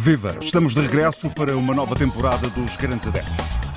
Viva! 0.00 0.38
Estamos 0.40 0.74
de 0.74 0.80
regresso 0.80 1.28
para 1.30 1.56
uma 1.56 1.74
nova 1.74 1.96
temporada 1.96 2.48
dos 2.50 2.76
Grandes 2.76 3.08
Adeptos. 3.08 3.67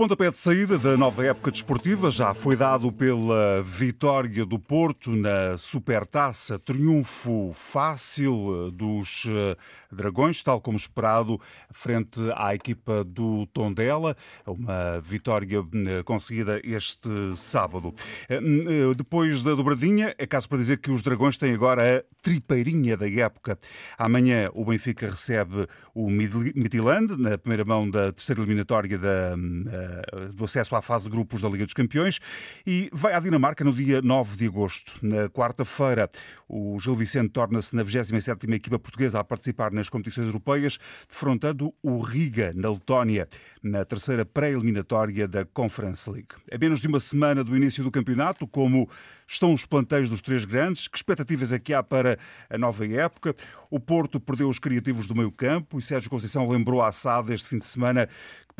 Pontapé 0.00 0.30
de 0.30 0.38
saída 0.38 0.78
da 0.78 0.96
nova 0.96 1.26
época 1.26 1.50
desportiva 1.50 2.10
já 2.10 2.32
foi 2.32 2.56
dado 2.56 2.90
pela 2.90 3.62
vitória 3.62 4.46
do 4.46 4.58
Porto 4.58 5.14
na 5.14 5.58
Supertaça, 5.58 6.58
triunfo 6.58 7.52
fácil 7.52 8.68
eh, 8.68 8.70
dos 8.70 9.26
eh, 9.28 9.54
Dragões, 9.92 10.42
tal 10.42 10.58
como 10.58 10.78
esperado, 10.78 11.38
frente 11.70 12.18
à 12.34 12.54
equipa 12.54 13.04
do 13.04 13.44
Tondela, 13.48 14.16
uma 14.46 15.02
vitória 15.02 15.58
eh, 15.58 16.02
conseguida 16.02 16.62
este 16.64 17.10
sábado. 17.36 17.92
Depois 18.96 19.42
da 19.42 19.54
dobradinha, 19.54 20.14
é 20.16 20.26
caso 20.26 20.48
para 20.48 20.56
dizer 20.56 20.78
que 20.78 20.90
os 20.90 21.02
Dragões 21.02 21.36
têm 21.36 21.52
agora 21.52 21.98
a 21.98 22.02
tripeirinha 22.22 22.96
da 22.96 23.06
época. 23.06 23.58
Amanhã 23.98 24.48
o 24.54 24.64
Benfica 24.64 25.10
recebe 25.10 25.66
o 25.94 26.08
Midland 26.08 27.18
na 27.18 27.36
primeira 27.36 27.66
mão 27.66 27.90
da 27.90 28.12
terceira 28.12 28.40
eliminatória 28.40 28.96
da 28.96 29.36
eh, 29.89 29.89
do 30.32 30.44
acesso 30.44 30.74
à 30.76 30.82
fase 30.82 31.04
de 31.04 31.10
grupos 31.10 31.42
da 31.42 31.48
Liga 31.48 31.64
dos 31.64 31.74
Campeões 31.74 32.20
e 32.66 32.88
vai 32.92 33.14
à 33.14 33.20
Dinamarca 33.20 33.64
no 33.64 33.72
dia 33.72 34.00
9 34.02 34.36
de 34.36 34.46
agosto. 34.46 34.98
Na 35.02 35.28
quarta-feira, 35.28 36.10
o 36.48 36.78
Gil 36.80 36.96
Vicente 36.96 37.30
torna-se 37.30 37.74
na 37.74 37.84
27ª 37.84 38.54
equipa 38.54 38.78
portuguesa 38.78 39.20
a 39.20 39.24
participar 39.24 39.72
nas 39.72 39.88
competições 39.88 40.26
europeias, 40.26 40.78
defrontando 41.08 41.72
o 41.82 42.00
Riga, 42.00 42.52
na 42.54 42.70
Letónia, 42.70 43.28
na 43.62 43.84
terceira 43.84 44.24
pré-eliminatória 44.24 45.28
da 45.28 45.44
Conference 45.44 46.08
League. 46.10 46.28
A 46.52 46.58
menos 46.58 46.80
de 46.80 46.88
uma 46.88 47.00
semana 47.00 47.44
do 47.44 47.56
início 47.56 47.84
do 47.84 47.90
campeonato, 47.90 48.46
como 48.46 48.88
estão 49.26 49.52
os 49.52 49.64
planteios 49.64 50.10
dos 50.10 50.20
três 50.20 50.44
grandes, 50.44 50.88
que 50.88 50.96
expectativas 50.96 51.52
é 51.52 51.58
que 51.58 51.72
há 51.72 51.82
para 51.82 52.18
a 52.48 52.58
nova 52.58 52.86
época? 52.86 53.34
O 53.70 53.78
Porto 53.78 54.18
perdeu 54.18 54.48
os 54.48 54.58
criativos 54.58 55.06
do 55.06 55.14
meio 55.14 55.30
campo 55.30 55.78
e 55.78 55.82
Sérgio 55.82 56.10
Conceição 56.10 56.48
lembrou 56.48 56.82
à 56.82 56.90
SAD 56.90 57.32
este 57.32 57.48
fim 57.48 57.58
de 57.58 57.64
semana 57.64 58.08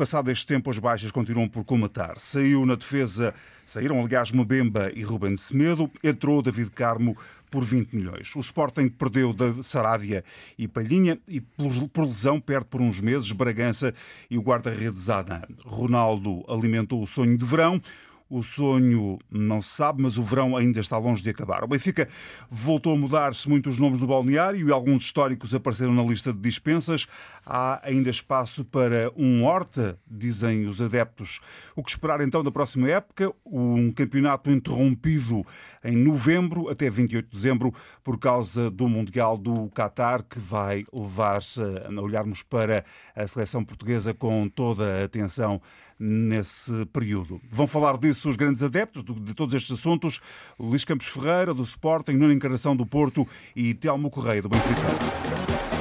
Passado 0.01 0.31
este 0.31 0.47
tempo, 0.47 0.71
as 0.71 0.79
baixas 0.79 1.11
continuam 1.11 1.47
por 1.47 1.63
comatar. 1.63 2.17
Saiu 2.17 2.65
na 2.65 2.73
defesa, 2.73 3.35
saíram 3.63 4.03
aliás 4.03 4.31
Mbemba 4.31 4.91
e 4.95 5.03
Ruben 5.03 5.37
Semedo, 5.37 5.91
entrou 6.03 6.41
David 6.41 6.71
Carmo 6.71 7.15
por 7.51 7.63
20 7.63 7.95
milhões. 7.95 8.35
O 8.35 8.39
Sporting 8.39 8.89
perdeu 8.89 9.31
da 9.31 9.61
Sarávia 9.61 10.23
e 10.57 10.67
Palhinha 10.67 11.19
e 11.27 11.39
por 11.39 12.03
lesão 12.03 12.39
perde 12.39 12.65
por 12.65 12.81
uns 12.81 12.99
meses 12.99 13.31
Bragança 13.31 13.93
e 14.27 14.39
o 14.39 14.41
guarda-redes 14.41 15.07
Adam. 15.07 15.43
Ronaldo 15.63 16.43
alimentou 16.49 17.03
o 17.03 17.05
sonho 17.05 17.37
de 17.37 17.45
verão. 17.45 17.79
O 18.31 18.41
sonho 18.41 19.19
não 19.29 19.61
se 19.61 19.75
sabe, 19.75 20.01
mas 20.01 20.17
o 20.17 20.23
verão 20.23 20.55
ainda 20.55 20.79
está 20.79 20.97
longe 20.97 21.21
de 21.21 21.29
acabar. 21.29 21.65
O 21.65 21.67
Benfica 21.67 22.07
voltou 22.49 22.93
a 22.93 22.97
mudar-se 22.97 23.49
muitos 23.49 23.77
nomes 23.77 23.99
no 23.99 24.07
balneário 24.07 24.69
e 24.69 24.71
alguns 24.71 25.03
históricos 25.03 25.53
apareceram 25.53 25.93
na 25.93 26.01
lista 26.01 26.31
de 26.31 26.39
dispensas. 26.39 27.07
Há 27.45 27.85
ainda 27.85 28.09
espaço 28.09 28.63
para 28.63 29.11
um 29.17 29.43
Horta, 29.43 29.99
dizem 30.09 30.65
os 30.65 30.79
adeptos. 30.79 31.41
O 31.75 31.83
que 31.83 31.89
esperar 31.89 32.21
então 32.21 32.41
da 32.41 32.49
próxima 32.49 32.87
época? 32.87 33.33
Um 33.45 33.91
campeonato 33.91 34.49
interrompido 34.49 35.45
em 35.83 35.97
novembro 35.97 36.69
até 36.69 36.89
28 36.89 37.25
de 37.25 37.35
dezembro 37.35 37.73
por 38.01 38.17
causa 38.17 38.71
do 38.71 38.87
Mundial 38.87 39.37
do 39.37 39.69
Qatar, 39.71 40.23
que 40.23 40.39
vai 40.39 40.85
levar 40.93 41.41
a 41.41 42.01
olharmos 42.01 42.43
para 42.43 42.85
a 43.13 43.27
seleção 43.27 43.61
portuguesa 43.61 44.13
com 44.13 44.47
toda 44.47 45.01
a 45.01 45.03
atenção 45.03 45.61
nesse 46.03 46.83
período. 46.87 47.39
Vão 47.51 47.67
falar 47.67 47.95
disso 47.97 48.27
os 48.27 48.35
grandes 48.35 48.63
adeptos 48.63 49.03
de 49.03 49.35
todos 49.35 49.53
estes 49.53 49.73
assuntos, 49.73 50.19
Luís 50.59 50.83
Campos 50.83 51.05
Ferreira, 51.05 51.53
do 51.53 51.61
Sporting, 51.61 52.13
Nuno 52.13 52.33
Encarnação 52.33 52.75
do 52.75 52.87
Porto 52.87 53.27
e 53.55 53.75
Telmo 53.75 54.09
Correia, 54.09 54.41
do 54.41 54.49
Benfica. 54.49 55.80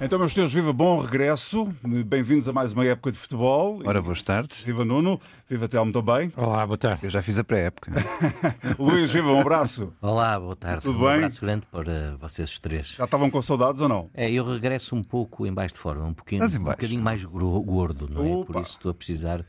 Então, 0.00 0.18
meus 0.18 0.32
senhores, 0.32 0.52
viva 0.52 0.72
bom 0.72 1.00
regresso. 1.00 1.72
Bem-vindos 1.82 2.48
a 2.48 2.52
mais 2.52 2.72
uma 2.72 2.84
época 2.84 3.10
de 3.12 3.16
futebol. 3.16 3.80
Ora, 3.86 4.02
boas 4.02 4.22
tardes. 4.22 4.60
Viva 4.62 4.84
Nuno. 4.84 5.20
Viva 5.48 5.68
Telmo 5.68 5.92
também. 5.92 6.32
Olá, 6.36 6.66
boa 6.66 6.76
tarde. 6.76 7.04
Eu 7.04 7.10
já 7.10 7.22
fiz 7.22 7.38
a 7.38 7.44
pré-época. 7.44 7.92
Luís, 8.78 9.10
viva, 9.10 9.30
um 9.30 9.40
abraço. 9.40 9.92
Olá, 10.02 10.38
boa 10.38 10.56
tarde. 10.56 10.82
Tudo 10.82 10.98
um 10.98 11.02
bem? 11.06 11.14
abraço 11.14 11.40
grande 11.40 11.66
para 11.70 12.16
vocês 12.20 12.50
os 12.50 12.58
três. 12.58 12.88
Já 12.98 13.04
estavam 13.04 13.30
com 13.30 13.40
saudades 13.40 13.80
ou 13.80 13.88
não? 13.88 14.10
É, 14.12 14.30
eu 14.30 14.44
regresso 14.44 14.94
um 14.96 15.02
pouco 15.02 15.46
em 15.46 15.54
baixo 15.54 15.74
de 15.74 15.80
forma, 15.80 16.04
um, 16.04 16.12
pouquinho, 16.12 16.44
um 16.44 16.64
bocadinho 16.64 17.02
mais 17.02 17.24
gordo, 17.24 18.08
não 18.10 18.24
é? 18.26 18.34
Opa. 18.34 18.52
Por 18.52 18.62
isso 18.62 18.72
estou 18.72 18.90
a 18.90 18.94
precisar 18.94 19.44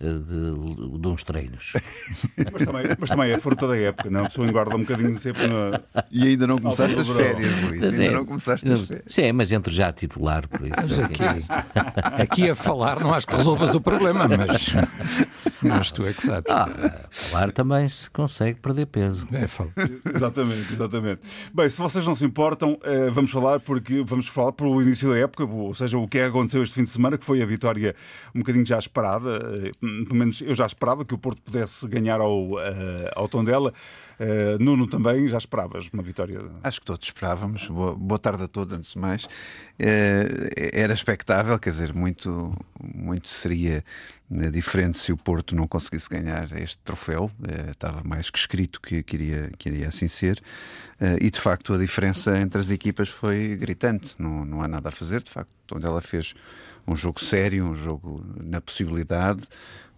de, 0.00 0.98
de 0.98 1.08
uns 1.08 1.22
treinos. 1.22 1.72
Mas 2.52 2.64
também, 2.64 2.84
mas 2.98 3.10
também 3.10 3.32
é 3.32 3.38
fruta 3.38 3.68
da 3.68 3.76
época, 3.76 4.08
não? 4.08 4.20
A 4.20 4.24
pessoa 4.24 4.46
engorda 4.46 4.74
um 4.74 4.80
bocadinho 4.80 5.14
sempre 5.18 5.46
na. 5.46 5.80
E 6.10 6.28
ainda 6.28 6.46
não 6.46 6.58
começaste 6.58 6.98
as 6.98 7.08
férias, 7.08 7.62
Luís. 7.62 7.80
Mas 7.82 7.98
ainda 7.98 8.04
é, 8.04 8.10
não 8.10 8.24
começaste 8.24 8.72
as 8.72 8.80
férias. 8.80 9.04
Sim, 9.06 9.32
mas 9.32 9.52
entro 9.52 9.70
já 9.70 9.88
a 9.88 9.92
titular, 9.92 10.48
por 10.48 10.62
isso. 10.62 10.74
Mas 10.80 10.98
aqui, 10.98 11.22
aqui 12.22 12.50
a 12.50 12.54
falar 12.54 13.00
não 13.00 13.12
acho 13.12 13.26
que 13.26 13.36
resolvas 13.36 13.74
o 13.74 13.80
problema, 13.80 14.26
mas, 14.26 14.74
mas 15.62 15.92
tu 15.92 16.06
é 16.06 16.12
que 16.12 16.22
sabes. 16.22 16.50
Ah, 16.50 16.68
falar 17.10 17.52
também 17.52 17.88
se 17.88 18.10
consegue 18.10 18.58
perder 18.58 18.86
peso. 18.86 19.28
É, 19.32 19.44
exatamente, 20.14 20.72
exatamente. 20.72 21.20
Bem, 21.52 21.68
se 21.68 21.78
vocês 21.78 22.06
não 22.06 22.14
se 22.14 22.24
importam, 22.24 22.78
eh, 22.82 23.10
vamos 23.10 23.30
falar 23.30 23.60
porque 23.60 24.02
vamos 24.02 24.26
falar 24.26 24.52
pelo 24.52 24.80
início 24.80 25.10
da 25.10 25.18
época, 25.18 25.44
ou 25.44 25.74
seja, 25.74 25.98
o 25.98 26.08
que 26.08 26.18
é 26.18 26.26
aconteceu 26.26 26.62
este 26.62 26.74
fim 26.74 26.82
de 26.84 26.88
semana, 26.88 27.18
que 27.18 27.24
foi 27.24 27.42
a 27.42 27.46
vitória 27.46 27.94
um 28.34 28.40
bocadinho 28.40 28.64
já 28.64 28.78
esperada 28.78 29.40
eh, 29.64 29.70
pelo 30.04 30.14
menos 30.14 30.40
eu 30.40 30.54
já 30.54 30.66
esperava 30.66 31.04
que 31.04 31.14
o 31.14 31.18
Porto 31.18 31.42
pudesse 31.42 31.86
ganhar 31.88 32.20
ao, 32.20 32.52
uh, 32.52 32.58
ao 33.14 33.28
Tondela. 33.28 33.72
Uh, 34.18 34.62
Nuno 34.62 34.86
também, 34.86 35.28
já 35.28 35.38
esperavas 35.38 35.88
uma 35.92 36.02
vitória? 36.02 36.40
Acho 36.62 36.80
que 36.80 36.86
todos 36.86 37.06
esperávamos. 37.06 37.66
Boa, 37.68 37.94
boa 37.94 38.18
tarde 38.18 38.44
a 38.44 38.48
todos, 38.48 38.72
antes 38.72 38.92
de 38.92 38.98
mais. 38.98 39.24
Uh, 39.24 40.50
era 40.72 40.92
expectável, 40.92 41.58
quer 41.58 41.70
dizer, 41.70 41.94
muito, 41.94 42.52
muito 42.82 43.28
seria 43.28 43.84
diferente 44.52 44.98
se 44.98 45.12
o 45.12 45.16
Porto 45.16 45.56
não 45.56 45.66
conseguisse 45.66 46.08
ganhar 46.08 46.52
este 46.60 46.78
troféu. 46.78 47.30
Uh, 47.40 47.70
estava 47.70 48.02
mais 48.04 48.30
que 48.30 48.38
escrito 48.38 48.80
que 48.80 49.02
queria, 49.02 49.50
queria 49.58 49.88
assim 49.88 50.08
ser. 50.08 50.40
e 51.20 51.30
de 51.30 51.40
facto 51.40 51.72
a 51.72 51.78
diferença 51.78 52.38
entre 52.38 52.60
as 52.60 52.70
equipas 52.70 53.08
foi 53.08 53.56
gritante. 53.56 54.14
Não, 54.18 54.44
não 54.44 54.62
há 54.62 54.68
nada 54.68 54.90
a 54.90 54.92
fazer. 54.92 55.22
De 55.22 55.30
facto, 55.30 55.50
onde 55.72 55.86
ela 55.86 56.02
fez 56.02 56.34
um 56.86 56.96
jogo 56.96 57.20
sério, 57.20 57.64
um 57.64 57.74
jogo 57.74 58.24
na 58.42 58.60
possibilidade 58.60 59.42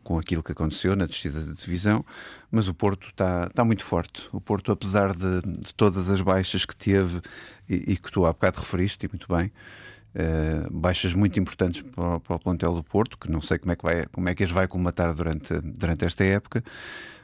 com 0.02 0.18
aquilo 0.18 0.42
que 0.42 0.52
aconteceu 0.52 0.96
na 0.96 1.06
descida 1.06 1.40
de 1.40 1.54
divisão, 1.54 2.04
mas 2.50 2.68
o 2.68 2.74
Porto 2.74 3.08
está, 3.08 3.46
está 3.46 3.64
muito 3.64 3.84
forte. 3.84 4.28
O 4.32 4.40
Porto, 4.40 4.72
apesar 4.72 5.14
de, 5.14 5.42
de 5.42 5.74
todas 5.74 6.08
as 6.08 6.20
baixas 6.20 6.64
que 6.64 6.74
teve 6.74 7.20
e, 7.68 7.92
e, 7.92 7.96
que 7.96 8.10
tu 8.10 8.26
há 8.26 8.32
bocado 8.32 8.58
referiste, 8.58 9.06
e 9.06 9.08
muito 9.08 9.28
bem, 9.28 9.52
uh, 10.14 10.70
baixas 10.72 11.14
muito 11.14 11.38
importantes 11.38 11.82
para, 11.82 12.20
para, 12.20 12.36
o 12.36 12.38
plantel 12.38 12.74
do 12.74 12.82
Porto, 12.82 13.16
que 13.16 13.30
não 13.30 13.40
sei 13.40 13.58
como 13.58 13.72
é 13.72 13.76
que, 13.76 13.82
vai, 13.82 14.06
como 14.06 14.28
é 14.28 14.34
que 14.34 14.44
as 14.44 14.50
vai 14.50 14.66
colmatar 14.66 15.14
durante, 15.14 15.54
durante 15.60 16.04
esta 16.04 16.24
época, 16.24 16.64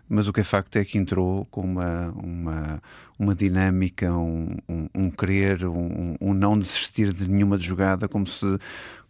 mas 0.08 0.26
o 0.26 0.32
que 0.32 0.40
é 0.40 0.44
facto 0.44 0.76
é 0.76 0.84
que 0.84 0.96
entrou 0.96 1.44
com 1.46 1.60
uma, 1.60 2.08
uma, 2.12 2.82
uma 3.18 3.34
dinâmica, 3.34 4.10
um, 4.10 4.56
um, 4.66 4.88
um 4.94 5.10
querer, 5.10 5.66
um, 5.66 6.16
um, 6.18 6.32
não 6.32 6.58
desistir 6.58 7.12
de 7.12 7.28
nenhuma 7.28 7.58
jogada, 7.58 8.08
como 8.08 8.26
se, 8.26 8.58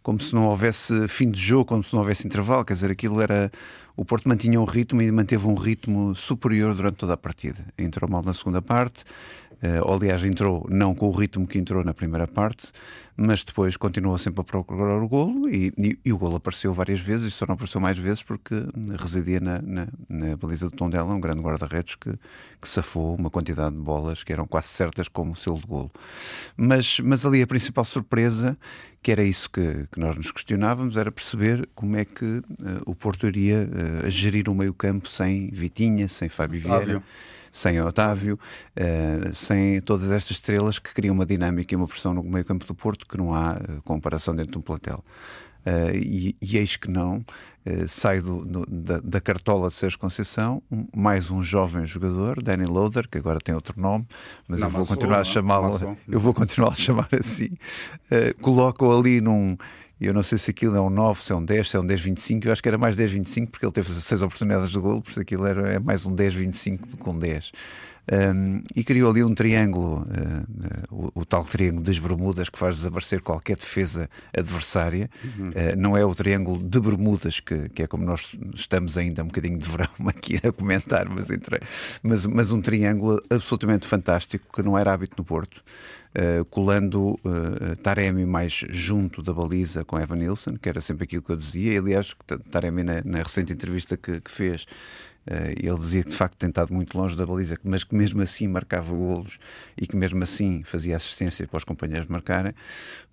como 0.01 0.19
se 0.19 0.33
não 0.33 0.47
houvesse 0.47 1.07
fim 1.07 1.29
de 1.29 1.39
jogo, 1.39 1.65
como 1.65 1.83
se 1.83 1.93
não 1.93 2.01
houvesse 2.01 2.25
intervalo. 2.25 2.65
Quer 2.65 2.73
dizer, 2.73 2.91
aquilo 2.91 3.21
era. 3.21 3.51
O 3.95 4.05
Porto 4.05 4.29
mantinha 4.29 4.59
um 4.61 4.65
ritmo 4.65 5.01
e 5.01 5.11
manteve 5.11 5.45
um 5.45 5.55
ritmo 5.55 6.15
superior 6.15 6.73
durante 6.73 6.95
toda 6.95 7.13
a 7.13 7.17
partida. 7.17 7.59
Entrou 7.77 8.09
mal 8.09 8.23
na 8.23 8.33
segunda 8.33 8.61
parte, 8.61 9.03
uh, 9.61 9.91
aliás, 9.91 10.23
entrou 10.23 10.65
não 10.69 10.95
com 10.95 11.07
o 11.07 11.11
ritmo 11.11 11.45
que 11.45 11.57
entrou 11.57 11.83
na 11.83 11.93
primeira 11.93 12.25
parte, 12.25 12.71
mas 13.21 13.43
depois 13.43 13.75
continuou 13.75 14.17
sempre 14.17 14.39
a 14.39 14.43
procurar 14.45 15.01
o 15.01 15.07
golo 15.07 15.49
e, 15.49 15.73
e, 15.77 15.99
e, 16.05 16.13
o 16.13 16.17
golo 16.17 16.37
apareceu 16.37 16.73
várias 16.73 17.01
vezes 17.01 17.33
só 17.33 17.45
não 17.45 17.55
apareceu 17.55 17.81
mais 17.81 17.97
vezes 17.97 18.23
porque 18.23 18.55
residia 18.97 19.41
na, 19.41 19.61
na, 19.61 19.87
na 20.07 20.37
baliza 20.37 20.67
de 20.67 20.73
Tondela, 20.73 21.13
um 21.13 21.19
grande 21.19 21.41
guarda-redes 21.41 21.95
que, 21.95 22.11
que 22.61 22.69
safou 22.69 23.15
uma 23.15 23.29
quantidade 23.29 23.75
de 23.75 23.81
bolas 23.81 24.23
que 24.23 24.31
eram 24.31 24.47
quase 24.47 24.69
certas 24.69 25.09
como 25.09 25.35
selo 25.35 25.59
de 25.59 25.67
golo. 25.67 25.91
Mas, 26.55 27.01
mas 27.01 27.25
ali 27.25 27.41
a 27.41 27.47
principal 27.47 27.83
surpresa, 27.83 28.57
que 29.03 29.11
era 29.11 29.23
isso 29.23 29.49
que, 29.49 29.85
que 29.91 29.99
nós 29.99 30.15
nos 30.15 30.31
questionávamos, 30.31 30.95
era 30.95 31.11
perceber 31.11 31.67
como 31.75 31.97
é 31.97 32.05
que 32.05 32.25
uh, 32.25 32.43
o 32.85 32.95
Porto 32.95 33.27
iria 33.27 33.67
uh, 34.05 34.09
gerir 34.09 34.47
o 34.47 34.55
meio 34.55 34.73
campo 34.73 35.09
sem 35.09 35.49
Vitinha, 35.49 36.07
sem 36.07 36.29
Fábio 36.29 36.61
Vieira 36.61 37.03
sem 37.51 37.81
Otávio, 37.81 38.39
uh, 38.77 39.35
sem 39.35 39.81
todas 39.81 40.11
estas 40.11 40.31
estrelas 40.31 40.79
que 40.79 40.93
criam 40.93 41.13
uma 41.13 41.25
dinâmica 41.25 41.73
e 41.73 41.77
uma 41.77 41.87
pressão 41.87 42.13
no 42.13 42.23
meio 42.23 42.45
campo 42.45 42.65
do 42.65 42.75
Porto 42.75 43.05
que 43.05 43.17
não 43.17 43.33
há 43.33 43.53
uh, 43.53 43.81
comparação 43.83 44.35
dentro 44.35 44.53
de 44.53 44.57
um 44.57 44.61
plantel. 44.61 45.03
Uh, 45.65 45.95
e, 45.95 46.35
e 46.41 46.57
eis 46.57 46.77
que 46.77 46.89
não, 46.89 47.23
sai 47.87 48.19
do, 48.21 48.43
do, 48.43 48.65
da, 48.65 48.99
da, 48.99 49.21
cartola 49.21 49.67
de 49.67 49.75
Sérgio 49.75 49.99
Conceição 49.99 50.63
um, 50.71 50.87
mais 50.95 51.29
um 51.29 51.43
jovem 51.43 51.85
jogador, 51.85 52.41
Danny 52.41 52.63
Loader, 52.63 53.07
que 53.07 53.17
agora 53.17 53.39
tem 53.39 53.53
outro 53.53 53.79
nome, 53.79 54.07
mas 54.47 54.59
não, 54.59 54.67
eu 54.67 54.71
vou 54.71 54.85
continuar 54.85 55.19
a 55.19 55.23
chamá-lo, 55.23 55.97
eu 56.07 56.19
vou 56.19 56.33
continuar 56.33 56.71
a 56.71 56.75
chamar 56.75 57.09
assim. 57.11 57.49
Uh, 58.05 58.33
Coloca-o 58.41 58.97
ali 58.97 59.21
num 59.21 59.55
eu 60.07 60.13
não 60.13 60.23
sei 60.23 60.37
se 60.37 60.51
aquilo 60.51 60.75
é 60.75 60.81
um 60.81 60.89
9, 60.89 61.21
se 61.21 61.31
é 61.31 61.35
um 61.35 61.43
10, 61.43 61.69
se 61.69 61.75
é 61.75 61.79
um 61.79 61.85
10-25. 61.85 62.45
Eu 62.45 62.51
acho 62.51 62.63
que 62.63 62.69
era 62.69 62.77
mais 62.77 62.95
10-25 62.95 63.49
porque 63.49 63.65
ele 63.65 63.73
teve 63.73 63.89
seis 63.89 64.21
oportunidades 64.21 64.71
de 64.71 64.79
golo, 64.79 65.01
por 65.01 65.11
isso 65.11 65.19
aquilo 65.19 65.45
era, 65.45 65.73
é 65.73 65.79
mais 65.79 66.05
um 66.05 66.15
10-25 66.15 66.87
do 66.87 66.97
que 66.97 67.09
um 67.09 67.17
10. 67.17 67.51
Um, 68.11 68.63
e 68.75 68.83
criou 68.83 69.11
ali 69.11 69.23
um 69.23 69.35
triângulo, 69.35 70.01
uh, 70.01 71.11
o, 71.15 71.21
o, 71.21 71.25
tal 71.25 71.45
triângulo 71.45 71.83
das 71.83 71.99
Bermudas 71.99 72.49
que 72.49 72.57
faz 72.57 72.77
desaparecer 72.77 73.21
qualquer 73.21 73.55
defesa 73.55 74.09
adversária. 74.35 75.11
Uhum. 75.23 75.49
Uh, 75.49 75.75
não 75.77 75.95
é 75.95 76.03
o 76.03 76.15
triângulo 76.15 76.57
de 76.57 76.79
Bermudas, 76.79 77.39
que, 77.39 77.69
que, 77.69 77.83
é 77.83 77.87
como 77.87 78.03
nós 78.03 78.35
estamos 78.55 78.97
ainda 78.97 79.21
um 79.21 79.27
bocadinho 79.27 79.59
de 79.59 79.69
verão 79.69 79.89
aqui 80.07 80.39
a 80.41 80.51
comentar, 80.51 81.07
mas, 81.07 81.29
entre, 81.29 81.59
mas, 82.01 82.25
mas 82.25 82.51
um 82.51 82.59
triângulo 82.59 83.21
absolutamente 83.29 83.85
fantástico 83.85 84.47
que 84.51 84.63
não 84.63 84.75
era 84.75 84.91
hábito 84.91 85.15
no 85.19 85.23
Porto. 85.23 85.63
Uh, 86.09 86.43
colando 86.45 87.11
uh, 87.23 87.75
Taremi 87.83 88.25
mais 88.25 88.65
junto 88.69 89.21
da 89.21 89.31
baliza 89.31 89.85
com 89.85 89.99
Evan 89.99 90.15
Nilsson, 90.15 90.57
que 90.59 90.67
era 90.67 90.81
sempre 90.81 91.03
aquilo 91.03 91.21
que 91.21 91.31
eu 91.31 91.35
dizia. 91.35 91.73
E, 91.73 91.77
aliás, 91.77 92.15
Taremi, 92.49 92.81
na, 92.81 93.03
na 93.05 93.19
recente 93.19 93.53
entrevista 93.53 93.95
que, 93.95 94.19
que 94.19 94.31
fez, 94.31 94.65
ele 95.27 95.77
dizia 95.77 96.03
que 96.03 96.09
de 96.09 96.15
facto 96.15 96.37
tem 96.37 96.49
estado 96.49 96.73
muito 96.73 96.97
longe 96.97 97.15
da 97.15 97.25
baliza, 97.25 97.55
mas 97.63 97.83
que 97.83 97.93
mesmo 97.95 98.21
assim 98.21 98.47
marcava 98.47 98.93
golos 98.93 99.37
e 99.77 99.85
que 99.85 99.95
mesmo 99.95 100.23
assim 100.23 100.63
fazia 100.63 100.95
assistência 100.95 101.47
para 101.47 101.57
os 101.57 101.63
companheiros 101.63 102.07
marcarem. 102.07 102.53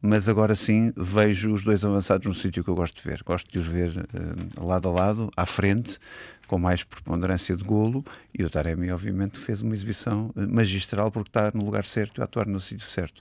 Mas 0.00 0.28
agora 0.28 0.54
sim 0.54 0.92
vejo 0.96 1.52
os 1.52 1.64
dois 1.64 1.84
avançados 1.84 2.26
no 2.26 2.34
sítio 2.34 2.64
que 2.64 2.70
eu 2.70 2.74
gosto 2.74 2.96
de 2.96 3.02
ver. 3.02 3.22
Gosto 3.24 3.50
de 3.50 3.58
os 3.58 3.66
ver 3.66 3.90
uh, 3.98 4.66
lado 4.66 4.88
a 4.88 4.92
lado, 4.92 5.30
à 5.36 5.44
frente, 5.44 5.98
com 6.46 6.58
mais 6.58 6.84
preponderância 6.84 7.56
de 7.56 7.64
golo 7.64 8.04
e 8.32 8.44
o 8.44 8.50
Taremi 8.50 8.90
obviamente 8.90 9.38
fez 9.38 9.62
uma 9.62 9.74
exibição 9.74 10.32
eh, 10.36 10.46
magistral 10.46 11.10
porque 11.10 11.28
está 11.28 11.50
no 11.52 11.64
lugar 11.64 11.84
certo 11.84 12.20
e 12.20 12.22
atuar 12.22 12.46
no 12.46 12.60
sítio 12.60 12.86
certo. 12.86 13.20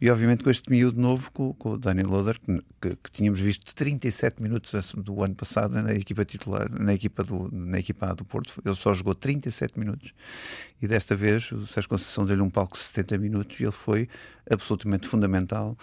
E 0.00 0.10
obviamente 0.10 0.44
com 0.44 0.50
este 0.50 0.70
miúdo 0.70 1.00
novo 1.00 1.30
com, 1.32 1.52
com 1.54 1.72
o 1.72 1.78
Daniel 1.78 2.08
Loder 2.08 2.38
que, 2.38 2.62
que, 2.80 2.96
que, 2.96 3.10
tínhamos 3.10 3.40
visto 3.40 3.74
37 3.74 4.42
minutos 4.42 4.92
do 4.94 5.22
ano 5.22 5.34
passado 5.34 5.80
na 5.82 5.92
equipa 5.92 6.24
titular 6.24 6.68
na 6.70 6.94
equipa 6.94 7.24
do, 7.24 7.48
na 7.52 7.78
equipa 7.78 8.14
do 8.14 8.24
Porto. 8.24 8.60
Ele 8.64 8.74
só 8.74 8.92
jogou 8.94 9.14
37 9.14 9.78
minutos. 9.78 10.12
E 10.80 10.86
desta 10.86 11.16
vez 11.16 11.50
o 11.50 11.66
Sérgio 11.66 11.88
Conceição 11.88 12.24
deu-lhe 12.24 12.42
um 12.42 12.50
palco 12.50 12.76
de 12.76 12.82
70 12.82 13.18
minutos 13.18 13.58
e 13.60 13.64
ele 13.64 13.72
foi 13.72 14.08
absolutamente 14.50 15.08
fundamental 15.08 15.76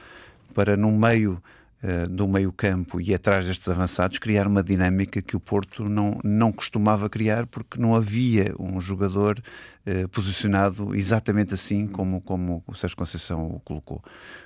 para 0.54 0.78
no 0.78 0.92
meio 0.92 1.42
do 2.10 2.28
meio-campo 2.28 3.00
e 3.00 3.14
atrás 3.14 3.46
destes 3.46 3.68
avançados 3.68 4.18
criar 4.18 4.48
uma 4.48 4.64
dinâmica 4.64 5.22
que 5.22 5.36
o 5.36 5.40
Porto 5.40 5.88
não, 5.88 6.20
não 6.24 6.52
costumava 6.52 7.10
criar 7.10 7.46
porque 7.46 7.80
não 7.80 7.96
havia 7.96 8.54
um 8.60 8.80
jogador 8.82 9.40
uh, 9.86 10.08
posicionado 10.10 10.96
exatamente 10.96 11.54
assim 11.54 11.88
como, 11.88 12.22
como 12.22 12.64
o 12.66 12.74
Sérgio 12.74 12.98
Conceição 12.98 13.46
o 13.48 13.60
colocou. 13.60 14.04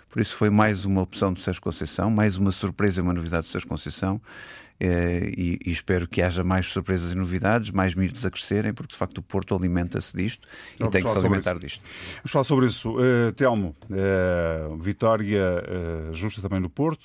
Por 0.09 0.21
isso 0.21 0.35
foi 0.35 0.49
mais 0.49 0.85
uma 0.85 1.01
opção 1.01 1.31
do 1.31 1.39
Sérgio 1.39 1.61
Conceição, 1.61 2.09
mais 2.09 2.35
uma 2.35 2.51
surpresa 2.51 3.01
uma 3.01 3.13
novidade 3.13 3.47
do 3.47 3.51
Sérgio 3.51 3.69
Conceição 3.69 4.19
eh, 4.19 4.68
e, 4.81 5.59
e, 5.65 5.71
espero 5.71 6.07
que 6.07 6.21
haja 6.21 6.43
mais 6.43 6.67
surpresas 6.67 7.11
e 7.11 7.15
novidades, 7.15 7.69
mais 7.69 7.93
miúdos 7.93 8.25
a 8.25 8.31
crescerem, 8.31 8.73
porque 8.73 8.93
de 8.93 8.97
facto 8.97 9.17
o 9.17 9.21
Porto 9.21 9.53
alimenta-se 9.53 10.15
disto 10.15 10.47
e 10.79 10.87
tem 10.87 11.03
que 11.03 11.09
se 11.09 11.17
alimentar 11.17 11.59
disto. 11.59 11.83
Vamos 12.17 12.31
falar 12.31 12.43
sobre 12.45 12.65
isso. 12.67 12.91
Uh, 12.91 13.33
Telmo, 13.35 13.75
uh, 13.89 14.77
vitória 14.77 15.63
uh, 16.09 16.13
justa 16.13 16.41
também 16.41 16.61
no 16.61 16.69
Porto, 16.69 17.03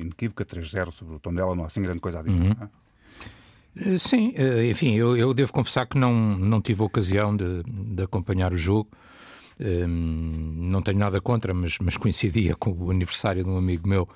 inequívoca, 0.00 0.44
3-0 0.44 0.90
sobre 0.90 1.14
o 1.14 1.20
Tondela, 1.20 1.54
não 1.54 1.62
há 1.62 1.66
assim 1.66 1.80
grande 1.80 2.00
coisa 2.00 2.18
a 2.18 2.22
dizer. 2.22 2.42
Uhum. 2.42 2.56
É? 2.60 3.98
Sim, 3.98 4.34
enfim, 4.68 4.96
eu, 4.96 5.16
eu, 5.16 5.32
devo 5.32 5.52
confessar 5.52 5.86
que 5.86 5.96
não, 5.96 6.12
não 6.12 6.60
tive 6.60 6.82
ocasião 6.82 7.36
de, 7.36 7.62
de 7.62 8.02
acompanhar 8.02 8.52
o 8.52 8.56
jogo. 8.56 8.90
Um, 9.60 9.86
não 10.70 10.82
tenho 10.82 10.98
nada 10.98 11.20
contra, 11.20 11.54
mas, 11.54 11.76
mas 11.78 11.96
coincidia 11.96 12.56
com 12.56 12.72
o 12.72 12.90
aniversário 12.90 13.44
de 13.44 13.50
um 13.50 13.56
amigo 13.56 13.88
meu 13.88 14.08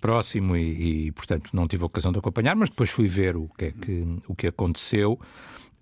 próximo 0.00 0.56
e, 0.56 1.06
e, 1.06 1.12
portanto, 1.12 1.50
não 1.52 1.66
tive 1.66 1.82
a 1.82 1.86
ocasião 1.86 2.12
de 2.12 2.18
acompanhar, 2.18 2.54
mas 2.54 2.70
depois 2.70 2.90
fui 2.90 3.06
ver 3.06 3.36
o 3.36 3.48
que, 3.56 3.64
é 3.66 3.72
que, 3.72 4.18
o 4.28 4.34
que 4.34 4.46
aconteceu. 4.46 5.18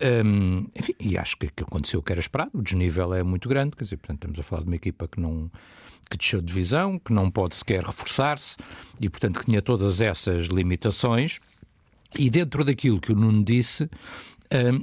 Um, 0.00 0.66
enfim, 0.74 0.94
e 0.98 1.16
acho 1.16 1.36
que, 1.36 1.48
que 1.48 1.62
aconteceu 1.62 2.00
o 2.00 2.02
que 2.02 2.12
era 2.12 2.20
esperado. 2.20 2.50
O 2.54 2.62
desnível 2.62 3.14
é 3.14 3.22
muito 3.22 3.48
grande, 3.48 3.76
quer 3.76 3.84
dizer, 3.84 3.96
portanto, 3.96 4.18
estamos 4.18 4.38
a 4.38 4.42
falar 4.42 4.62
de 4.62 4.68
uma 4.68 4.76
equipa 4.76 5.08
que 5.08 5.20
não 5.20 5.50
que 6.10 6.18
desceu 6.18 6.40
de 6.40 6.46
divisão, 6.46 6.98
que 6.98 7.12
não 7.12 7.30
pode 7.30 7.56
sequer 7.56 7.82
reforçar-se 7.82 8.56
e, 9.00 9.08
portanto, 9.08 9.40
que 9.40 9.46
tinha 9.46 9.62
todas 9.62 10.02
essas 10.02 10.46
limitações. 10.46 11.40
E 12.16 12.30
dentro 12.30 12.62
daquilo 12.62 13.00
que 13.00 13.10
o 13.10 13.16
Nuno 13.16 13.42
disse, 13.42 13.88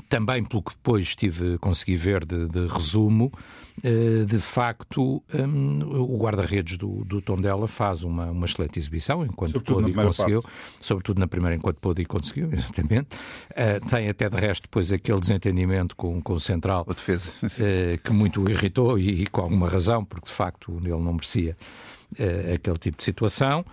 também 0.10 0.44
pelo 0.44 0.62
que 0.62 0.72
depois 0.72 1.16
tive, 1.16 1.58
consegui 1.58 1.96
ver 1.96 2.26
de, 2.26 2.48
de 2.48 2.68
resumo, 2.68 3.32
uh, 3.84 4.26
de 4.26 4.40
facto, 4.40 5.24
um, 5.34 6.02
o 6.02 6.18
guarda-redes 6.18 6.78
do, 6.78 7.04
do 7.06 7.22
Tondela 7.22 7.68
faz 7.68 8.04
uma, 8.04 8.32
uma 8.32 8.46
excelente 8.46 8.80
exibição, 8.80 9.24
enquanto 9.26 9.54
sobretudo 9.54 9.82
pôde 9.84 9.92
e 9.92 9.94
conseguiu, 9.94 10.42
parte. 10.42 10.58
sobretudo 10.80 11.20
na 11.20 11.28
primeira, 11.28 11.56
enquanto 11.56 11.78
pôde 11.78 12.02
e 12.02 12.06
conseguiu, 12.06 12.50
exatamente. 12.54 13.16
Uh, 13.52 13.90
tem 13.90 14.10
até 14.10 14.30
de 14.30 14.38
resto 14.38 14.64
depois 14.64 14.92
aquele 14.92 15.20
desentendimento 15.20 15.96
com, 15.96 16.22
com 16.22 16.34
o 16.34 16.40
Central, 16.40 16.86
o 16.88 16.94
defesa. 16.94 17.30
Uh, 17.44 17.98
que 18.04 18.12
muito 18.12 18.42
o 18.42 18.50
irritou 18.50 18.98
e, 18.98 19.24
e, 19.24 19.28
com 19.28 19.42
alguma 19.42 19.70
razão, 19.70 20.04
porque 20.04 20.26
de 20.26 20.34
facto 20.34 20.78
ele 20.84 20.90
não 20.90 21.14
merecia 21.14 21.56
aquele 22.54 22.78
tipo 22.78 22.98
de 22.98 23.06
situação. 23.06 23.64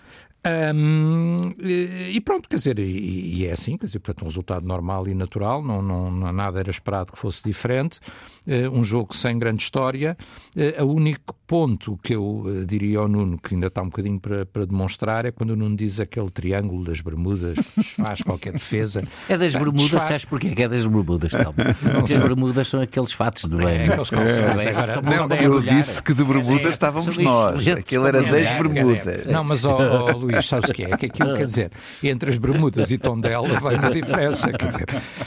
Um, 0.75 1.55
e 1.59 2.21
pronto, 2.21 2.49
quer 2.49 2.57
dizer, 2.57 2.79
e, 2.79 3.39
e, 3.39 3.47
é 3.47 3.53
assim, 3.53 3.77
quer 3.77 3.87
dizer, 3.87 3.99
portanto, 3.99 4.23
um 4.23 4.29
resultado 4.29 4.67
normal 4.67 5.07
e 5.09 5.15
natural, 5.15 5.63
não, 5.63 5.83
não, 5.83 6.11
nada 6.33 6.61
era 6.61 6.71
esperado 6.71 7.13
que 7.13 7.19
fosse 7.19 7.43
diferente. 7.43 8.01
Uh, 8.47 8.71
um 8.73 8.83
jogo 8.83 9.15
sem 9.15 9.39
grande 9.39 9.63
história. 9.63 10.17
Uh, 10.57 10.83
o 10.83 10.95
único 10.95 11.35
ponto 11.47 11.99
que 12.03 12.15
eu 12.15 12.41
uh, 12.47 12.65
diria 12.65 13.01
ao 13.01 13.07
Nuno, 13.07 13.39
que 13.39 13.55
ainda 13.55 13.67
está 13.67 13.83
um 13.83 13.87
bocadinho 13.91 14.19
para, 14.19 14.47
para 14.47 14.65
demonstrar, 14.65 15.27
é 15.27 15.31
quando 15.31 15.51
o 15.51 15.57
Nuno 15.57 15.77
diz 15.77 16.01
aquele 16.01 16.31
triângulo 16.31 16.83
das 16.83 17.03
Bermudas 17.03 17.59
que 17.59 17.81
desfaz 17.81 18.23
qualquer 18.23 18.55
defesa. 18.55 19.03
É 19.29 19.37
das 19.37 19.53
Bermudas, 19.53 19.83
desfaz... 19.83 20.05
sabes 20.05 20.25
porquê 20.25 20.55
que 20.55 20.63
é 20.63 20.69
das 20.69 20.87
Bermudas? 20.87 21.31
Tal. 21.31 21.53
Porque 21.53 22.15
as 22.15 22.19
Bermudas 22.19 22.69
são 22.69 22.81
aqueles 22.81 23.13
fatos 23.13 23.43
de 23.43 23.57
bem. 23.57 23.67
É, 23.67 23.85
aqueles 23.89 24.11
calções. 24.11 24.67
É, 24.67 24.71
agora, 24.71 25.03
não, 25.03 25.37
eu 25.37 25.61
disse 25.61 26.03
que 26.03 26.15
de 26.15 26.25
Bermudas 26.25 26.67
é, 26.67 26.71
estávamos 26.71 27.19
nós. 27.19 27.69
Aquilo 27.69 28.07
era 28.07 28.23
das 28.23 28.51
Bermudas. 28.53 29.27
Não, 29.27 29.45
mas, 29.45 29.65
oh, 29.67 29.77
oh, 29.77 30.17
Luís, 30.17 30.38
sabes 30.47 30.71
o 30.71 30.75
que 30.75 30.85
é? 30.85 30.97
Que 30.97 31.07
aquilo 31.07 31.35
quer 31.35 31.47
dizer, 31.47 31.71
entre 32.03 32.31
as 32.31 32.39
Bermudas 32.39 32.91
e 32.91 32.99
Tondela 32.99 33.61
vai 33.61 33.77
uma 33.77 33.91
diferença. 33.91 34.53
Quer 34.53 34.69
dizer, 34.69 34.87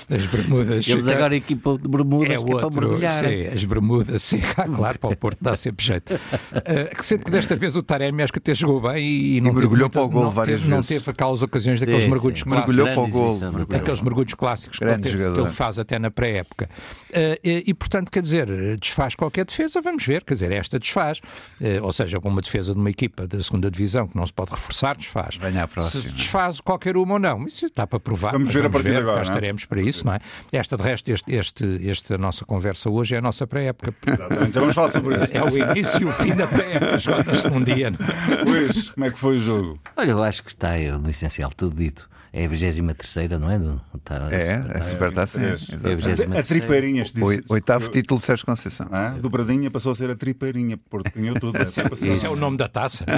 as 0.10 0.26
Bermudas. 0.28 0.88
Eles 0.88 1.08
agora 1.08 1.36
equipam 1.36 1.78
de 1.78 1.88
Bermudas 1.88 2.30
é 2.30 2.40
outro, 2.40 3.04
é 3.04 3.10
sim, 3.10 3.48
as 3.48 3.64
Bermudas, 3.64 4.22
sim, 4.22 4.42
claro, 4.76 5.00
para 5.00 5.10
o 5.10 5.16
Porto 5.16 5.40
dá 5.42 5.56
sempre 5.56 5.86
jeito. 5.86 6.14
Uh, 6.14 7.04
sendo 7.04 7.26
que 7.26 7.32
desta 7.32 7.56
vez 7.56 7.76
o 7.76 7.84
Taremi 7.84 8.24
acho 8.24 8.34
que 8.34 8.40
até 8.40 8.54
jogou 8.54 8.82
bem 8.82 9.04
e, 9.04 9.38
e 9.38 9.42
não 9.42 9.52
e 9.52 9.56
mergulhou 9.56 9.90
para 9.90 10.04
o 10.04 10.10
gol 10.10 10.24
não 10.24 10.32
várias 10.32 10.60
teve, 10.60 10.70
vezes. 10.70 10.90
Não 10.90 10.98
teve 10.98 11.10
aquelas 11.10 11.42
ocasiões 11.42 11.80
daqueles 11.80 12.04
sim, 12.04 12.10
mergulhos 12.10 12.40
sim. 12.40 12.46
clássicos. 12.46 12.76
Mergulhou 12.76 13.10
para 13.10 13.18
o 13.18 13.60
gol. 13.60 13.78
Aqueles 13.78 14.02
mergulhos 14.02 14.34
clássicos 14.34 14.80
que 14.80 14.84
ele, 14.84 14.98
teve, 15.00 15.18
que 15.18 15.40
ele, 15.40 15.50
faz 15.50 15.80
até 15.80 16.00
na 16.00 16.12
pré-época. 16.12 16.70
Uh, 17.10 17.38
e, 17.44 17.64
e, 17.68 17.74
portanto, 17.74 18.12
quer 18.12 18.22
dizer, 18.22 18.48
desfaz 18.80 19.16
qualquer 19.16 19.46
defesa, 19.46 19.82
vamos 19.82 20.06
ver, 20.06 20.24
quer 20.24 20.34
dizer, 20.34 20.52
esta 20.52 20.80
desfaz. 20.80 21.20
Uh, 21.60 21.84
ou 21.84 21.92
seja, 21.92 22.20
com 22.20 22.30
uma 22.30 22.42
defesa 22.42 22.74
de 22.74 22.80
uma 22.80 22.90
equipa 22.90 23.28
da 23.28 23.42
segunda 23.42 23.70
divisão 23.70 24.08
que 24.08 24.16
não 24.16 24.26
se 24.26 24.34
pode 24.34 24.52
reforçar, 24.52 24.91
desfaz. 24.96 25.38
Venha 25.38 25.64
à 25.64 25.68
próxima. 25.68 26.04
Se 26.04 26.12
desfaz 26.12 26.60
qualquer 26.60 26.98
uma 26.98 27.14
ou 27.14 27.20
não, 27.20 27.46
isso 27.48 27.66
está 27.66 27.88
para 27.88 28.00
provar. 28.00 28.32
Vamos 28.32 28.54
ver 28.54 28.66
a 28.66 28.70
partir 28.70 28.92
de 28.92 28.98
agora. 28.98 29.16
Cá 29.16 29.22
é? 29.22 29.24
estaremos 29.24 29.66
para 29.66 29.82
isso, 29.82 30.06
não 30.06 30.14
é? 30.14 30.20
Esta, 30.52 30.78
de 30.78 30.84
resto, 30.84 31.12
este, 31.12 31.34
este, 31.34 31.66
este, 31.82 32.14
a 32.14 32.18
nossa 32.18 32.46
conversa 32.46 32.90
hoje 32.90 33.16
é 33.16 33.18
a 33.18 33.22
nossa 33.22 33.48
pré-época. 33.48 33.94
Exatamente, 34.06 34.54
já 34.54 34.60
vamos 34.60 34.76
falar 34.76 34.90
sobre 34.90 35.16
isso. 35.16 35.36
É 35.36 35.44
o 35.44 35.58
início 35.58 36.02
e 36.02 36.06
o 36.06 36.12
fim 36.12 36.36
da 36.36 36.48
pré-época, 36.48 36.96
esgota-se 36.96 37.50
num 37.50 37.64
dia. 37.64 37.88
É? 37.88 38.44
Luís, 38.44 38.90
como 38.90 39.06
é 39.06 39.12
que 39.12 39.18
foi 39.18 39.38
o 39.38 39.40
jogo? 39.40 39.80
Olha, 39.96 40.12
eu 40.12 40.24
acho 40.24 40.44
que 40.44 40.50
está 40.50 40.78
no 41.00 41.10
essencial 41.10 41.52
tudo 41.56 41.76
dito. 41.76 42.11
É 42.34 42.46
a 42.46 42.48
23, 42.48 43.30
não 43.32 43.50
é? 43.50 43.58
Está, 43.94 44.30
é, 44.32 44.56
a 44.56 44.78
é 44.78 44.84
Supertaça. 44.84 45.38
É, 45.38 45.50
é, 45.50 46.40
a 46.40 46.44
tripeirinha. 46.44 47.04
Oitavo 47.50 47.90
título 47.90 48.22
de 48.22 48.26
Sérgio 48.26 48.46
Conceição. 48.46 48.88
Ah, 48.90 49.18
dobradinha 49.22 49.70
passou 49.70 49.92
a 49.92 49.96
ser 49.96 50.10
a 50.10 50.16
tripeirinha, 50.16 50.80
porque 50.90 51.20
ganhou 51.20 51.38
tudo. 51.38 51.60
Né? 51.60 51.66
Isso 52.08 52.26
é 52.26 52.30
o 52.30 52.38
nome 52.38 52.56
da 52.56 52.70
taça. 52.70 53.04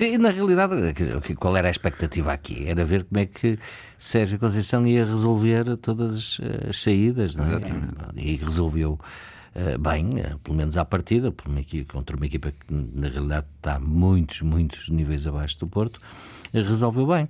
e, 0.00 0.18
na 0.18 0.30
realidade, 0.30 0.74
qual 1.36 1.56
era 1.56 1.68
a 1.68 1.70
expectativa 1.70 2.32
aqui? 2.32 2.66
Era 2.66 2.84
ver 2.84 3.04
como 3.04 3.20
é 3.20 3.26
que 3.26 3.56
Sérgio 3.96 4.40
Conceição 4.40 4.84
ia 4.84 5.04
resolver 5.04 5.76
todas 5.76 6.40
as 6.68 6.82
saídas, 6.82 7.36
não 7.36 7.44
é? 7.44 7.60
E 8.16 8.34
resolveu 8.34 8.98
bem, 9.80 10.22
pelo 10.42 10.56
menos 10.56 10.76
à 10.76 10.84
partida, 10.84 11.32
contra 11.88 12.16
uma 12.16 12.26
equipa 12.26 12.52
que 12.52 12.72
na 12.72 13.08
realidade 13.08 13.46
está 13.56 13.78
muitos, 13.78 14.42
muitos 14.42 14.88
níveis 14.88 15.26
abaixo 15.26 15.58
do 15.58 15.66
Porto 15.66 16.00
resolveu 16.52 17.06
bem. 17.06 17.28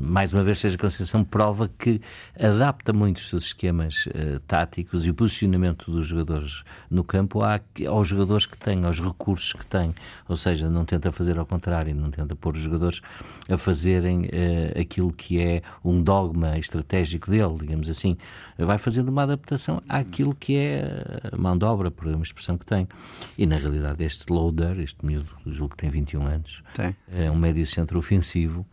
Mais 0.00 0.32
uma 0.32 0.42
vez, 0.42 0.58
seja 0.58 0.78
Conceição 0.78 1.22
prova 1.22 1.68
que 1.78 2.00
adapta 2.38 2.94
muito 2.94 3.18
os 3.18 3.28
seus 3.28 3.44
esquemas 3.44 4.08
táticos 4.46 5.04
e 5.04 5.10
o 5.10 5.14
posicionamento 5.14 5.90
dos 5.90 6.06
jogadores 6.06 6.62
no 6.90 7.04
campo 7.04 7.40
aos 7.42 8.08
jogadores 8.08 8.46
que 8.46 8.56
têm, 8.56 8.86
aos 8.86 9.00
recursos 9.00 9.52
que 9.52 9.66
têm. 9.66 9.94
Ou 10.28 10.36
seja, 10.36 10.70
não 10.70 10.86
tenta 10.86 11.12
fazer 11.12 11.38
ao 11.38 11.44
contrário, 11.44 11.94
não 11.94 12.10
tenta 12.10 12.34
pôr 12.34 12.54
os 12.54 12.62
jogadores 12.62 13.02
a 13.50 13.58
fazerem 13.58 14.30
aquilo 14.80 15.12
que 15.12 15.40
é 15.40 15.60
um 15.84 16.02
dogma 16.02 16.58
estratégico 16.58 17.30
dele, 17.30 17.58
digamos 17.60 17.90
assim. 17.90 18.16
Vai 18.56 18.78
fazendo 18.78 19.10
uma 19.10 19.24
adaptação 19.24 19.82
àquilo 19.86 20.34
que 20.34 20.56
é 20.56 21.30
a 21.30 21.36
mão 21.38 21.56
de 21.56 21.64
obra, 21.64 21.90
por 21.90 22.06
uma 22.06 22.22
expressão 22.22 22.58
que 22.58 22.66
tem. 22.66 22.88
E 23.36 23.46
na 23.46 23.56
realidade, 23.56 24.02
este 24.04 24.30
loader, 24.30 24.78
este 24.80 25.04
miúdo, 25.04 25.30
julgo 25.46 25.76
que 25.76 25.82
tem 25.82 25.90
21 25.90 26.26
anos, 26.26 26.62
tem. 26.74 26.96
é 27.12 27.30
um 27.30 27.36
médio 27.36 27.66
centro 27.66 27.98
ofensivo 27.98 28.66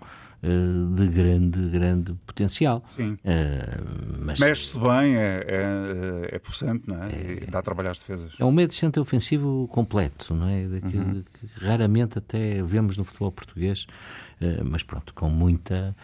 eh, 0.46 0.96
de 0.96 1.08
grande, 1.08 1.70
grande 1.70 2.14
potencial. 2.26 2.84
Sim. 2.90 3.14
Uh, 3.14 4.20
mas... 4.20 4.38
Mexe-se 4.38 4.80
bem, 4.80 5.16
é, 5.16 5.44
é, 5.48 6.36
é 6.36 6.40
possante, 6.40 6.88
não 6.88 7.04
é? 7.04 7.10
é? 7.44 7.46
dá 7.50 7.60
a 7.60 7.62
trabalhar 7.64 7.92
as 7.92 8.00
defesas. 8.00 8.36
É 8.38 8.46
um 8.46 8.52
meio 8.52 8.68
de 8.68 8.76
centro 8.76 9.02
ofensivo 9.02 9.68
completo, 9.70 10.36
não 10.36 10.48
é? 10.48 10.68
Daquilo 10.68 11.04
uhum. 11.04 11.24
que 11.34 11.66
raramente 11.66 12.20
até 12.20 12.62
vemos 12.62 12.96
no 12.96 13.04
futebol 13.04 13.32
português, 13.32 13.88
uh, 14.40 14.64
mas 14.64 14.84
pronto, 14.84 15.16
com 15.16 15.30
muita 15.30 15.96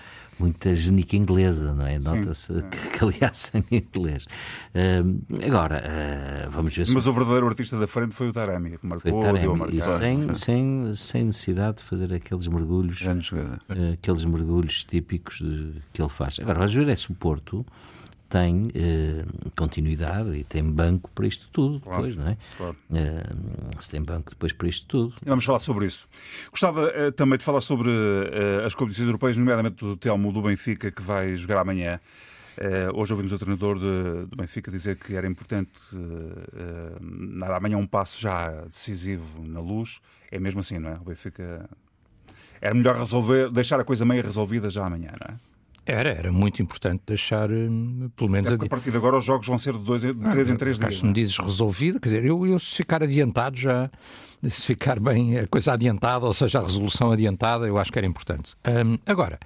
muita 0.42 0.74
genica 0.74 1.16
inglesa, 1.16 1.74
não 1.74 1.86
é? 1.86 2.00
Nota-se 2.00 2.54
que, 2.64 2.98
que, 2.98 3.04
aliás, 3.04 3.52
é 3.56 3.60
em 3.60 3.78
inglês. 3.78 4.26
Uh, 4.74 5.46
agora, 5.46 5.84
uh, 6.48 6.50
vamos 6.50 6.76
ver 6.76 6.88
se... 6.88 6.94
Mas 6.94 7.08
o 7.08 7.14
verdadeiro 7.14 7.48
artista 7.48 7.80
da 7.80 7.88
frente 7.88 8.14
foi 8.14 8.30
o 8.30 8.34
Taremi, 8.34 8.78
que 8.78 8.86
marcou, 8.86 9.20
o 9.20 9.22
Taremi, 9.22 9.42
deu 9.42 9.54
a 9.54 9.58
marcar. 9.58 10.00
Sem, 10.00 10.34
sem, 10.34 10.96
sem 10.96 11.26
necessidade 11.26 11.78
de 11.78 11.84
fazer 11.84 12.14
aqueles 12.14 12.48
mergulhos, 12.48 13.02
uh, 13.02 13.94
aqueles 13.94 14.26
mergulhos 14.26 14.84
típicos 14.84 15.38
de, 15.38 15.74
que 15.94 16.02
ele 16.02 16.10
faz. 16.10 16.40
Agora, 16.40 16.60
vamos 16.60 16.74
ver 16.74 16.90
é 16.90 16.96
se 16.96 17.12
o 17.12 17.14
Porto 17.14 17.66
tem 18.32 18.72
eh, 18.74 19.26
continuidade 19.58 20.34
e 20.38 20.44
tem 20.46 20.64
banco 20.64 21.12
para 21.14 21.28
isto 21.28 21.50
tudo 21.52 21.82
claro, 21.82 22.04
depois, 22.04 22.16
não 22.16 22.32
é? 22.32 22.38
Claro. 22.58 22.78
Eh, 22.94 23.24
se 23.82 23.92
tem 23.92 24.02
banco 24.02 24.32
depois 24.32 24.54
para 24.54 24.70
isto 24.70 24.88
tudo. 24.88 25.14
Vamos 25.26 25.44
falar 25.44 25.60
sobre 25.60 25.86
isso. 25.86 26.08
Gostava 26.50 26.90
eh, 26.96 27.12
também 27.12 27.38
de 27.38 27.44
falar 27.44 27.60
sobre 27.60 27.92
eh, 27.92 28.66
as 28.66 28.74
competições 28.74 29.08
europeias, 29.08 29.38
nomeadamente 29.38 29.84
do 29.84 29.98
Telmo 29.98 30.32
do 30.32 30.42
Benfica, 30.42 30.90
que 30.90 31.02
vai 31.02 31.36
jogar 31.36 31.60
amanhã. 31.60 32.00
Hoje 32.94 33.12
ouvimos 33.12 33.32
o 33.32 33.40
treinador 33.40 33.80
de, 33.80 34.26
do 34.28 34.36
Benfica 34.36 34.70
dizer 34.70 34.96
que 34.98 35.16
era 35.16 35.26
importante 35.26 35.72
dar 37.40 37.54
amanhã 37.54 37.78
um 37.78 37.88
passo 37.88 38.22
já 38.22 38.52
decisivo 38.66 39.42
na 39.48 39.60
luz. 39.60 40.00
É 40.30 40.38
mesmo 40.38 40.60
assim, 40.60 40.78
não 40.78 40.90
é? 40.90 40.94
O 40.96 41.06
Benfica 41.06 41.68
era 42.60 42.76
melhor 42.76 42.98
resolver, 42.98 43.50
deixar 43.50 43.80
a 43.80 43.84
coisa 43.84 44.06
meio 44.06 44.22
resolvida 44.22 44.70
já 44.70 44.86
amanhã, 44.86 45.12
não 45.20 45.34
é? 45.34 45.51
Era, 45.86 46.10
era 46.10 46.32
muito 46.32 46.62
importante 46.62 47.02
deixar, 47.08 47.50
hum, 47.50 48.10
pelo 48.16 48.30
menos. 48.30 48.52
É 48.52 48.56
a 48.56 48.70
partir 48.70 48.92
de 48.92 48.98
agora 48.98 49.18
os 49.18 49.26
jogos 49.26 49.48
vão 49.48 49.58
ser 49.58 49.74
de, 49.74 49.80
dois, 49.80 50.04
de 50.04 50.14
três 50.14 50.50
ah, 50.50 50.54
em 50.54 50.56
três 50.56 50.80
dias. 50.80 50.98
Se 50.98 51.04
me 51.04 51.10
é? 51.10 51.14
dizes 51.14 51.38
resolvido, 51.38 52.00
quer 52.00 52.10
dizer, 52.10 52.26
eu, 52.26 52.46
eu 52.46 52.60
se 52.60 52.76
ficar 52.76 53.02
adiantado 53.02 53.58
já, 53.58 53.90
se 54.44 54.66
ficar 54.66 55.00
bem 55.00 55.40
a 55.40 55.48
coisa 55.48 55.74
adiantada, 55.74 56.26
ou 56.26 56.34
seja, 56.34 56.60
a 56.60 56.62
resolução 56.62 57.12
adiantada, 57.12 57.66
eu 57.66 57.78
acho 57.78 57.92
que 57.92 57.98
era 57.98 58.06
importante. 58.06 58.56
Um, 58.68 58.98
agora, 59.06 59.40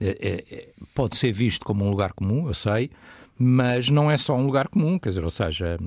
é, 0.00 0.44
é, 0.50 0.68
pode 0.94 1.16
ser 1.16 1.32
visto 1.32 1.64
como 1.64 1.84
um 1.84 1.90
lugar 1.90 2.12
comum, 2.12 2.48
eu 2.48 2.54
sei, 2.54 2.90
mas 3.38 3.88
não 3.90 4.10
é 4.10 4.16
só 4.16 4.36
um 4.36 4.46
lugar 4.46 4.68
comum, 4.68 4.98
quer 4.98 5.10
dizer, 5.10 5.24
ou 5.24 5.30
seja, 5.30 5.78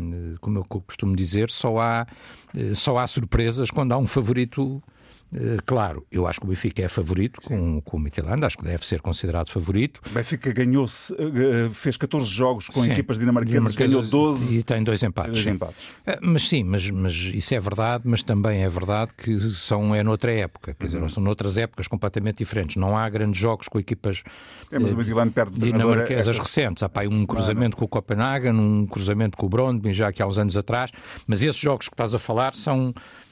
como 0.41 0.59
eu 0.59 0.63
costumo 0.63 1.15
dizer, 1.15 1.49
só 1.49 1.79
há, 1.79 2.07
eh, 2.55 2.73
só 2.73 2.97
há 2.97 3.07
surpresas 3.07 3.71
quando 3.71 3.93
há 3.93 3.97
um 3.97 4.07
favorito 4.07 4.83
claro, 5.65 6.05
eu 6.11 6.25
acho 6.25 6.39
que 6.39 6.45
o 6.45 6.49
Benfica 6.49 6.83
é 6.83 6.87
favorito 6.87 7.41
com, 7.41 7.81
com 7.81 7.97
o 7.97 7.99
Midtjylland, 7.99 8.45
acho 8.45 8.57
que 8.57 8.63
deve 8.63 8.85
ser 8.85 9.01
considerado 9.01 9.49
favorito. 9.49 10.01
O 10.09 10.13
Benfica 10.13 10.51
ganhou, 10.53 10.85
eh, 10.85 11.69
fez 11.73 11.97
14 11.97 12.25
jogos 12.25 12.67
com 12.67 12.83
sim, 12.83 12.91
equipas 12.91 13.19
dinamarquesas, 13.19 13.75
ganhou 13.75 14.01
12 14.01 14.59
e 14.59 14.63
tem 14.63 14.83
dois 14.83 15.03
empates. 15.03 15.33
Dois 15.33 15.47
empates. 15.47 15.89
Eh, 16.05 16.19
mas 16.21 16.47
sim, 16.47 16.63
mas, 16.63 16.89
mas 16.89 17.13
isso 17.13 17.53
é 17.53 17.59
verdade, 17.59 18.03
mas 18.07 18.23
também 18.23 18.63
é 18.63 18.69
verdade 18.69 19.11
que 19.15 19.37
são 19.51 19.93
é 19.93 20.01
noutra 20.01 20.31
época, 20.31 20.73
quer 20.73 20.85
dizer, 20.85 21.01
uhum. 21.01 21.09
são 21.09 21.21
noutras 21.21 21.57
épocas 21.57 21.87
completamente 21.87 22.37
diferentes. 22.37 22.75
Não 22.77 22.97
há 22.97 23.07
grandes 23.09 23.39
jogos 23.39 23.67
com 23.67 23.79
equipas 23.79 24.23
é, 24.71 24.79
mas 24.79 24.93
o 24.93 25.31
perde 25.31 25.59
dinamarquesas 25.59 26.37
recentes. 26.37 26.83
Há 26.83 26.89
pá, 26.89 27.03
um 27.03 27.25
cruzamento 27.25 27.77
com 27.77 27.85
o 27.85 27.87
Copenhagen, 27.87 28.53
um 28.53 28.85
cruzamento 28.85 29.37
com 29.37 29.45
o 29.45 29.49
Brondby, 29.49 29.93
já 29.93 30.11
que 30.11 30.21
há 30.21 30.27
uns 30.27 30.37
anos 30.37 30.57
atrás, 30.57 30.91
mas 31.25 31.41
esses 31.43 31.59
jogos 31.59 31.87
que 31.87 31.93
estás 31.93 32.13
a 32.13 32.19
falar 32.19 32.53
são 32.53 32.93
eh, 32.95 33.26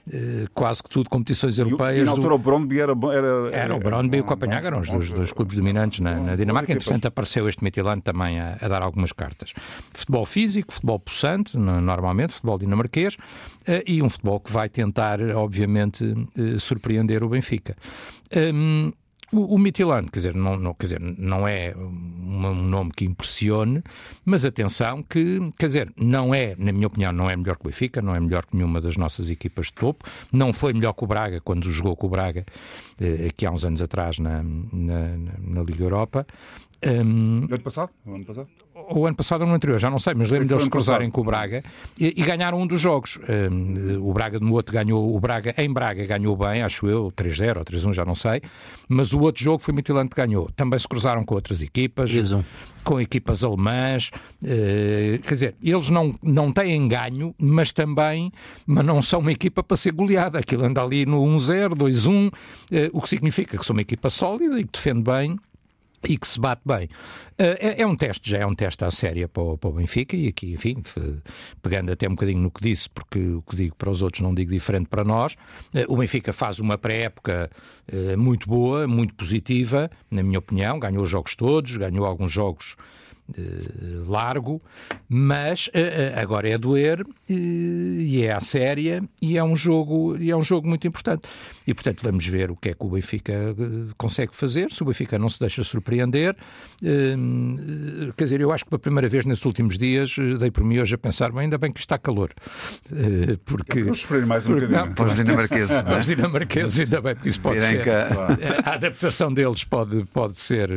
quase 0.53 0.83
que 0.83 0.89
tudo 0.89 1.09
competições 1.09 1.57
europeias. 1.57 1.97
E, 1.97 2.01
e 2.01 2.03
na 2.05 2.11
altura 2.11 2.29
do... 2.29 2.35
o 2.35 2.37
Brondby 2.37 2.79
era, 2.79 2.93
era... 3.11 3.55
Era 3.55 3.75
o 3.75 3.79
Brondby 3.79 4.17
e 4.17 4.21
o 4.21 4.23
Copenhague 4.23 4.67
eram 4.67 4.79
os 4.79 4.89
dois, 4.89 5.09
dois 5.09 5.31
clubes 5.31 5.55
dominantes 5.55 5.99
na, 5.99 6.19
na 6.19 6.35
Dinamarca. 6.35 6.71
Entretanto, 6.71 7.07
apareceu 7.07 7.47
este 7.49 7.63
Midtjylland 7.63 8.01
também 8.01 8.39
a, 8.39 8.57
a, 8.61 8.67
dar 8.67 8.81
algumas 8.81 9.11
cartas. 9.11 9.53
Futebol 9.93 10.25
físico, 10.25 10.73
futebol 10.73 10.99
possante, 10.99 11.57
normalmente, 11.57 12.33
futebol 12.33 12.57
dinamarquês, 12.57 13.17
eh, 13.67 13.83
e 13.87 14.01
um 14.01 14.09
futebol 14.09 14.39
que 14.39 14.51
vai 14.51 14.69
tentar, 14.69 15.19
obviamente, 15.21 16.03
eh, 16.37 16.59
surpreender 16.59 17.23
o 17.23 17.29
Benfica. 17.29 17.75
Um, 18.35 18.91
o, 19.31 19.55
o 19.55 19.63
quer 19.63 20.09
dizer, 20.13 20.35
não, 20.35 20.57
não, 20.57 20.73
quer 20.73 20.85
dizer, 20.85 20.99
não 21.01 21.47
é 21.47 21.75
um, 21.75 22.53
nome 22.55 22.91
que 22.91 23.05
impressione, 23.05 23.83
mas 24.23 24.45
atenção 24.45 25.03
que, 25.03 25.51
quer 25.57 25.67
dizer, 25.67 25.93
não 25.97 26.33
é, 26.33 26.55
na 26.57 26.71
minha 26.71 26.87
opinião, 26.87 27.11
não 27.11 27.29
é 27.29 27.35
melhor 27.35 27.55
que 27.55 27.63
o 27.63 27.69
Benfica, 27.69 28.01
não 28.01 28.15
é 28.15 28.19
melhor 28.19 28.45
que 28.45 28.55
nenhuma 28.55 28.79
das 28.79 28.97
nossas 28.97 29.29
equipas 29.29 29.67
de 29.67 29.73
topo, 29.73 30.05
não 30.31 30.53
foi 30.53 30.73
melhor 30.73 30.93
que 30.93 31.03
o 31.03 31.07
Braga 31.07 31.41
quando 31.41 31.69
jogou 31.69 31.95
com 31.95 32.07
o 32.07 32.09
Braga 32.09 32.45
eh, 32.99 33.27
aqui 33.29 33.45
há 33.45 33.51
uns 33.51 33.65
anos 33.65 33.81
atrás 33.81 34.19
na, 34.19 34.43
na, 34.43 35.17
na 35.39 35.63
Liga 35.63 35.83
Europa. 35.83 36.25
Um, 36.85 37.45
ano 37.45 37.59
passado? 37.61 37.91
Ano 38.05 38.25
passado? 38.25 38.47
O 38.89 39.05
ano 39.05 39.15
passado 39.15 39.41
ou 39.41 39.47
no 39.47 39.53
anterior, 39.53 39.79
já 39.79 39.89
não 39.89 39.99
sei, 39.99 40.13
mas 40.13 40.29
lembro 40.29 40.47
deles 40.47 40.67
cruzarem 40.67 41.09
com 41.09 41.21
o 41.21 41.23
Braga 41.23 41.63
e, 41.99 42.13
e, 42.17 42.23
ganharam 42.23 42.59
um 42.59 42.67
dos 42.67 42.79
jogos. 42.79 43.19
Um, 43.29 44.07
o 44.07 44.13
Braga 44.13 44.39
no 44.39 44.53
outro 44.53 44.73
ganhou, 44.73 45.15
o 45.15 45.19
Braga 45.19 45.53
em 45.57 45.71
Braga 45.71 46.05
ganhou 46.05 46.35
bem, 46.35 46.61
acho 46.61 46.87
eu, 46.87 47.11
3-0 47.11 47.57
ou 47.57 47.65
3-1, 47.65 47.93
já 47.93 48.05
não 48.05 48.15
sei, 48.15 48.41
mas 48.87 49.13
o 49.13 49.19
outro 49.19 49.43
jogo 49.43 49.59
foi 49.59 49.71
o 49.71 49.75
Mitilante 49.75 50.09
que 50.09 50.15
ganhou. 50.15 50.49
Também 50.55 50.77
se 50.77 50.87
cruzaram 50.87 51.23
com 51.23 51.35
outras 51.35 51.61
equipas, 51.61 52.11
com 52.83 53.01
equipas 53.01 53.43
alemãs, 53.43 54.11
uh, 54.43 55.19
quer 55.23 55.33
dizer, 55.33 55.55
eles 55.61 55.89
não, 55.89 56.13
não 56.21 56.51
têm 56.51 56.87
ganho, 56.87 57.33
mas 57.39 57.71
também 57.71 58.31
mas 58.65 58.85
não 58.85 59.01
são 59.01 59.19
uma 59.19 59.31
equipa 59.31 59.63
para 59.63 59.77
ser 59.77 59.91
goleada. 59.91 60.39
Aquilo 60.39 60.65
anda 60.65 60.83
ali 60.83 61.05
no 61.05 61.23
1-0, 61.23 61.75
2-1, 61.75 62.27
uh, 62.27 62.31
o 62.93 63.01
que 63.01 63.09
significa 63.09 63.57
que 63.57 63.65
são 63.65 63.75
uma 63.75 63.81
equipa 63.81 64.09
sólida 64.09 64.59
e 64.59 64.63
que 64.63 64.71
defende 64.71 65.01
bem 65.01 65.39
e 66.07 66.17
que 66.17 66.27
se 66.27 66.39
bate 66.39 66.61
bem. 66.65 66.85
Uh, 66.85 67.57
é, 67.59 67.81
é, 67.81 67.87
um 67.87 67.95
teste, 67.95 68.29
já 68.29 68.37
é 68.37 68.45
um 68.45 68.55
teste 68.55 68.83
à 68.83 68.91
séria 68.91 69.27
para 69.27 69.43
o, 69.43 69.57
para 69.57 69.69
o, 69.69 69.73
Benfica, 69.73 70.15
e 70.15 70.27
aqui, 70.27 70.53
enfim, 70.53 70.81
pegando 71.61 71.91
até 71.91 72.07
um 72.07 72.11
bocadinho 72.11 72.39
no 72.39 72.51
que 72.51 72.61
disse, 72.61 72.89
porque 72.89 73.19
o 73.19 73.41
que 73.41 73.55
digo 73.55 73.75
para 73.75 73.89
os 73.89 74.01
outros 74.01 74.21
não 74.21 74.33
digo 74.33 74.51
diferente 74.51 74.87
para 74.87 75.03
nós, 75.03 75.33
uh, 75.33 75.93
o 75.93 75.97
Benfica 75.97 76.31
faz 76.31 76.59
uma 76.59 76.77
pré-época 76.77 77.49
uh, 77.91 78.17
muito 78.17 78.47
boa, 78.47 78.87
muito 78.87 79.13
positiva, 79.13 79.89
na 80.09 80.23
minha 80.23 80.39
opinião, 80.39 80.79
ganhou 80.79 81.03
os 81.03 81.09
jogos 81.09 81.35
todos, 81.35 81.75
ganhou 81.77 82.05
alguns 82.05 82.31
jogos 82.31 82.75
largo, 84.05 84.61
mas 85.09 85.69
agora 86.15 86.47
é 86.47 86.57
doer 86.57 87.03
e 87.27 88.21
é 88.23 88.31
a 88.31 88.39
séria 88.39 89.03
e 89.19 89.35
é 89.37 89.43
um 89.43 89.55
jogo 89.55 90.15
e 90.17 90.29
é 90.29 90.37
um 90.37 90.43
jogo 90.43 90.67
muito 90.67 90.87
importante. 90.87 91.27
E 91.65 91.73
portanto 91.73 92.03
vamos 92.03 92.27
ver 92.27 92.51
o 92.51 92.55
que 92.55 92.69
é 92.69 92.73
que 92.75 92.85
o 92.85 92.89
Benfica 92.89 93.33
consegue 93.97 94.35
fazer, 94.35 94.71
se 94.71 94.83
o 94.83 94.85
Benfica 94.85 95.17
não 95.17 95.27
se 95.27 95.39
deixa 95.39 95.63
surpreender. 95.63 96.35
Quer 98.15 98.23
dizer, 98.25 98.41
eu 98.41 98.51
acho 98.51 98.63
que 98.63 98.69
pela 98.69 98.79
primeira 98.79 99.09
vez 99.09 99.25
nestes 99.25 99.45
últimos 99.45 99.75
dias 99.77 100.15
dei 100.39 100.51
por 100.51 100.63
mim 100.63 100.77
hoje 100.77 100.93
a 100.93 100.97
pensar, 100.97 101.31
bem, 101.31 101.41
ainda 101.41 101.57
bem 101.57 101.71
que 101.71 101.79
está 101.79 101.97
calor. 101.97 102.31
Porque 103.43 103.81
vamos 103.81 104.01
sofrer 104.01 104.25
mais 104.25 104.47
um 104.47 104.53
bocadinho. 104.53 104.93
Para 104.93 105.07
os 105.07 105.15
dinamarqueses, 105.15 105.71
é? 105.71 105.81
Para 105.81 105.99
os 105.99 106.05
dinamarqueses, 106.05 106.79
ainda 106.79 107.01
bem 107.01 107.15
que 107.15 107.29
isso 107.29 107.41
pode 107.41 107.59
Virem 107.59 107.83
ser. 107.83 107.89
A 108.63 108.73
adaptação 108.75 109.33
deles 109.33 109.63
pode, 109.63 110.05
pode 110.05 110.37
ser, 110.37 110.69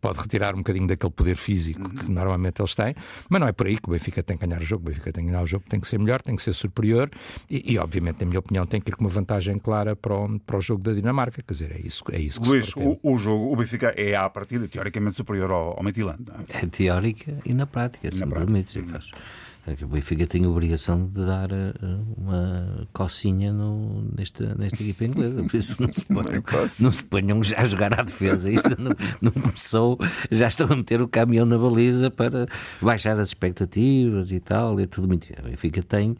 pode 0.00 0.18
retirar 0.20 0.54
um 0.54 0.58
bocadinho 0.58 0.86
daquele 0.86 1.12
poder 1.12 1.36
físico 1.36 1.65
físico 1.66 1.90
que 1.90 2.10
normalmente 2.10 2.60
eles 2.60 2.74
têm, 2.74 2.94
mas 3.28 3.40
não 3.40 3.48
é 3.48 3.52
por 3.52 3.66
aí 3.66 3.76
que 3.76 3.88
o 3.88 3.92
Benfica 3.92 4.22
tem 4.22 4.36
que 4.36 4.46
ganhar 4.46 4.60
o 4.60 4.64
jogo. 4.64 4.84
O 4.84 4.90
Benfica 4.90 5.12
tem 5.12 5.24
que 5.24 5.30
ganhar 5.30 5.42
o 5.42 5.46
jogo, 5.46 5.64
tem 5.68 5.80
que 5.80 5.88
ser 5.88 5.98
melhor, 5.98 6.22
tem 6.22 6.36
que 6.36 6.42
ser 6.42 6.52
superior 6.52 7.10
e, 7.50 7.72
e 7.72 7.78
obviamente, 7.78 8.20
na 8.20 8.26
minha 8.26 8.38
opinião, 8.38 8.66
tem 8.66 8.80
que 8.80 8.90
ir 8.90 8.94
com 8.94 9.04
uma 9.04 9.10
vantagem 9.10 9.58
clara 9.58 9.96
para 9.96 10.14
o, 10.14 10.38
para 10.40 10.56
o 10.56 10.60
jogo 10.60 10.82
da 10.82 10.92
Dinamarca. 10.92 11.42
Quer 11.42 11.52
dizer, 11.52 11.72
é 11.72 11.80
isso, 11.80 12.04
é 12.12 12.18
isso 12.18 12.40
que 12.40 12.48
Luís, 12.48 12.66
se 12.66 12.78
o, 12.78 12.98
o, 13.02 13.16
jogo, 13.16 13.52
o 13.52 13.56
Benfica 13.56 13.94
é 13.96 14.14
à 14.14 14.28
partida 14.28 14.68
teoricamente 14.68 15.16
superior 15.16 15.50
ao, 15.50 15.76
ao 15.76 15.82
Midtjylland. 15.82 16.22
É? 16.48 16.58
é 16.58 16.66
teórica 16.66 17.38
e 17.44 17.52
na 17.52 17.66
prática, 17.66 18.10
se 18.10 18.18
na 18.18 18.26
me 18.26 18.32
permites, 18.32 18.74
O 19.82 19.86
Benfica 19.88 20.26
tem 20.26 20.44
a 20.44 20.48
obrigação 20.48 21.06
de 21.06 21.26
dar 21.26 21.50
uh, 21.50 22.14
uma 22.16 22.86
cocinha 22.92 23.52
no, 23.52 24.02
nesta, 24.16 24.54
nesta 24.54 24.80
equipa 24.82 25.04
inglesa. 25.04 25.42
Por 25.42 25.56
isso 25.56 25.82
não 25.82 25.92
se, 25.92 26.04
ponham, 26.06 26.42
não 26.78 26.92
se 26.92 27.04
ponham 27.04 27.42
já 27.42 27.60
a 27.60 27.64
jogar 27.64 27.98
à 27.98 28.02
defesa. 28.02 28.50
Isto 28.50 28.80
não, 28.80 28.92
não 29.20 29.32
começou, 29.32 29.98
já 30.30 30.46
estão 30.46 30.68
a 30.70 30.76
meter 30.76 31.02
o 31.02 31.08
caminhão 31.08 31.46
na 31.46 31.58
baliza 31.58 32.10
para 32.10 32.46
baixar 32.80 33.18
as 33.18 33.30
expectativas 33.30 34.30
e 34.30 34.38
tal. 34.38 34.78
É 34.78 34.86
tudo 34.86 35.08
mentira. 35.08 35.42
O 35.42 35.50
Benfica 35.50 35.82
tem 35.82 36.16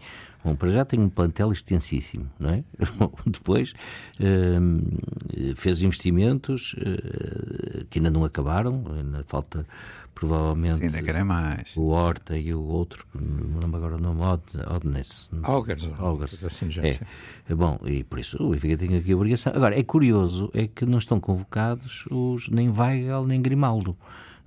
Bom, 0.46 0.54
para 0.54 0.70
já 0.70 0.84
tem 0.84 1.00
um 1.00 1.08
plantel 1.08 1.50
extensíssimo, 1.50 2.30
não 2.38 2.50
é? 2.50 2.64
Depois 3.26 3.74
uh, 4.20 5.56
fez 5.56 5.82
investimentos 5.82 6.72
uh, 6.74 7.84
que 7.90 7.98
ainda 7.98 8.10
não 8.10 8.24
acabaram, 8.24 8.84
ainda 8.96 9.24
falta 9.24 9.66
provavelmente. 10.16 10.78
Sim, 10.78 10.86
ainda 10.86 11.02
querem 11.02 11.24
mais. 11.24 11.76
O 11.76 11.88
Horta 11.88 12.36
e 12.36 12.52
o 12.52 12.62
outro, 12.62 13.06
não 13.14 13.60
lembro 13.60 13.76
agora 13.76 13.96
o 13.96 14.00
nome, 14.00 14.22
Odnes. 14.22 15.30
Augers. 15.42 15.88
Augers. 15.98 16.42
Assim, 16.42 16.70
já, 16.70 16.82
é. 16.82 16.98
é. 17.48 17.54
Bom, 17.54 17.78
e 17.84 18.02
por 18.02 18.18
isso 18.18 18.42
o 18.42 18.50
Benfica 18.50 18.78
tem 18.78 18.96
aqui 18.96 19.12
a 19.12 19.16
obrigação. 19.16 19.52
Agora, 19.54 19.78
é 19.78 19.82
curioso, 19.84 20.50
é 20.54 20.66
que 20.66 20.86
não 20.86 20.98
estão 20.98 21.20
convocados 21.20 22.06
os 22.10 22.48
nem 22.48 22.70
Weigel 22.70 23.26
nem 23.26 23.40
Grimaldo. 23.40 23.96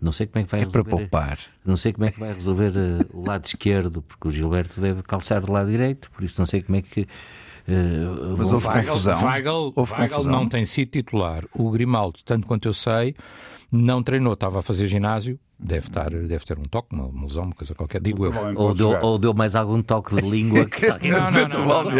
Não 0.02 0.12
sei 0.12 0.26
como 0.26 0.42
é 0.42 0.46
que 0.46 0.52
vai 0.52 0.62
é 0.62 0.64
resolver. 0.64 0.90
para 0.90 0.98
poupar. 0.98 1.40
Não 1.64 1.78
sei 1.78 1.94
como 1.94 2.06
é 2.06 2.12
que 2.12 2.20
vai 2.20 2.34
resolver 2.34 2.72
uh, 2.72 3.18
o 3.18 3.28
lado 3.28 3.46
esquerdo, 3.48 4.02
porque 4.02 4.28
o 4.28 4.32
Gilberto 4.32 4.82
deve 4.82 5.04
calçar 5.04 5.42
do 5.42 5.52
lado 5.52 5.70
direito, 5.70 6.10
por 6.12 6.24
isso 6.24 6.42
não 6.42 6.48
sei 6.48 6.64
como 6.64 6.78
é 6.78 6.82
que. 6.82 7.08
Uh, 7.70 8.36
Mas 8.38 8.52
houve 8.52 8.68
Weigl, 8.68 8.88
confusão. 8.88 9.24
Weigl, 9.24 9.74
houve 9.76 9.94
Weigl 9.94 10.10
confusão. 10.16 10.32
não 10.32 10.50
tem 10.50 10.66
sido 10.66 10.90
titular. 10.90 11.44
O 11.54 11.70
Grimaldo, 11.70 12.20
tanto 12.26 12.48
quanto 12.48 12.68
eu 12.68 12.74
sei, 12.74 13.16
não 13.72 14.02
treinou, 14.02 14.34
estava 14.34 14.60
a 14.60 14.62
fazer 14.64 14.88
ginásio, 14.88 15.40
deve, 15.60 15.88
estar, 15.88 16.10
deve 16.10 16.46
ter 16.46 16.58
um 16.58 16.64
toque, 16.64 16.96
uma, 16.96 17.06
uma 17.06 17.28
lesão, 17.28 17.44
uma 17.44 17.54
coisa 17.54 17.76
qualquer, 17.76 18.02
digo 18.02 18.26
eu. 18.26 18.34
Ou 18.56 18.74
deu, 18.74 18.98
ou 19.02 19.20
deu, 19.20 19.34
mais 19.34 19.56
algum 19.56 19.82
toque 19.84 20.16
de 20.16 20.22
língua 20.22 20.66
que 20.66 20.88
Não, 21.08 21.30
não, 21.30 21.48
não, 21.48 21.66
não, 21.66 21.84
não, 21.84 21.92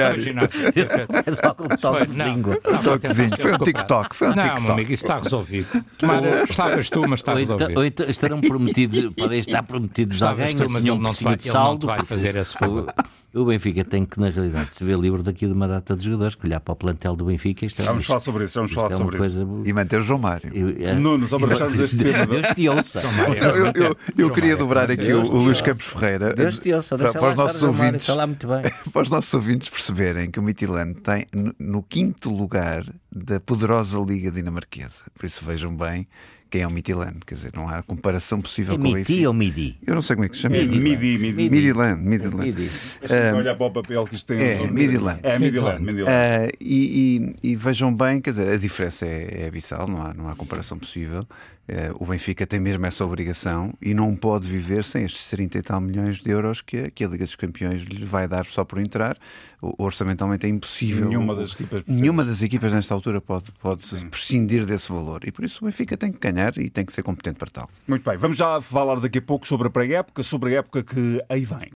mais 1.26 1.40
algum 1.44 1.68
toque 1.68 2.08
de 2.08 2.24
língua. 2.24 2.58
Um 2.66 2.78
toquezinho, 2.78 3.38
foi 3.38 3.54
um 3.54 3.58
TikTok, 3.58 4.16
foi 4.16 4.30
um 4.30 4.34
TikTok. 4.34 4.56
Não, 4.56 4.62
meu 4.62 4.74
amigo, 4.74 4.94
isso 4.94 5.04
está 5.04 5.20
resolvido. 5.20 5.68
Tomara, 6.00 6.44
estavas 6.44 6.90
tu, 6.90 7.08
mas 7.08 7.20
está 7.20 7.36
resolvido. 7.36 7.78
Ou 7.78 7.86
então 7.86 8.10
estarão 8.10 8.42
prometidos, 8.42 9.14
podem 9.14 9.40
estar 9.40 9.62
prometidos 9.62 10.24
a 10.24 10.32
alguém, 10.32 10.56
mas 10.70 10.86
ele 10.88 10.98
não, 10.98 11.12
te 11.12 11.24
vai, 11.24 11.34
ele 11.34 11.54
não 11.54 11.78
te 11.78 11.86
vai 11.86 12.04
fazer 12.06 12.36
esse 12.36 12.58
favor. 12.58 12.92
O 13.34 13.46
Benfica 13.46 13.86
tem 13.86 14.06
que, 14.06 14.20
na 14.20 14.30
realidade, 14.30 14.74
se 14.74 14.84
ver 14.84 14.98
livre 14.98 15.22
daqui 15.22 15.46
de 15.46 15.54
uma 15.54 15.68
data 15.68 15.96
de 15.96 16.04
jogadores, 16.04 16.34
que 16.34 16.48
olhar 16.48 16.60
para 16.60 16.72
o 16.72 16.76
plantel 16.76 17.16
do 17.16 17.26
Benfica. 17.26 17.64
Isto 17.64 17.84
é, 17.84 17.86
vamos 17.86 18.06
falar 18.06 18.20
sobre 18.20 18.46
isso, 18.46 18.56
vamos 18.56 18.74
falar 18.74 18.92
é 18.92 18.98
sobre 18.98 19.18
isso. 19.20 19.62
E 19.66 19.72
manter 19.72 20.00
o 20.00 20.02
João 20.02 20.20
Mário. 20.20 20.52
Eu, 20.52 20.88
é, 20.88 20.96
Nuno, 20.96 21.28
só 21.28 21.38
para 21.38 21.50
deixarmos 21.50 21.80
este 21.80 21.98
tema. 21.98 22.26
Deus 22.26 22.48
te 22.56 22.68
ouça. 22.68 23.02
eu, 23.38 23.84
eu, 23.84 23.98
eu 24.18 24.32
queria 24.32 24.58
dobrar 24.58 24.90
aqui 24.90 25.14
o, 25.14 25.22
o 25.22 25.44
Luís 25.44 25.62
Campos 25.62 25.86
Ferreira. 25.86 26.34
Deus 26.34 26.58
te 26.58 26.74
ouça, 26.74 26.98
para, 26.98 27.14
para 27.14 27.30
os 27.30 27.36
nossos 27.36 27.62
ouvintes, 27.62 28.02
está 28.02 28.16
lá 28.16 28.26
muito 28.26 28.48
bem. 28.48 28.64
Para 28.92 29.02
os 29.04 29.10
nossos 29.10 29.34
ouvintes 29.34 29.70
perceberem 29.70 30.32
que 30.32 30.40
o 30.40 30.44
Mitilano 30.44 30.96
tem 30.96 31.28
no, 31.34 31.54
no 31.60 31.84
quinto 31.84 32.34
lugar 32.34 32.84
da 33.12 33.40
poderosa 33.40 34.00
Liga 34.00 34.32
Dinamarquesa. 34.32 35.04
Por 35.14 35.26
isso 35.26 35.46
vejam 35.46 35.76
bem 35.76 36.08
quem 36.50 36.62
é 36.62 36.68
o 36.68 36.72
Midland, 36.72 37.20
quer 37.26 37.36
dizer, 37.36 37.52
não 37.56 37.70
há 37.70 37.84
comparação 37.84 38.42
possível 38.42 38.76
é 38.76 38.78
com 38.78 38.88
o 38.88 38.94
Benfica. 38.94 39.12
Midi 39.12 39.28
ou 39.28 39.34
Midi? 39.34 39.78
Eu 39.86 39.96
não 39.96 40.02
sei 40.02 40.16
como 40.16 40.26
é 40.26 40.30
que 40.30 40.36
se 40.36 40.42
chama. 40.42 40.58
Midi, 40.58 40.80
Midi. 40.80 41.18
Midi. 41.18 41.50
Midland. 41.50 42.02
Midland. 42.02 42.46
Midi. 42.46 42.70
Uh, 42.70 43.38
olhar 43.38 43.56
para 43.56 43.68
o 43.68 43.72
papel 43.72 44.06
que 44.08 44.16
isto 44.16 44.28
tem. 44.28 44.42
É, 44.42 44.68
Midland. 44.68 45.20
É, 45.22 45.38
Midland. 45.38 45.84
Midland. 45.84 46.10
Uh, 46.10 46.58
e, 46.60 47.36
e, 47.44 47.52
e, 47.52 47.56
vejam 47.56 47.94
bem, 47.94 48.20
quer 48.20 48.32
dizer, 48.32 48.52
a 48.52 48.58
diferença 48.58 49.06
é, 49.06 49.44
é 49.44 49.48
abissal, 49.48 49.88
não 49.88 50.02
há, 50.02 50.14
não 50.14 50.28
há 50.28 50.36
comparação 50.36 50.80
possível. 50.80 51.24
Uh, 51.70 52.04
o 52.04 52.06
Benfica 52.08 52.48
tem 52.48 52.60
mesmo 52.60 52.84
essa 52.88 53.06
obrigação 53.06 53.76
e 53.80 53.94
não 53.94 54.16
pode 54.16 54.48
viver 54.48 54.84
sem 54.84 55.04
estes 55.04 55.30
30 55.30 55.60
e 55.60 55.62
tal 55.62 55.80
milhões 55.80 56.18
de 56.18 56.32
euros 56.32 56.62
que 56.62 56.78
a, 56.78 56.90
que 56.90 57.04
a 57.04 57.08
Liga 57.08 57.26
dos 57.26 57.36
Campeões 57.36 57.84
lhe 57.84 58.06
vai 58.06 58.28
dar 58.28 58.48
só 58.48 58.66
por 58.66 58.80
entrar. 58.80 59.18
O, 59.62 59.84
orçamentalmente 59.84 60.48
é 60.48 60.50
impossível. 60.50 61.08
Nenhuma 61.08 61.36
das 61.36 61.54
equipas, 61.54 61.84
nenhuma 61.86 62.26
das 62.26 62.42
equipas 62.42 62.74
nesta 62.74 62.96
altura 62.96 63.22
pode, 63.22 63.52
pode 63.52 63.86
prescindir 64.08 64.66
desse 64.66 64.92
valor. 64.92 65.22
E 65.28 65.32
por 65.32 65.46
isso 65.46 65.64
o 65.64 65.68
Benfica 65.68 65.96
tem 65.96 66.12
que 66.12 66.18
ganhar 66.18 66.58
e 66.58 66.72
tem 66.72 66.84
que 66.84 66.92
ser 66.92 67.04
competente 67.04 67.38
para 67.38 67.52
tal. 67.52 67.70
Muito 67.88 68.10
bem, 68.10 68.18
vamos 68.18 68.38
já 68.38 68.60
falar 68.62 69.00
daqui 69.00 69.20
a 69.20 69.22
pouco 69.22 69.46
sobre 69.46 69.68
a 69.68 69.70
pré-época, 69.70 70.24
sobre 70.24 70.56
a 70.56 70.60
época 70.60 70.82
que 70.82 71.24
aí 71.30 71.46
vem. 71.46 71.70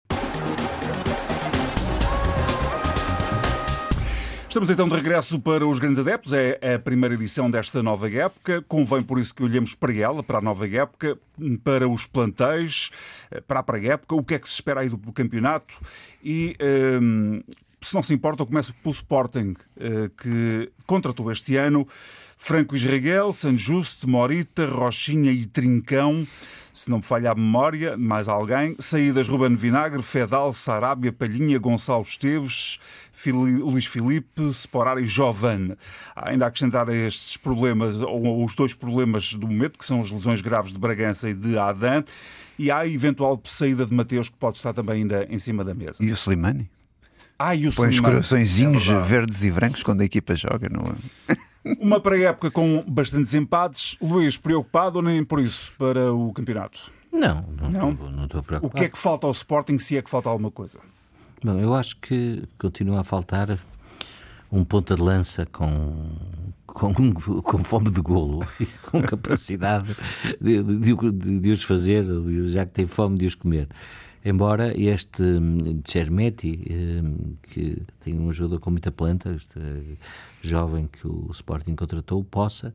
Estamos 4.54 4.70
então 4.70 4.88
de 4.88 4.94
regresso 4.94 5.40
para 5.40 5.66
os 5.66 5.80
grandes 5.80 5.98
adeptos. 5.98 6.32
É 6.32 6.76
a 6.76 6.78
primeira 6.78 7.16
edição 7.16 7.50
desta 7.50 7.82
nova 7.82 8.08
época. 8.08 8.64
Convém 8.68 9.02
por 9.02 9.18
isso 9.18 9.34
que 9.34 9.42
olhemos 9.42 9.74
para 9.74 9.92
ela, 9.96 10.22
para 10.22 10.38
a 10.38 10.42
nova 10.42 10.70
época, 10.70 11.18
para 11.64 11.90
os 11.90 12.06
plantéis, 12.06 12.92
para 13.48 13.62
a 13.62 13.64
pré-época, 13.64 14.14
o 14.14 14.24
que 14.24 14.36
é 14.36 14.38
que 14.38 14.48
se 14.48 14.54
espera 14.54 14.82
aí 14.82 14.90
do 14.90 15.12
campeonato 15.12 15.80
e. 16.24 16.56
Hum, 17.02 17.42
se 17.82 17.96
não 17.96 18.04
se 18.04 18.14
importa, 18.14 18.44
eu 18.44 18.46
começo 18.46 18.74
pelo 18.76 18.94
Sporting, 18.94 19.56
eh, 19.76 20.10
que 20.16 20.72
contratou 20.86 21.30
este 21.32 21.58
ano 21.58 21.86
Franco 22.38 22.76
Israel, 22.76 23.34
San 23.34 23.58
Juste, 23.58 24.08
Morita, 24.08 24.68
Rochinha 24.68 25.32
e 25.32 25.48
Trincão 25.48 26.28
se 26.74 26.90
não 26.90 26.98
me 26.98 27.04
falha 27.04 27.32
a 27.32 27.36
memória, 27.36 27.96
mais 27.96 28.28
alguém. 28.28 28.76
Saídas 28.80 29.28
Ruben 29.28 29.56
Vinagre, 29.56 30.02
Fedal, 30.02 30.52
Sarabia, 30.52 31.14
Palhinha, 31.14 31.60
Gonçalo 31.60 32.02
Esteves, 32.02 32.80
Fili 33.14 33.58
Luís 33.58 33.86
Filipe, 33.86 34.50
Sporar 34.50 34.98
e 34.98 35.06
Jovan. 35.06 35.78
Há 36.16 36.32
ainda 36.32 36.48
acrescentar 36.48 36.90
a 36.90 36.96
estes 36.96 37.38
problemas, 37.38 38.02
ou 38.02 38.44
os 38.44 38.56
dois 38.56 38.74
problemas 38.74 39.36
do 39.36 39.48
momento, 39.48 39.78
que 39.78 39.86
são 39.86 40.02
as 40.02 40.10
lesões 40.10 40.42
graves 40.42 40.74
de 40.74 40.80
Bragança 40.80 41.30
e 41.30 41.34
de 41.36 41.58
Adam, 41.58 42.04
e 42.58 42.72
há 42.72 42.80
a 42.80 42.88
eventual 42.88 43.40
saída 43.46 43.86
de 43.86 43.94
Mateus, 43.94 44.28
que 44.28 44.36
pode 44.36 44.58
estar 44.58 44.74
também 44.74 45.04
ainda 45.04 45.28
em 45.30 45.38
cima 45.38 45.64
da 45.64 45.76
mesa. 45.76 46.04
E 46.04 46.12
o 46.12 46.14
Slimani? 46.16 46.68
Ah, 47.38 47.56
e 47.56 47.68
o 47.68 47.74
Põe 47.74 47.90
os 47.90 48.00
coraçõezinhos 48.00 48.90
é 48.90 49.00
verdes 49.00 49.44
e 49.44 49.52
brancos 49.52 49.84
quando 49.84 50.02
a 50.02 50.06
equipa 50.06 50.36
joga, 50.36 50.70
não 50.70 50.84
é? 51.30 51.36
Uma 51.80 52.00
pré-época 52.00 52.52
com 52.52 52.84
bastantes 52.88 53.34
empates. 53.34 53.98
Luís, 54.02 54.38
preocupado 54.38 54.98
ou 54.98 55.02
nem 55.02 55.24
por 55.24 55.40
isso 55.40 55.72
para 55.78 56.14
o 56.14 56.34
campeonato? 56.34 56.92
Não, 57.12 57.46
não, 57.60 57.70
não? 57.70 57.92
Estou, 57.92 58.10
não 58.10 58.26
estou 58.26 58.44
preocupado. 58.44 58.68
O 58.68 58.70
que 58.76 58.86
é 58.86 58.90
que 58.90 58.98
falta 58.98 59.28
ao 59.28 59.32
Sporting, 59.32 59.78
se 59.78 59.98
é 59.98 60.02
que 60.02 60.10
falta 60.10 60.30
alguma 60.30 60.52
coisa? 60.52 60.80
Bom, 61.44 61.60
eu 61.60 61.74
acho 61.74 61.98
que 61.98 62.44
continua 62.58 63.02
a 63.02 63.04
faltar 63.04 63.60
um 64.52 64.64
ponta 64.64 64.96
de 64.96 65.02
lança 65.02 65.46
com, 65.46 66.10
com, 66.68 66.94
com 67.14 67.64
fome 67.64 67.90
de 67.90 68.02
golo 68.02 68.46
e 68.60 68.66
com 68.66 69.02
capacidade 69.02 69.96
de, 70.40 70.62
de, 70.64 70.96
de, 70.96 71.40
de, 71.40 71.52
os 71.52 71.64
fazer, 71.64 72.06
já 72.48 72.66
que 72.66 72.72
tem 72.72 72.88
fome 72.88 73.18
de 73.18 73.26
os 73.26 73.36
comer. 73.36 73.68
Embora 74.26 74.74
este 74.80 75.24
Cermeti, 75.86 76.66
hum, 76.72 77.36
que 77.44 77.82
tem 78.00 78.18
um 78.18 78.32
jogador 78.32 78.60
com 78.60 78.72
muita 78.72 78.92
planta, 78.92 79.32
este 79.32 79.60
jovem 80.42 80.88
que 80.88 81.06
o 81.06 81.30
Sporting 81.32 81.76
contratou, 81.76 82.24
possa 82.24 82.72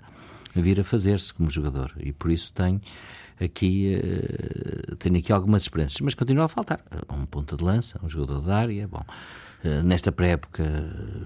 vir 0.55 0.81
a 0.81 0.85
fazer-se 0.85 1.33
como 1.33 1.49
jogador. 1.51 1.93
E 1.99 2.13
por 2.13 2.31
isso 2.31 2.53
tem 2.53 2.81
aqui, 3.41 3.97
uh, 3.97 4.97
tenho 4.97 5.17
aqui 5.17 5.33
algumas 5.33 5.63
esperanças. 5.63 6.01
Mas 6.01 6.15
continua 6.15 6.45
a 6.45 6.49
faltar 6.49 6.81
um 7.11 7.25
ponta 7.25 7.57
de 7.57 7.65
lança, 7.65 7.99
um 8.03 8.09
jogador 8.09 8.43
de 8.43 8.51
área. 8.51 8.89
Bom, 8.89 9.05
nesta 9.85 10.13
pré-época, 10.13 10.63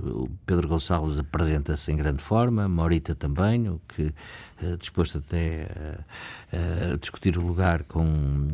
o 0.03 0.29
Pedro 0.47 0.69
Gonçalves 0.69 1.19
apresenta-se 1.19 1.93
em 1.93 1.97
grande 1.97 2.23
forma, 2.23 2.69
Morita 2.69 3.15
também, 3.15 3.69
o 3.69 3.81
que 3.89 4.13
uh, 4.63 4.77
disposto 4.79 5.19
até 5.19 5.69
a 6.53 6.97
discutir 6.97 7.39
o 7.39 7.47
lugar 7.47 7.85
com, 7.85 8.49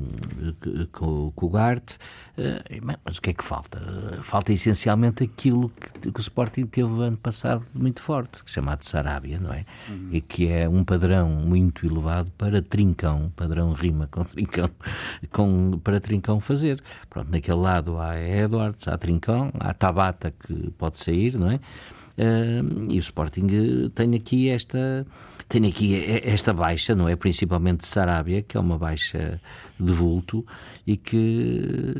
com, 0.92 1.32
com 1.32 1.46
o 1.46 1.50
Garte. 1.50 1.98
Eh, 2.38 2.80
mas 3.04 3.18
o 3.18 3.20
que 3.20 3.30
é 3.30 3.32
que 3.32 3.42
falta? 3.42 3.80
Falta 4.22 4.52
essencialmente 4.52 5.24
aquilo 5.24 5.70
que, 5.70 6.12
que 6.12 6.20
o 6.20 6.22
Sporting 6.22 6.66
teve 6.66 6.88
ano 7.02 7.16
passado 7.16 7.66
muito 7.74 8.00
forte, 8.00 8.38
chamado 8.46 8.84
Sarabia, 8.84 9.40
não 9.40 9.52
é? 9.52 9.64
Uhum. 9.88 10.08
E 10.12 10.20
que 10.20 10.48
é 10.48 10.68
um 10.68 10.84
padrão 10.84 11.28
muito 11.28 11.84
elevado 11.84 12.30
para 12.38 12.62
Trincão, 12.62 13.32
padrão 13.34 13.72
rima 13.72 14.06
com 14.06 14.22
Trincão, 14.22 14.70
com, 15.32 15.80
para 15.82 16.00
Trincão 16.00 16.38
fazer. 16.38 16.80
Pronto, 17.10 17.28
naquele 17.32 17.58
lado 17.58 17.98
há 17.98 18.16
Edwards, 18.16 18.86
há 18.86 18.96
Trincão, 18.96 19.50
há 19.58 19.67
Tabata 19.74 20.30
que 20.30 20.70
pode 20.72 20.98
sair, 20.98 21.38
não 21.38 21.50
é? 21.50 21.60
Uh, 22.18 22.90
e 22.90 22.98
o 22.98 23.00
Sporting 23.00 23.90
tem 23.94 24.14
aqui 24.16 24.48
esta 24.48 25.06
tem 25.48 25.66
aqui 25.66 26.20
esta 26.24 26.52
baixa, 26.52 26.94
não 26.94 27.08
é? 27.08 27.16
Principalmente 27.16 27.80
de 27.80 27.86
Sarabia, 27.86 28.42
que 28.42 28.56
é 28.56 28.60
uma 28.60 28.76
baixa 28.76 29.40
de 29.78 29.92
vulto 29.92 30.44
e 30.86 30.96
que 30.96 31.94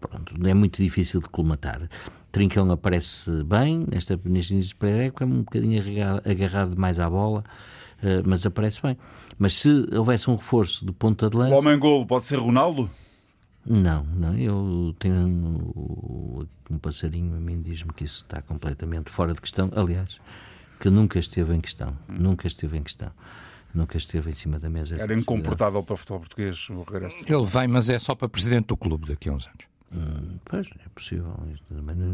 pronto, 0.00 0.34
é 0.46 0.54
muito 0.54 0.82
difícil 0.82 1.20
de 1.20 1.28
colmatar. 1.28 1.88
Trincão 2.32 2.70
aparece 2.72 3.30
bem 3.44 3.84
nesta 3.88 4.18
neste 4.24 4.74
pré-época, 4.74 5.24
é 5.24 5.26
um 5.26 5.42
bocadinho 5.42 5.82
agarrado, 6.24 6.70
demais 6.70 6.98
à 6.98 7.08
bola, 7.08 7.44
uh, 8.02 8.22
mas 8.24 8.46
aparece 8.46 8.80
bem. 8.82 8.96
Mas 9.38 9.58
se 9.58 9.70
houvesse 9.94 10.30
um 10.30 10.36
reforço 10.36 10.84
de 10.84 10.92
ponta 10.92 11.28
de 11.28 11.36
lança. 11.36 11.54
O 11.54 11.58
homem 11.58 11.78
golo 11.78 12.06
pode 12.06 12.24
ser 12.24 12.38
Ronaldo? 12.38 12.90
Não, 13.64 14.04
não. 14.04 14.36
Eu 14.36 14.94
tenho 14.98 15.14
um, 15.14 16.46
um 16.70 16.78
passarinho 16.78 17.36
a 17.36 17.40
mim 17.40 17.62
diz-me 17.62 17.92
que 17.92 18.04
isso 18.04 18.18
está 18.18 18.42
completamente 18.42 19.10
fora 19.10 19.32
de 19.32 19.40
questão. 19.40 19.70
Aliás, 19.74 20.18
que 20.80 20.90
nunca 20.90 21.18
esteve 21.18 21.54
em 21.54 21.60
questão. 21.60 21.96
Nunca 22.08 22.46
esteve 22.46 22.76
em 22.76 22.82
questão. 22.82 23.10
Nunca 23.74 23.96
esteve 23.96 24.30
em 24.30 24.34
cima 24.34 24.58
da 24.58 24.68
mesa. 24.68 24.96
Era 24.96 25.14
incomportável 25.14 25.82
para 25.82 25.94
o 25.94 25.96
futebol 25.96 26.20
português 26.20 26.68
o 26.68 26.82
regresso. 26.82 27.16
Ele 27.26 27.46
vem, 27.46 27.68
mas 27.68 27.88
é 27.88 27.98
só 27.98 28.14
para 28.14 28.28
presidente 28.28 28.66
do 28.66 28.76
clube 28.76 29.06
daqui 29.06 29.28
a 29.28 29.32
uns 29.32 29.46
anos. 29.46 29.71
Hum, 29.94 30.38
pois, 30.46 30.66
é 30.66 30.88
possível. 30.94 31.34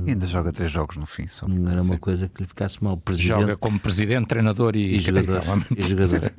E 0.07 0.11
ainda 0.11 0.27
joga 0.27 0.53
três 0.53 0.71
jogos 0.71 0.97
no 0.97 1.07
fim. 1.07 1.29
Só 1.29 1.47
não 1.47 1.71
era 1.71 1.81
uma 1.81 1.97
coisa 1.97 2.29
que 2.29 2.43
lhe 2.43 2.49
ficasse 2.49 2.83
mal. 2.83 2.97
Presidente, 2.97 3.29
Joga 3.29 3.57
como 3.57 3.79
presidente, 3.79 4.27
treinador 4.27 4.75
e, 4.75 4.97
e 4.97 4.99
jogador. 4.99 5.43
E 5.77 5.83
jogador. 5.83 6.33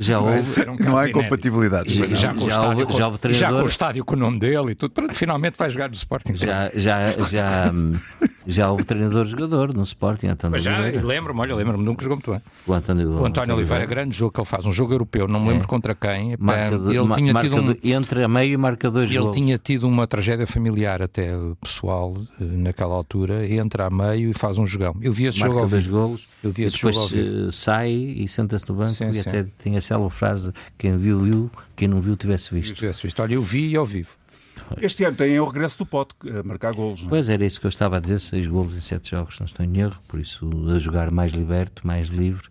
Já 0.00 0.18
houve. 0.18 0.60
Um 0.62 0.76
não 0.84 0.96
há 0.96 1.08
incompatibilidade. 1.08 1.92
E, 1.92 2.16
já, 2.16 2.32
com 2.32 2.48
já, 2.48 2.62
houve, 2.62 2.96
já, 2.96 3.08
houve 3.08 3.32
já 3.34 3.48
com 3.50 3.62
o 3.62 3.66
estádio 3.66 4.04
com 4.04 4.14
o 4.14 4.18
nome 4.18 4.38
dele 4.38 4.72
e 4.72 4.74
tudo. 4.74 4.92
Pronto, 4.92 5.12
finalmente 5.12 5.58
vai 5.58 5.68
jogar 5.68 5.88
no 5.88 5.94
Sporting. 5.94 6.34
Já, 6.34 6.70
já, 6.74 7.12
já, 7.28 7.72
já 8.48 8.70
houve 8.70 8.82
treinador-jogador 8.82 9.74
no 9.74 9.82
Sporting. 9.82 10.28
António 10.28 10.52
Mas 10.52 10.62
já 10.62 10.78
lembro-me, 10.78 11.38
olha, 11.40 11.54
lembro-me, 11.54 11.84
nunca 11.84 12.02
jogou 12.02 12.16
muito 12.16 12.30
bem. 12.30 12.40
O 12.66 12.72
António, 12.72 13.10
o 13.20 13.24
António 13.26 13.54
Oliveira, 13.54 13.84
grande 13.84 14.16
jogo 14.16 14.32
que 14.32 14.40
ele 14.40 14.46
faz, 14.46 14.64
um 14.64 14.72
jogo 14.72 14.94
europeu, 14.94 15.28
não 15.28 15.38
me 15.38 15.50
lembro 15.50 15.64
é. 15.64 15.66
contra 15.68 15.94
quem. 15.94 16.34
Marca 16.38 16.74
ele 16.74 17.12
tinha 17.14 17.34
tido 17.34 17.56
um, 17.56 17.76
entre 17.84 18.24
a 18.24 18.28
meio 18.28 18.54
e 18.54 18.56
marca 18.56 18.90
dois 18.90 19.10
Ele 19.10 19.18
gols. 19.18 19.36
tinha 19.36 19.58
tido 19.58 19.86
uma 19.86 20.06
tragédia 20.06 20.46
familiar 20.46 21.02
até 21.02 21.30
pessoal 21.60 22.16
eh, 22.40 22.44
naquela 22.44 22.94
altura, 22.94 23.46
entra 23.46 23.86
a 23.86 23.90
meio 23.90 24.30
e 24.30 24.34
faz 24.34 24.56
um 24.56 24.66
jogão. 24.66 24.96
Eu 25.02 25.12
vi 25.12 25.26
esse 25.26 25.38
marca 25.40 25.52
jogo 25.52 25.62
ao 25.62 25.68
vivo. 25.68 25.90
golos, 25.92 26.28
Eu 26.42 26.50
vi 26.50 26.62
e 26.62 26.66
esse 26.66 26.76
depois 26.76 26.94
jogo 26.94 27.06
ao 27.06 27.10
vivo. 27.10 27.52
sai 27.52 27.90
e 27.92 28.26
senta-se 28.28 28.66
no 28.68 28.76
banco 28.76 28.88
Sim, 28.90 29.08
e 29.10 29.14
sim. 29.14 29.28
até 29.28 29.46
tinha 29.62 29.78
aquela 29.78 30.08
frase: 30.08 30.50
quem 30.78 30.96
viu, 30.96 31.20
viu, 31.20 31.50
quem 31.76 31.86
não 31.86 32.00
viu, 32.00 32.16
tivesse 32.16 32.54
visto. 32.54 32.74
Tivesse 32.74 33.02
visto. 33.02 33.20
Olha, 33.20 33.34
eu 33.34 33.42
vi 33.42 33.76
ao 33.76 33.84
vivo. 33.84 34.10
Este 34.80 35.04
ano 35.04 35.16
tem 35.16 35.38
o 35.38 35.44
regresso 35.44 35.78
do 35.78 35.86
Pote 35.86 36.14
a 36.28 36.42
marcar 36.42 36.72
golos. 36.74 37.00
Não 37.00 37.08
é? 37.08 37.10
Pois 37.10 37.28
era 37.28 37.44
isso 37.44 37.60
que 37.60 37.66
eu 37.66 37.70
estava 37.70 37.96
a 37.96 38.00
dizer: 38.00 38.20
seis 38.20 38.46
golos 38.46 38.74
em 38.74 38.80
sete 38.80 39.10
jogos, 39.10 39.38
não 39.38 39.46
estou 39.46 39.64
em 39.64 39.78
erro, 39.78 39.98
por 40.06 40.20
isso 40.20 40.48
a 40.74 40.78
jogar 40.78 41.10
mais 41.10 41.32
liberto, 41.32 41.86
mais 41.86 42.08
livre, 42.08 42.48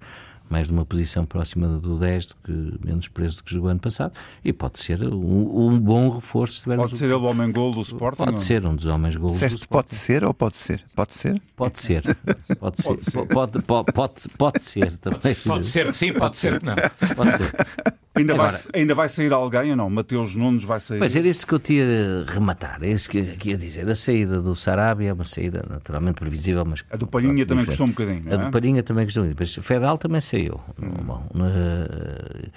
mais 0.50 0.70
numa 0.70 0.86
posição 0.86 1.26
próxima 1.26 1.67
do 1.67 2.00
10 2.00 2.26
do 2.28 2.36
que 2.43 2.86
menos 2.86 3.08
preso 3.08 3.38
do 3.38 3.43
que 3.43 3.54
jogou 3.54 3.70
ano 3.70 3.80
passado. 3.80 4.13
E 4.43 4.54
pode 4.54 4.80
ser 4.80 5.04
um, 5.04 5.67
um 5.67 5.80
bom 5.80 6.10
reforço. 6.10 6.56
Se 6.56 6.62
tivermos 6.62 6.86
Pode 6.86 6.98
ser 6.98 7.06
ele 7.06 7.13
o 7.13 7.24
homem 7.24 7.52
gol 7.52 7.74
do 7.74 7.82
Sporting? 7.82 8.17
Pode 8.17 8.32
não? 8.32 8.41
ser 8.41 8.65
um 8.65 8.76
dos 8.76 8.86
homens 8.86 9.15
golos. 9.15 9.39
do 9.39 9.46
Sporting. 9.46 9.67
pode 9.67 9.96
ser 9.96 10.24
ou 10.24 10.34
pode 10.34 10.58
ser? 10.58 10.84
Pode 10.96 11.13
ser? 11.13 11.41
Pode 11.56 11.80
ser. 11.80 12.04
Pode 12.04 12.82
ser. 12.82 12.84
Pode 12.84 13.04
ser. 13.04 13.28
Pode, 13.28 13.62
pode, 13.62 13.91
pode, 13.91 14.13
pode 14.38 14.63
ser 14.63 14.98
também. 14.98 15.36
Pode 15.36 15.65
ser 15.65 15.86
que 15.88 15.93
sim, 15.93 16.13
pode 16.13 16.38
ser 16.38 16.60
que 16.60 16.65
não. 16.65 16.76
Pode 17.15 17.32
ser. 17.38 17.98
Ainda, 18.17 18.36
vai, 18.36 18.47
Agora- 18.47 18.63
ainda 18.73 18.95
vai 18.95 19.10
sair 19.10 19.34
alguém 19.34 19.71
ou 19.71 19.77
não? 19.77 19.89
Mateus 19.89 20.36
Nunes 20.36 20.63
vai 20.63 20.80
sair? 20.80 20.99
Pois 20.99 21.15
era 21.15 21.27
isso 21.27 21.45
que 21.45 21.53
eu 21.53 21.60
tinha 21.60 21.86
de 21.86 22.32
rematar, 22.32 22.84
é 22.84 22.91
isso 22.91 23.10
que, 23.10 23.23
que 23.38 23.49
ia 23.49 23.58
dizer. 23.58 23.88
A 23.89 23.95
saída 23.95 24.41
do 24.41 24.56
Sarabia 24.56 25.10
é 25.10 25.13
uma 25.13 25.23
saída 25.23 25.65
naturalmente 25.69 26.15
previsível, 26.15 26.63
mas. 26.67 26.84
A 26.91 26.97
do 26.97 27.08
Palhinha 27.08 27.45
também 27.45 27.65
custou 27.65 27.86
um 27.86 27.89
bocadinho. 27.89 28.23
A 28.30 28.34
é? 28.34 28.38
do 28.38 28.51
Palhinha 28.51 28.84
também 28.84 29.06
custou 29.06 29.23
muito. 29.23 29.38
Mas 29.39 29.53
Fedal 29.56 29.97
também 29.97 30.21
saiu. 30.21 30.60
Bom, 30.77 31.23
eh, 31.36 32.49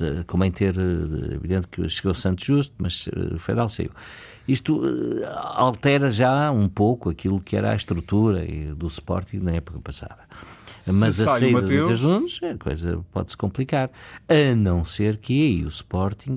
eh, 0.00 0.24
convém 0.26 0.50
ter, 0.50 0.74
eh, 0.78 1.34
evidente 1.34 1.68
que 1.68 1.88
chegou 1.88 2.14
Santos 2.14 2.44
Justo, 2.44 2.74
mas 2.78 3.08
eh, 3.08 3.38
Fedal 3.38 3.68
saiu. 3.68 3.90
Isto 4.46 4.82
altera 5.54 6.10
já 6.10 6.50
um 6.50 6.70
pouco 6.70 7.10
aquilo 7.10 7.38
que 7.38 7.54
era 7.54 7.72
a 7.72 7.76
estrutura 7.76 8.46
do 8.74 8.86
Sporting 8.86 9.40
na 9.40 9.52
época 9.52 9.78
passada. 9.80 10.20
Mas 10.92 11.16
Se 11.16 11.22
a 11.22 11.24
saída 11.26 11.46
do 11.46 11.52
Mateus- 11.62 11.82
Mateus 11.82 12.02
Nunes, 12.02 12.40
a 12.42 12.56
coisa 12.58 13.04
pode-se 13.12 13.36
complicar. 13.36 13.90
A 14.28 14.54
não 14.54 14.84
ser 14.84 15.16
que 15.18 15.32
aí 15.42 15.64
o 15.64 15.68
Sporting 15.68 16.36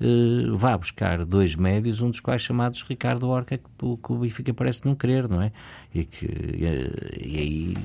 eh, 0.00 0.50
vá 0.54 0.76
buscar 0.76 1.24
dois 1.24 1.54
médios, 1.56 2.00
um 2.02 2.10
dos 2.10 2.20
quais 2.20 2.42
chamados 2.42 2.82
Ricardo 2.82 3.28
Orca, 3.28 3.56
que, 3.58 3.64
o- 3.82 3.96
que 3.96 4.12
o 4.12 4.16
Benfica 4.18 4.52
parece 4.52 4.84
não 4.84 4.94
querer, 4.94 5.28
não 5.28 5.40
é? 5.40 5.52
E, 5.94 6.04
que, 6.04 6.26
eh, 6.26 7.18
e 7.24 7.38
aí 7.38 7.76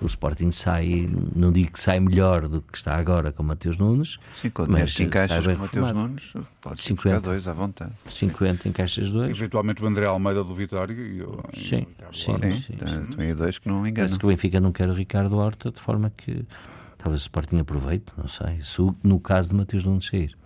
o 0.00 0.06
Sporting 0.06 0.50
sai, 0.52 1.08
não 1.34 1.50
digo 1.50 1.72
que 1.72 1.80
sai 1.80 1.98
melhor 1.98 2.46
do 2.48 2.60
que 2.62 2.76
está 2.76 2.94
agora 2.96 3.32
com 3.32 3.42
o 3.42 3.46
Mateus 3.46 3.76
Nunes, 3.78 4.18
Sim, 4.40 4.50
com 4.50 4.62
o 4.64 4.70
Mas, 4.70 4.94
que 4.94 5.02
encaixas 5.02 5.44
sai 5.44 5.56
com 5.56 5.62
Mateus. 5.62 5.92
Nunes, 5.92 6.32
podes 6.60 6.84
50. 6.84 7.16
buscar 7.16 7.20
dois 7.30 7.48
à 7.48 7.52
vontade. 7.52 7.92
50 8.08 8.68
em 8.68 8.72
caixas 8.72 9.10
dois. 9.10 9.30
Eventualmente 9.30 9.82
o 9.82 9.86
André 9.86 10.06
Almeida 10.06 10.44
do 10.44 10.54
Vitória 10.54 10.92
e 10.94 11.20
o, 11.22 11.40
e 11.54 11.60
o 11.60 11.68
Sim, 11.68 11.76
Ricardo 11.88 12.16
sim. 12.16 12.62
Sim, 12.62 13.16
tem- 13.16 13.34
dois 13.34 13.58
que 13.58 13.68
não 13.68 13.78
enganam. 13.80 13.94
Parece 13.94 14.18
que 14.18 14.24
o 14.24 14.28
Benfica 14.28 14.60
não 14.60 14.70
quer 14.70 14.88
o 14.88 14.94
Ricardo 14.94 15.36
Horta, 15.36 15.70
de 15.72 15.80
forma 15.80 16.12
que 16.16 16.44
talvez 16.98 17.22
o 17.22 17.24
Sporting 17.24 17.58
aproveite, 17.58 18.06
não 18.16 18.28
sei, 18.28 18.60
se 18.62 18.76
no 19.02 19.18
caso 19.18 19.48
de 19.50 19.56
Mateus 19.56 19.84
Nunes 19.84 20.06
sair. 20.06 20.36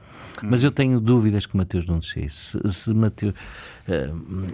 Mas 0.42 0.62
eu 0.62 0.70
tenho 0.70 1.00
dúvidas 1.00 1.46
que 1.46 1.56
Mateus 1.56 1.86
Nunes 1.86 2.08
sair. 2.08 2.30
Se, 2.30 2.58
se 2.68 2.94
Mateus... 2.94 3.34
eh, 3.88 4.10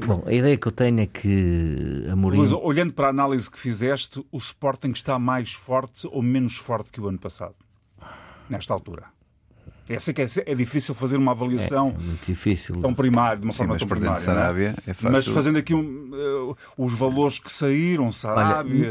bom, 0.06 0.22
a 0.26 0.32
ideia 0.32 0.56
que 0.56 0.66
eu 0.66 0.72
tenho 0.72 1.00
é 1.00 1.06
que 1.06 2.06
Amorim... 2.10 2.38
Luís, 2.38 2.52
olhando 2.52 2.92
para 2.92 3.06
a 3.06 3.10
análise 3.10 3.50
que 3.50 3.58
fizeste, 3.58 4.24
o 4.30 4.36
Sporting 4.38 4.90
está 4.90 5.18
mais 5.18 5.52
forte 5.52 6.06
ou 6.10 6.22
menos 6.22 6.56
forte 6.56 6.90
que 6.90 7.00
o 7.00 7.08
ano 7.08 7.18
passado? 7.18 7.54
Nesta 8.48 8.72
altura. 8.72 9.15
Eu 9.88 10.00
sei 10.00 10.12
que 10.12 10.22
é, 10.22 10.26
é 10.46 10.54
difícil 10.54 10.94
fazer 10.94 11.16
uma 11.16 11.30
avaliação 11.32 11.94
É 11.96 12.02
muito 12.02 12.26
difícil. 12.26 12.76
tão 12.80 12.92
primária, 12.92 13.38
de 13.38 13.46
uma 13.46 13.52
Sim, 13.52 13.58
forma 13.58 13.72
mas 13.74 13.80
tão 13.80 13.88
primária. 13.88 14.12
não 14.12 14.32
é? 14.32 14.34
Sarabia 14.36 14.74
é 14.86 14.94
fácil. 14.94 15.10
Mas 15.12 15.26
fazendo 15.28 15.58
aqui 15.58 15.74
um, 15.74 16.10
eh, 16.12 16.54
os 16.76 16.92
valores 16.92 17.38
que 17.38 17.52
saíram, 17.52 18.10
Sarabia. 18.10 18.90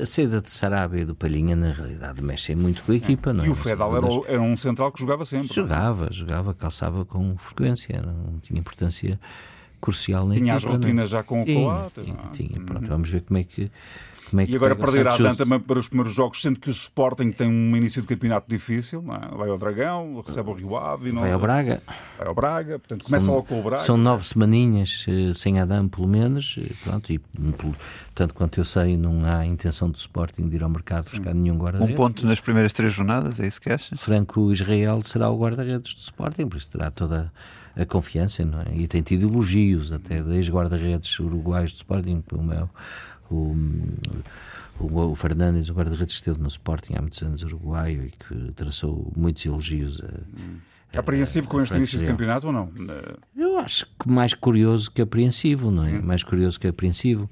A 0.00 0.06
saída 0.06 0.40
de 0.40 0.50
Sarabia 0.50 1.02
e 1.02 1.04
do 1.04 1.14
Palhinha, 1.14 1.54
na 1.54 1.72
realidade, 1.72 2.22
mexem 2.22 2.56
muito 2.56 2.82
com 2.82 2.92
a 2.92 2.96
equipa, 2.96 3.32
não 3.32 3.44
é? 3.44 3.46
e 3.46 3.50
o 3.50 3.54
Fedal 3.54 3.96
era, 3.96 4.06
era 4.26 4.40
um 4.42 4.56
central 4.56 4.90
que 4.92 5.00
jogava 5.00 5.24
sempre. 5.24 5.54
Jogava, 5.54 6.08
jogava, 6.10 6.54
calçava 6.54 7.04
com 7.04 7.36
frequência, 7.36 8.00
não 8.00 8.38
tinha 8.40 8.58
importância 8.58 9.18
crucial 9.82 10.26
na 10.26 10.34
Tinha 10.36 10.54
as 10.54 10.62
equipa. 10.62 10.78
não 10.78 10.82
é? 10.82 10.86
rotinas 10.86 11.10
já 11.10 11.22
com 11.22 11.42
o 11.42 11.44
Tinha, 11.44 11.60
Coates. 11.64 12.04
tinha, 12.04 12.16
não 12.16 12.24
é? 12.24 12.32
tinha. 12.32 12.60
Pronto, 12.60 12.86
vamos 12.88 13.10
ver 13.10 13.20
como 13.22 13.38
é 13.38 13.44
que. 13.44 13.70
Como 14.30 14.40
é 14.40 14.46
que 14.46 14.52
E 14.52 14.56
agora 14.56 14.74
perderá 14.74 15.14
Justo. 15.18 15.36
também 15.36 15.60
para 15.60 15.78
os 15.78 15.88
primeiros 15.88 16.14
jogos, 16.14 16.40
sendo 16.40 16.58
que 16.58 16.70
o 16.70 16.70
Sporting 16.70 17.32
tem 17.32 17.46
um 17.48 17.76
início 17.76 18.00
de 18.00 18.08
campeonato 18.08 18.46
difícil. 18.48 19.02
não 19.02 19.14
é? 19.14 19.28
Vai 19.36 19.50
ao 19.50 19.58
Dragão, 19.58 20.22
recebe 20.26 20.48
o 20.48 20.52
Rio 20.54 20.74
Ave. 20.74 21.12
não- 21.12 21.20
Vai 21.20 21.32
ao 21.32 21.38
Braga. 21.38 21.82
Vai 22.16 22.26
ao 22.28 22.34
Braga. 22.34 22.78
Portanto, 22.78 23.04
começa 23.04 23.30
logo 23.30 23.42
com 23.42 23.60
o 23.60 23.62
Braga. 23.62 23.82
São 23.82 23.98
nove 23.98 24.26
semaninhas 24.26 25.04
eh, 25.06 25.34
sem 25.34 25.60
Adam, 25.60 25.86
pelo 25.86 26.08
menos. 26.08 26.56
eh, 26.58 26.72
Pronto, 26.82 27.12
e 27.12 27.20
hum, 27.38 27.52
tanto 28.14 28.32
quanto 28.32 28.58
eu 28.58 28.64
sei, 28.64 28.96
não 28.96 29.22
há 29.26 29.44
intenção 29.44 29.90
do 29.90 29.96
Sporting 29.98 30.48
de 30.48 30.56
ir 30.56 30.62
ao 30.62 30.70
mercado 30.70 31.10
buscar 31.10 31.34
nenhum 31.34 31.56
Um 31.56 31.58
guarda-redes. 31.58 31.96
ponto 31.96 32.24
nas 32.26 32.40
primeiras 32.40 32.72
três 32.72 32.90
jornadas, 32.94 33.38
é 33.38 33.46
isso 33.46 33.60
que 33.60 33.70
achas? 33.70 34.00
Franco 34.00 34.50
Israel 34.50 35.02
será 35.04 35.28
o 35.28 35.36
guarda-redes 35.38 35.92
do 35.94 36.00
Sporting, 36.00 36.46
por 36.48 36.56
isso 36.56 36.70
terá 36.70 36.90
toda 36.90 37.30
a 37.30 37.61
confiança, 37.86 38.44
não 38.44 38.60
é? 38.60 38.74
E 38.74 38.86
tem 38.86 39.02
tido 39.02 39.28
elogios 39.28 39.92
até 39.92 40.22
de 40.22 40.34
ex-guarda-redes 40.36 41.18
uruguaios 41.18 41.72
do 41.72 41.76
Sporting, 41.76 42.22
é 42.52 42.68
o, 43.32 43.56
o, 44.78 45.10
o 45.10 45.14
Fernandes, 45.14 45.68
o 45.68 45.74
guarda-redes 45.74 46.14
que 46.14 46.20
esteve 46.20 46.40
no 46.40 46.48
Sporting 46.48 46.94
há 46.96 47.00
muitos 47.00 47.22
anos 47.22 47.42
uruguaio 47.42 48.06
e 48.06 48.10
que 48.10 48.52
traçou 48.52 49.10
muitos 49.16 49.44
elogios. 49.46 50.00
A, 50.00 50.06
É 50.94 50.98
apreensivo 50.98 51.48
com 51.48 51.60
este 51.62 51.74
início 51.74 51.98
de 51.98 52.04
campeonato 52.04 52.48
ou 52.48 52.52
não? 52.52 52.70
Eu 53.34 53.58
acho 53.58 53.86
que 53.98 54.08
mais 54.08 54.34
curioso 54.34 54.90
que 54.90 55.00
apreensivo, 55.00 55.70
não 55.70 55.86
é? 55.86 55.98
Mais 55.98 56.22
curioso 56.22 56.60
que 56.60 56.66
apreensivo. 56.66 57.30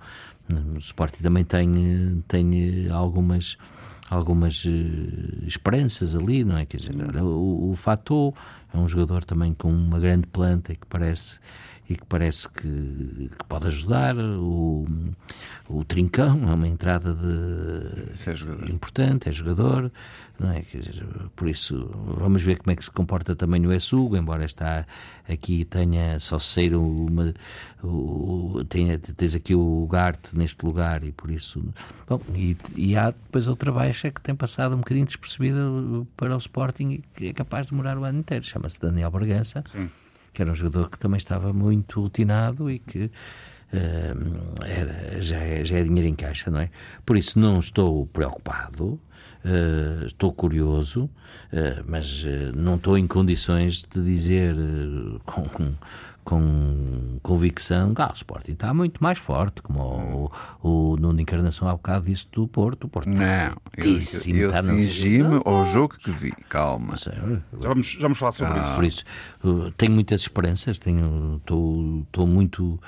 O 0.75 0.79
Sporting 0.79 1.23
também 1.23 1.45
tem, 1.45 2.25
tem 2.27 2.89
algumas 2.91 3.59
algumas 4.11 4.65
eh, 4.67 5.47
esperanças 5.47 6.17
ali, 6.17 6.45
não 6.45 6.59
é? 6.59 6.67
Quer 6.67 6.79
dizer, 6.79 6.97
olha, 7.09 7.25
o, 7.25 7.71
o 7.71 7.77
Fatou 7.77 8.35
é 8.75 8.77
um 8.77 8.89
jogador 8.89 9.25
também 9.25 9.55
com 9.55 9.71
uma 9.73 10.01
grande 10.01 10.27
planta 10.27 10.73
e 10.73 10.77
que 10.77 10.87
parece 10.87 11.39
e 11.91 11.97
que 11.97 12.07
parece 12.07 12.49
que, 12.49 12.63
que 13.37 13.45
pode 13.49 13.67
ajudar. 13.67 14.17
O, 14.17 14.87
o 15.69 15.85
Trincão 15.85 16.49
é 16.49 16.55
uma 16.55 16.69
entrada 16.69 17.13
de 17.15 18.13
Esse 18.13 18.31
é 18.31 18.35
importante, 18.71 19.29
é 19.29 19.33
jogador, 19.33 19.91
não 20.39 20.53
é? 20.53 20.61
Dizer, 20.61 21.05
por 21.35 21.49
isso, 21.49 21.91
vamos 22.17 22.43
ver 22.43 22.59
como 22.59 22.71
é 22.71 22.77
que 22.77 22.85
se 22.85 22.91
comporta 22.91 23.35
também 23.35 23.67
o 23.67 23.73
Essugo, 23.73 24.17
embora 24.17 24.45
está 24.45 24.87
aqui 25.29 25.65
tenha 25.65 26.19
só 26.21 26.39
ser 26.39 26.75
uma. 26.77 27.35
O, 27.83 28.57
o- 28.59 28.65
tenha, 28.65 28.99
tens 28.99 29.35
aqui 29.35 29.55
o 29.55 29.87
Garte 29.91 30.37
neste 30.37 30.65
lugar 30.65 31.03
e 31.03 31.11
por 31.13 31.31
isso. 31.31 31.61
Bom, 32.09 32.21
e, 32.35 32.57
e 32.77 32.97
há 32.97 33.11
depois 33.11 33.49
outra 33.49 33.73
baixa 33.73 34.11
que 34.11 34.23
tem 34.23 34.35
passado 34.35 34.75
um 34.75 34.79
bocadinho 34.79 35.07
despercebida 35.07 35.61
para 36.17 36.35
o 36.35 36.39
Sporting 36.39 36.91
e 36.91 36.99
que 37.15 37.27
é 37.29 37.33
capaz 37.33 37.67
de 37.67 37.73
demorar 37.73 37.99
o 37.99 38.05
ano 38.05 38.21
inteiro. 38.21 38.45
Chama-se 38.45 38.79
Daniel 38.81 39.11
Bragança 39.11 39.65
Sim. 39.67 39.89
Que 40.33 40.43
era 40.43 40.51
um 40.51 40.55
jogador 40.55 40.91
que 40.91 40.99
também 40.99 41.19
estava 41.19 41.53
muito 41.53 42.01
rotinado 42.01 42.71
e 42.71 42.79
que 42.79 43.11
eh, 43.73 44.15
era, 44.65 45.23
já, 45.23 45.39
é, 45.39 45.65
já 45.65 45.79
é 45.79 45.85
dinheiro 45.85 46.09
em 46.09 46.15
caixa, 46.15 46.51
não 46.51 46.61
é? 46.61 46.71
Por 47.05 47.17
isso 47.17 47.39
não 47.39 47.59
estou 47.59 48.07
preocupado, 48.07 49.01
eh, 49.45 50.07
estou 50.07 50.33
curioso, 50.33 51.09
eh, 51.51 51.83
mas 51.87 52.23
eh, 52.27 52.53
não 52.55 52.77
estou 52.77 52.99
em 52.99 53.07
condições 53.07 53.83
de 53.91 54.03
dizer 54.05 54.55
com, 55.25 55.45
com, 55.45 55.73
com 56.25 57.19
convicção 57.23 57.95
que 57.95 58.03
ah, 58.03 58.11
o 58.13 58.15
Sporting 58.17 58.53
está 58.53 58.73
muito 58.75 59.03
mais 59.03 59.19
forte, 59.19 59.63
como 59.63 60.31
o, 60.63 60.93
o 60.93 60.97
Nuno 60.97 61.21
Encarnação 61.21 61.69
há 61.69 61.73
bocado 61.73 62.07
disse 62.07 62.27
do 62.33 62.47
Porto. 62.47 62.85
O 62.85 62.89
Porto 62.89 63.09
Não, 63.09 63.25
eu, 63.77 63.95
eu, 63.97 64.03
sei. 64.03 64.21
cingi-me 64.21 65.41
ao 65.45 65.65
jogo 65.65 65.97
que 65.99 66.11
vi. 66.11 66.33
Calma. 66.49 66.97
Sei, 66.97 67.13
Já 67.61 67.69
vamos, 67.69 67.87
já 67.93 68.01
vamos 68.03 68.19
falar 68.19 68.33
sobre 68.33 68.59
Ah. 68.59 68.63
isso. 68.63 68.75
por 68.75 68.85
isso, 68.85 69.05
uh, 69.45 69.71
tenho 69.73 69.93
muitas 69.93 70.21
esperanças, 70.23 70.79
tenho, 70.79 71.37
estou, 71.39 72.27
muito, 72.27 72.81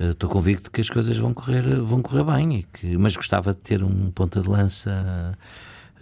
uh, 0.00 0.10
estou 0.10 0.28
convicto 0.30 0.70
que 0.70 0.80
as 0.80 0.88
coisas 0.88 1.16
vão 1.16 1.32
correr, 1.34 1.62
vão 1.80 2.02
correr 2.02 2.24
bem, 2.24 2.58
e 2.58 2.62
que, 2.64 2.96
mas 2.96 3.16
gostava 3.16 3.52
de 3.54 3.60
ter 3.60 3.82
um 3.82 4.10
ponta 4.10 4.40
de 4.40 4.48
lança 4.48 5.36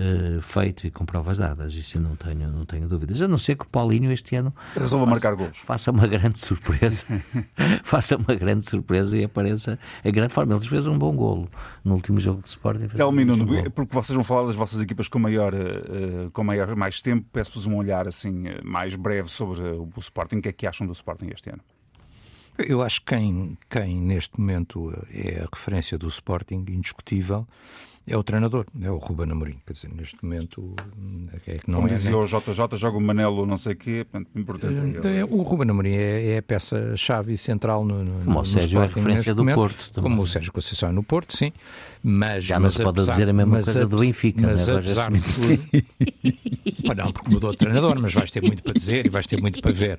uh, 0.01 0.41
feito 0.43 0.87
e 0.87 0.91
com 0.91 1.05
provas 1.05 1.39
dadas. 1.39 1.75
Isso 1.75 1.99
eu 1.99 2.03
não 2.03 2.17
tenho, 2.17 2.51
não 2.51 2.65
tenho 2.65 2.89
dúvidas. 2.89 3.21
A 3.21 3.29
não 3.29 3.39
ser 3.39 3.57
que 3.57 3.65
o 3.65 3.69
Paulinho 3.69 4.13
este 4.13 4.37
ano 4.37 4.55
resolva 4.75 5.07
marcar 5.07 5.35
gols. 5.35 5.59
Faça 5.59 5.91
uma 5.91 6.07
grande 6.07 6.39
surpresa. 6.39 7.05
faça 7.85 8.17
uma 8.17 8.35
grande 8.35 8.69
surpresa 8.69 9.17
e 9.17 9.25
apareça 9.25 9.79
a 10.05 10.11
grande 10.11 10.33
forma. 10.33 10.55
Ele 10.55 10.69
fez 10.69 10.87
um 10.87 10.99
bom 10.99 11.15
golo 11.15 11.49
no 11.85 11.95
último 11.95 12.19
jogo 12.21 12.43
de 12.43 12.49
Sporting. 12.49 12.89
Telmino, 12.89 13.35
um 13.35 13.71
porque 13.71 13.95
vocês 13.95 14.15
vão 14.15 14.25
falar 14.25 14.47
das 14.47 14.55
vossas 14.55 14.81
equipas 14.81 15.09
com 15.09 15.19
maior, 15.19 15.55
uh, 15.55 16.31
com 16.33 16.45
maior 16.45 16.75
mais 16.77 17.03
tempo, 17.03 17.27
peço-vos 17.33 17.67
um 17.67 17.77
olhar 17.77 18.07
assim 18.07 18.45
mais 18.65 18.95
breve 18.95 19.29
sobre 19.29 19.61
o 19.63 19.91
Sporting. 19.99 20.37
O 20.37 20.43
que 20.43 20.49
é 20.49 20.53
que 20.53 20.67
acham 20.67 20.87
do 20.87 20.93
Sporting 20.93 21.29
este 21.33 21.51
ano? 21.51 21.61
Eu 22.59 22.83
acho 22.83 23.01
que 23.03 23.15
quem, 23.15 23.59
quem 23.69 24.01
neste 24.01 24.41
momento 24.41 24.91
é 25.11 25.43
a 25.43 25.49
referência 25.55 25.99
do 25.99 26.09
Sporting, 26.09 26.65
indiscutível, 26.69 27.47
é 28.09 28.17
o 28.17 28.23
treinador, 28.23 28.67
é 28.81 28.91
o 28.91 28.99
Ruben 28.99 29.33
Amorim. 29.33 29.57
Quer 29.67 29.73
dizer, 29.73 29.91
neste 29.93 30.25
momento 30.25 30.75
é 31.47 31.59
que 31.59 31.69
não 31.69 31.81
Como 31.81 31.89
é. 31.89 31.95
dizia 31.95 32.13
né? 32.13 32.17
o 32.17 32.25
JJ, 32.25 32.77
joga 32.77 32.99
o 32.99 33.01
Manelo 33.01 33.45
não 33.45 33.57
sei 33.57 33.73
o 33.73 33.77
quê, 33.77 34.07
portanto, 34.11 34.31
importante 34.39 35.07
é, 35.07 35.19
é, 35.19 35.25
O 35.25 35.43
Ruben 35.43 35.71
Amorim 35.71 35.95
é, 35.95 36.35
é 36.35 36.39
a 36.39 36.43
peça-chave 36.43 37.37
central 37.37 37.85
no, 37.85 38.05
no, 38.05 38.25
como 38.25 38.35
no 38.35 38.41
o 38.41 38.45
Sérgio 38.45 38.81
é 38.81 38.85
a 38.85 38.87
referência 38.87 39.35
do 39.35 39.43
momento, 39.43 39.57
Porto. 39.57 39.91
Também. 39.93 40.11
Como 40.11 40.23
o 40.23 40.27
Sérgio 40.27 40.53
Conceição 40.53 40.89
é 40.89 40.93
no 40.93 41.03
Porto, 41.03 41.37
sim. 41.37 41.53
Mas, 42.03 42.45
Já 42.45 42.61
mas 42.61 42.63
não 42.63 42.71
se 42.71 42.83
pode 42.85 43.01
apesar, 43.01 43.13
dizer 43.13 43.29
a 43.29 43.33
mesma 43.33 43.63
coisa 43.63 43.87
do 43.87 43.97
Benfica. 43.97 44.41
Mas 44.43 44.69
né? 44.69 44.77
apesar 44.77 45.11
de 45.11 45.21
tudo... 45.21 46.95
não, 46.97 47.13
porque 47.13 47.31
mudou 47.31 47.51
de 47.51 47.59
treinador, 47.59 47.99
mas 48.01 48.15
vais 48.15 48.31
ter 48.31 48.41
muito 48.43 48.63
para 48.63 48.73
dizer 48.73 49.05
e 49.07 49.11
vais 49.11 49.27
ter 49.27 49.41
muito 49.41 49.61
para 49.61 49.73
ver. 49.73 49.99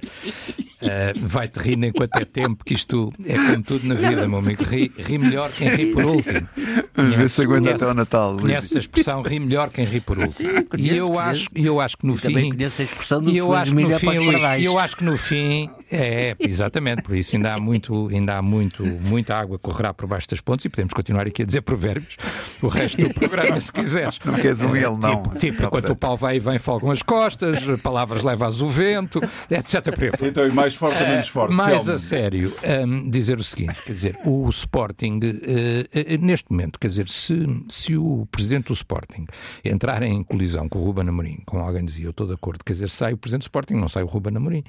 Uh, 0.77 1.19
Vai-te 1.21 1.57
rindo 1.57 1.85
enquanto 1.85 2.15
é 2.15 2.23
tempo, 2.23 2.63
que 2.63 2.73
isto 2.73 3.11
é 3.25 3.35
como 3.35 3.63
tudo 3.63 3.85
na 3.85 3.95
vida, 3.95 4.27
meu 4.27 4.39
amigo. 4.39 4.63
Ri, 4.63 4.91
ri 4.97 5.17
melhor 5.17 5.51
quem 5.51 5.67
ri 5.69 5.91
por 5.91 6.05
último. 6.05 6.47
Vamos 6.95 7.15
ver 7.15 7.29
se 7.29 7.41
aguenta 7.41 7.71
até 7.71 7.85
Natal. 7.97 8.37
Conhece 8.37 8.77
a 8.77 8.79
expressão 8.79 9.21
ri 9.21 9.39
melhor 9.39 9.69
quem 9.69 9.85
ri 9.85 9.99
por 9.99 10.17
último. 10.19 10.49
Sim, 10.49 10.63
conheço, 10.63 10.93
e 10.93 10.97
eu 10.97 11.19
acho, 11.19 11.47
eu 11.55 11.81
acho 11.81 11.97
que 11.97 12.05
no 12.05 12.15
fim. 12.15 12.27
Também 12.29 12.49
conheço 12.51 12.81
a 12.81 12.85
expressão 12.85 13.21
do 13.21 13.29
eu 13.35 13.53
acho 13.53 13.75
que 13.75 13.81
no 13.81 13.99
fim, 13.99 14.19
Luís, 14.19 14.63
eu 14.63 14.79
acho 14.79 14.97
que 14.97 15.03
no 15.03 15.17
fim 15.17 15.69
é 15.91 16.35
exatamente 16.39 17.01
por 17.01 17.15
isso 17.15 17.35
ainda 17.35 17.53
há 17.53 17.59
muito, 17.59 18.09
ainda 18.09 18.37
há 18.37 18.41
muito, 18.41 18.85
muita 18.85 19.35
água 19.35 19.55
a 19.55 19.59
correr 19.59 19.93
por 19.93 20.07
baixo 20.07 20.29
das 20.29 20.41
pontes 20.41 20.65
e 20.65 20.69
podemos 20.69 20.93
continuar 20.93 21.27
aqui 21.27 21.43
a 21.43 21.45
dizer 21.45 21.61
provérbios 21.61 22.17
o 22.61 22.67
resto 22.67 23.01
do 23.01 23.13
programa 23.13 23.59
se 23.59 23.71
quiseres. 23.71 24.19
Não 24.23 24.33
queres 24.35 24.61
um 24.61 24.75
ele 24.75 24.97
não. 24.97 25.23
Tipo, 25.23 25.39
tipo 25.39 25.63
enquanto 25.63 25.89
o 25.91 25.95
pau 25.95 26.17
vai 26.17 26.37
e 26.37 26.39
vem 26.39 26.59
folgam 26.59 26.91
as 26.91 27.01
costas, 27.01 27.57
palavras 27.81 28.23
levas 28.23 28.61
o 28.61 28.69
vento, 28.69 29.21
etc. 29.49 29.87
Então, 30.21 30.47
e 30.47 30.51
mais 30.51 30.75
forte 30.75 31.01
ou 31.01 31.09
menos 31.09 31.27
forte? 31.27 31.53
Mais 31.53 31.87
a 31.87 31.97
sério, 31.97 32.53
um, 32.85 33.09
dizer 33.09 33.39
o 33.39 33.43
seguinte, 33.43 33.81
quer 33.83 33.93
dizer, 33.93 34.17
o 34.25 34.47
Sporting, 34.49 35.19
uh, 35.23 36.13
uh, 36.13 36.25
neste 36.25 36.51
momento, 36.51 36.79
quer 36.79 36.87
dizer, 36.87 37.07
se, 37.09 37.35
se 37.69 37.86
o 37.95 38.27
presidente 38.31 38.67
do 38.67 38.73
Sporting 38.73 39.25
entrar 39.63 40.03
em 40.03 40.23
colisão 40.23 40.67
com 40.67 40.79
o 40.79 40.83
Ruben 40.83 41.07
Amorim, 41.07 41.39
com 41.45 41.59
alguém 41.59 41.85
dizia, 41.85 42.05
eu 42.05 42.11
estou 42.11 42.27
de 42.27 42.33
acordo, 42.33 42.63
quer 42.65 42.73
dizer, 42.73 42.89
sai 42.89 43.13
o 43.13 43.17
presidente 43.17 43.41
do 43.41 43.45
Sporting, 43.45 43.75
não 43.75 43.87
sai 43.87 44.03
o 44.03 44.07
Ruben 44.07 44.35
Amorim, 44.35 44.63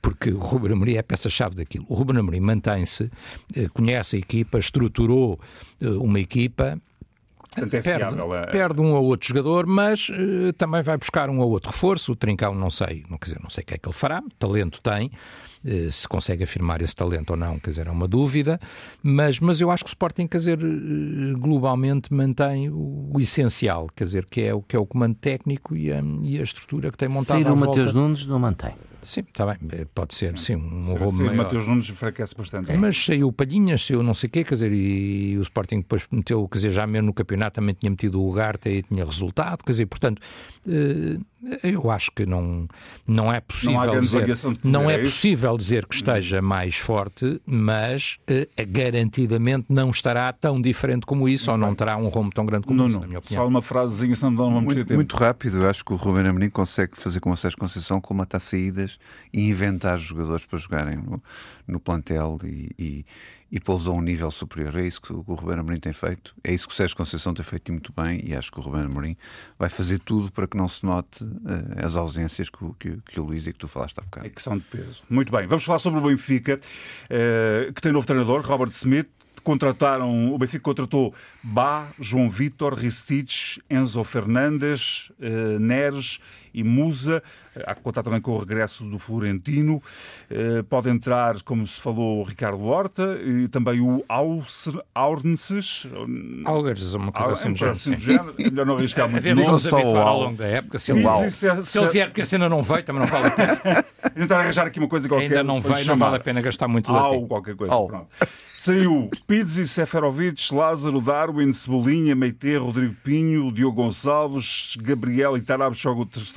porque 0.00 0.30
o 0.30 0.38
Ruben 0.38 0.72
Amorim 0.72 0.94
é 0.94 0.98
a 0.98 1.02
peça-chave 1.02 1.56
daquilo. 1.56 1.86
O 1.88 1.94
Ruben 1.94 2.18
Amorim 2.18 2.40
mantém-se, 2.40 3.04
uh, 3.04 3.70
conhece 3.72 4.16
a 4.16 4.18
equipa, 4.18 4.58
estruturou 4.58 5.40
uma 5.80 6.20
equipa 6.20 6.78
Portanto, 7.50 7.74
é 7.74 7.82
perde, 7.82 8.14
fiável, 8.14 8.34
é... 8.34 8.46
perde 8.46 8.80
um 8.80 8.92
ou 8.92 9.04
outro 9.04 9.26
jogador, 9.26 9.66
mas 9.66 10.08
uh, 10.08 10.52
também 10.56 10.82
vai 10.82 10.96
buscar 10.96 11.28
um 11.28 11.40
ou 11.40 11.50
outro 11.50 11.70
reforço. 11.70 12.12
O 12.12 12.16
Trincão 12.16 12.54
não 12.54 12.70
sei, 12.70 13.04
não, 13.10 13.18
quer 13.18 13.30
dizer, 13.30 13.42
não 13.42 13.50
sei 13.50 13.62
o 13.62 13.66
que 13.66 13.74
é 13.74 13.78
que 13.78 13.88
ele 13.88 13.94
fará, 13.94 14.22
talento 14.38 14.80
tem, 14.80 15.10
se 15.90 16.08
consegue 16.08 16.44
afirmar 16.44 16.80
esse 16.80 16.94
talento 16.94 17.30
ou 17.30 17.36
não, 17.36 17.58
quer 17.58 17.70
dizer, 17.70 17.86
é 17.86 17.90
uma 17.90 18.08
dúvida, 18.08 18.58
mas, 19.02 19.38
mas 19.40 19.60
eu 19.60 19.70
acho 19.70 19.84
que 19.84 19.88
o 19.88 19.92
Sporting, 19.92 20.26
quer 20.26 20.38
dizer, 20.38 20.58
uh, 20.58 21.38
globalmente 21.38 22.12
mantém 22.12 22.70
o, 22.70 23.10
o, 23.14 23.20
essencial, 23.20 23.88
quer 23.94 24.04
dizer, 24.04 24.24
que 24.24 24.40
é 24.40 24.54
o, 24.54 24.62
que 24.62 24.74
é 24.74 24.78
o 24.78 24.86
comando 24.86 25.16
técnico 25.16 25.76
e 25.76 25.92
a, 25.92 26.02
e 26.22 26.38
a 26.38 26.42
estrutura 26.42 26.90
que 26.90 26.96
tem 26.96 27.08
montado 27.08 27.42
Sair 27.42 27.50
o 27.50 27.56
Mateus 27.56 27.92
Nunes 27.92 28.26
não 28.26 28.38
mantém. 28.38 28.72
Sim, 29.02 29.20
está 29.20 29.46
bem, 29.46 29.56
eh, 29.72 29.86
pode 29.94 30.14
ser, 30.14 30.38
sim, 30.38 30.56
um 30.56 30.82
sim, 30.82 30.96
roubo 30.96 31.12
maior. 31.18 31.34
Mateus 31.34 31.66
Nunes 31.66 31.88
enfraquece 31.88 32.34
bastante. 32.36 32.70
É. 32.70 32.76
Mas 32.76 33.02
saiu 33.04 33.32
Palhinhas, 33.32 33.86
saiu 33.86 34.02
não 34.02 34.14
sei 34.14 34.28
o 34.28 34.30
quê, 34.30 34.44
quer 34.44 34.54
dizer, 34.54 34.72
e 34.72 35.36
o 35.38 35.42
Sporting 35.42 35.78
depois 35.78 36.06
meteu, 36.10 36.46
quer 36.48 36.58
dizer, 36.58 36.70
já 36.70 36.86
mesmo 36.86 37.06
no 37.06 37.14
campeonato 37.14 37.56
também 37.56 37.74
tinha 37.74 37.90
metido 37.90 38.20
o 38.20 38.28
Ugarte 38.28 38.68
e 38.68 38.82
tinha 38.82 39.04
resultado, 39.04 39.64
quer 39.64 39.72
dizer, 39.72 39.86
portanto, 39.86 40.20
eh, 40.68 41.18
eu 41.62 41.90
acho 41.90 42.12
que 42.12 42.26
não, 42.26 42.68
não 43.06 43.32
é 43.32 43.40
possível 43.40 43.94
não 43.94 44.00
dizer, 44.00 44.26
não 44.62 44.90
é, 44.90 44.96
é 44.96 44.98
possível 45.02 45.56
dizer 45.56 45.86
que 45.86 45.94
esteja 45.94 46.42
mais 46.42 46.76
forte, 46.76 47.40
mas 47.46 48.18
uh, 48.30 48.46
garantidamente 48.68 49.66
não 49.70 49.90
estará 49.90 50.30
tão 50.34 50.60
diferente 50.60 51.06
como 51.06 51.26
isso, 51.26 51.50
muito 51.50 51.62
ou 51.62 51.68
não 51.68 51.74
terá 51.74 51.96
um 51.96 52.08
rombo 52.08 52.34
tão 52.34 52.44
grande 52.44 52.66
como 52.66 52.76
não, 52.78 52.86
isso, 52.88 52.94
não. 52.94 53.00
na 53.00 53.06
minha 53.06 53.18
opinião. 53.20 53.42
Só 53.42 53.48
uma 53.48 53.62
frasezinha, 53.62 54.14
senão 54.14 54.32
não 54.32 54.52
vamos 54.54 54.74
muito, 54.74 54.94
muito 54.94 55.16
rápido, 55.16 55.62
eu 55.62 55.70
acho 55.70 55.82
que 55.82 55.92
o 55.94 55.96
Ruben 55.96 56.26
Amorim 56.26 56.50
consegue 56.50 56.92
fazer 56.94 57.20
com 57.20 57.30
o 57.30 57.36
Sérgio 57.36 57.58
Conceição 57.58 58.00
colmatar 58.00 58.40
saídas 58.40 58.89
e 59.32 59.48
inventar 59.48 59.98
jogadores 59.98 60.44
para 60.44 60.58
jogarem 60.58 60.96
no, 60.96 61.22
no 61.66 61.80
plantel 61.80 62.38
e, 62.44 62.70
e 62.78 63.04
e 63.50 63.58
pô-los 63.58 63.88
a 63.88 63.90
um 63.90 64.00
nível 64.00 64.30
superior. 64.30 64.76
É 64.76 64.86
isso 64.86 65.00
que 65.00 65.12
o 65.12 65.20
Ruben 65.20 65.58
Amorim 65.58 65.80
tem 65.80 65.92
feito, 65.92 66.34
é 66.44 66.54
isso 66.54 66.68
que 66.68 66.74
o 66.74 66.76
Sérgio 66.76 66.96
Conceição 66.96 67.34
tem 67.34 67.44
feito 67.44 67.72
muito 67.72 67.92
bem 67.92 68.22
e 68.24 68.34
acho 68.34 68.50
que 68.52 68.58
o 68.58 68.62
Ruben 68.62 68.82
Amorim 68.82 69.16
vai 69.58 69.68
fazer 69.68 69.98
tudo 69.98 70.30
para 70.30 70.46
que 70.46 70.56
não 70.56 70.68
se 70.68 70.84
note 70.84 71.24
uh, 71.24 71.84
as 71.84 71.96
ausências 71.96 72.48
que, 72.48 72.58
que, 72.78 72.98
que, 73.10 73.20
o 73.20 73.24
Luís 73.24 73.46
e 73.46 73.52
que 73.52 73.58
tu 73.58 73.66
falaste 73.66 73.98
há 73.98 74.02
bocado. 74.02 74.26
É 74.26 74.30
que 74.30 74.40
são 74.40 74.56
de 74.56 74.64
peso. 74.64 75.02
Muito 75.10 75.32
bem, 75.32 75.46
vamos 75.46 75.64
falar 75.64 75.80
sobre 75.80 75.98
o 75.98 76.02
Benfica, 76.02 76.60
uh, 76.60 77.72
que 77.72 77.82
tem 77.82 77.92
novo 77.92 78.06
treinador, 78.06 78.42
Robert 78.42 78.70
Smith. 78.70 79.08
Contrataram, 79.42 80.34
o 80.34 80.38
Benfica 80.38 80.62
contratou 80.62 81.14
Bá, 81.42 81.88
João 81.98 82.28
Vitor, 82.28 82.74
Ristich, 82.74 83.58
Enzo 83.70 84.04
Fernandes, 84.04 85.10
uh, 85.18 85.58
Neres 85.58 86.20
e 86.52 86.62
Musa. 86.62 87.22
Há 87.66 87.74
que 87.74 87.82
contar 87.82 88.02
também 88.02 88.20
com 88.20 88.32
o 88.32 88.38
regresso 88.38 88.84
do 88.84 88.98
Florentino. 88.98 89.82
Eh, 90.30 90.62
pode 90.68 90.88
entrar, 90.88 91.42
como 91.42 91.66
se 91.66 91.80
falou, 91.80 92.20
o 92.20 92.22
Ricardo 92.22 92.62
Horta 92.64 93.18
e 93.22 93.48
também 93.48 93.80
o 93.80 94.04
Aurneses. 94.94 95.86
Augers, 96.44 96.94
uma 96.94 97.10
coisa 97.10 97.32
assim, 97.32 97.52
do 97.52 97.64
assim 97.64 97.98
género. 97.98 98.34
Melhor 98.38 98.66
não 98.66 98.76
arriscar 98.76 99.08
muito. 99.08 99.18
Havemos 99.18 99.46
nos 99.46 99.72
habituar 99.72 100.06
ao 100.06 100.20
longo 100.20 100.36
da 100.36 100.46
época. 100.46 100.78
Se 100.78 100.92
ele, 100.92 101.30
se 101.30 101.78
ele 101.78 101.88
vier 101.88 102.06
porque 102.06 102.22
a 102.22 102.26
cena 102.26 102.48
não 102.48 102.62
veio, 102.62 102.84
também 102.84 103.02
não 103.02 103.08
vale 103.08 103.26
a 103.26 103.30
pena. 103.30 103.84
Tentar 104.14 104.40
arranjar 104.40 104.66
aqui 104.66 104.78
uma 104.78 104.88
coisa 104.88 105.08
qualquer. 105.08 105.26
Ainda 105.26 105.42
não 105.42 105.60
veio, 105.60 105.86
não 105.86 105.96
vale 105.96 106.16
a 106.16 106.20
pena 106.20 106.40
gastar 106.40 106.68
muito 106.68 106.90
latim. 106.90 107.26
qualquer 107.26 107.56
coisa. 107.56 107.74
Saiu 108.56 109.08
Pizzi, 109.26 109.66
Seferovic, 109.66 110.54
Lázaro, 110.54 111.00
Darwin, 111.00 111.50
Cebolinha, 111.50 112.14
Meite, 112.14 112.58
Rodrigo 112.58 112.94
Pinho, 113.02 113.50
Diogo 113.50 113.82
Gonçalves, 113.82 114.76
Gabriel 114.78 115.34
e 115.34 115.40
Tarab 115.40 115.74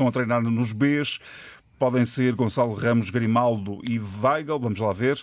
estão 0.03 0.07
a 0.07 0.11
treinar 0.11 0.41
nos 0.41 0.71
Bs. 0.71 1.19
Podem 1.79 2.05
ser 2.05 2.33
Gonçalo 2.35 2.73
Ramos, 2.73 3.09
Grimaldo 3.09 3.81
e 3.87 3.99
Weigl. 3.99 4.59
Vamos 4.59 4.79
lá 4.79 4.93
ver. 4.93 5.21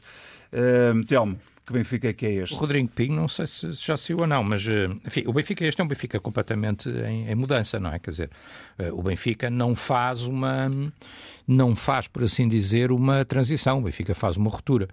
Uh, 0.52 1.04
Telmo, 1.04 1.38
que 1.70 1.72
Benfica 1.72 2.08
é 2.08 2.12
que 2.12 2.26
é 2.26 2.32
este? 2.34 2.54
O 2.54 2.58
Rodrigo 2.58 2.88
Pinho, 2.88 3.14
não 3.14 3.28
sei 3.28 3.46
se 3.46 3.72
já 3.74 3.96
saiu 3.96 4.18
ou 4.18 4.26
não, 4.26 4.42
mas 4.42 4.66
eh, 4.66 4.88
enfim, 5.06 5.22
o 5.26 5.32
Benfica 5.32 5.64
este 5.64 5.80
é 5.80 5.84
um 5.84 5.86
Benfica 5.86 6.18
completamente 6.18 6.88
em, 6.88 7.30
em 7.30 7.34
mudança, 7.36 7.78
não 7.78 7.92
é? 7.92 7.98
Quer 8.00 8.10
dizer, 8.10 8.30
eh, 8.76 8.90
o 8.90 9.00
Benfica 9.00 9.48
não 9.48 9.76
faz 9.76 10.26
uma, 10.26 10.68
não 11.50 11.74
faz, 11.74 12.06
por 12.06 12.22
assim 12.22 12.46
dizer, 12.46 12.92
uma 12.92 13.24
transição. 13.24 13.78
O 13.78 13.82
Benfica 13.82 14.14
faz 14.14 14.36
uma 14.36 14.48
ruptura. 14.48 14.88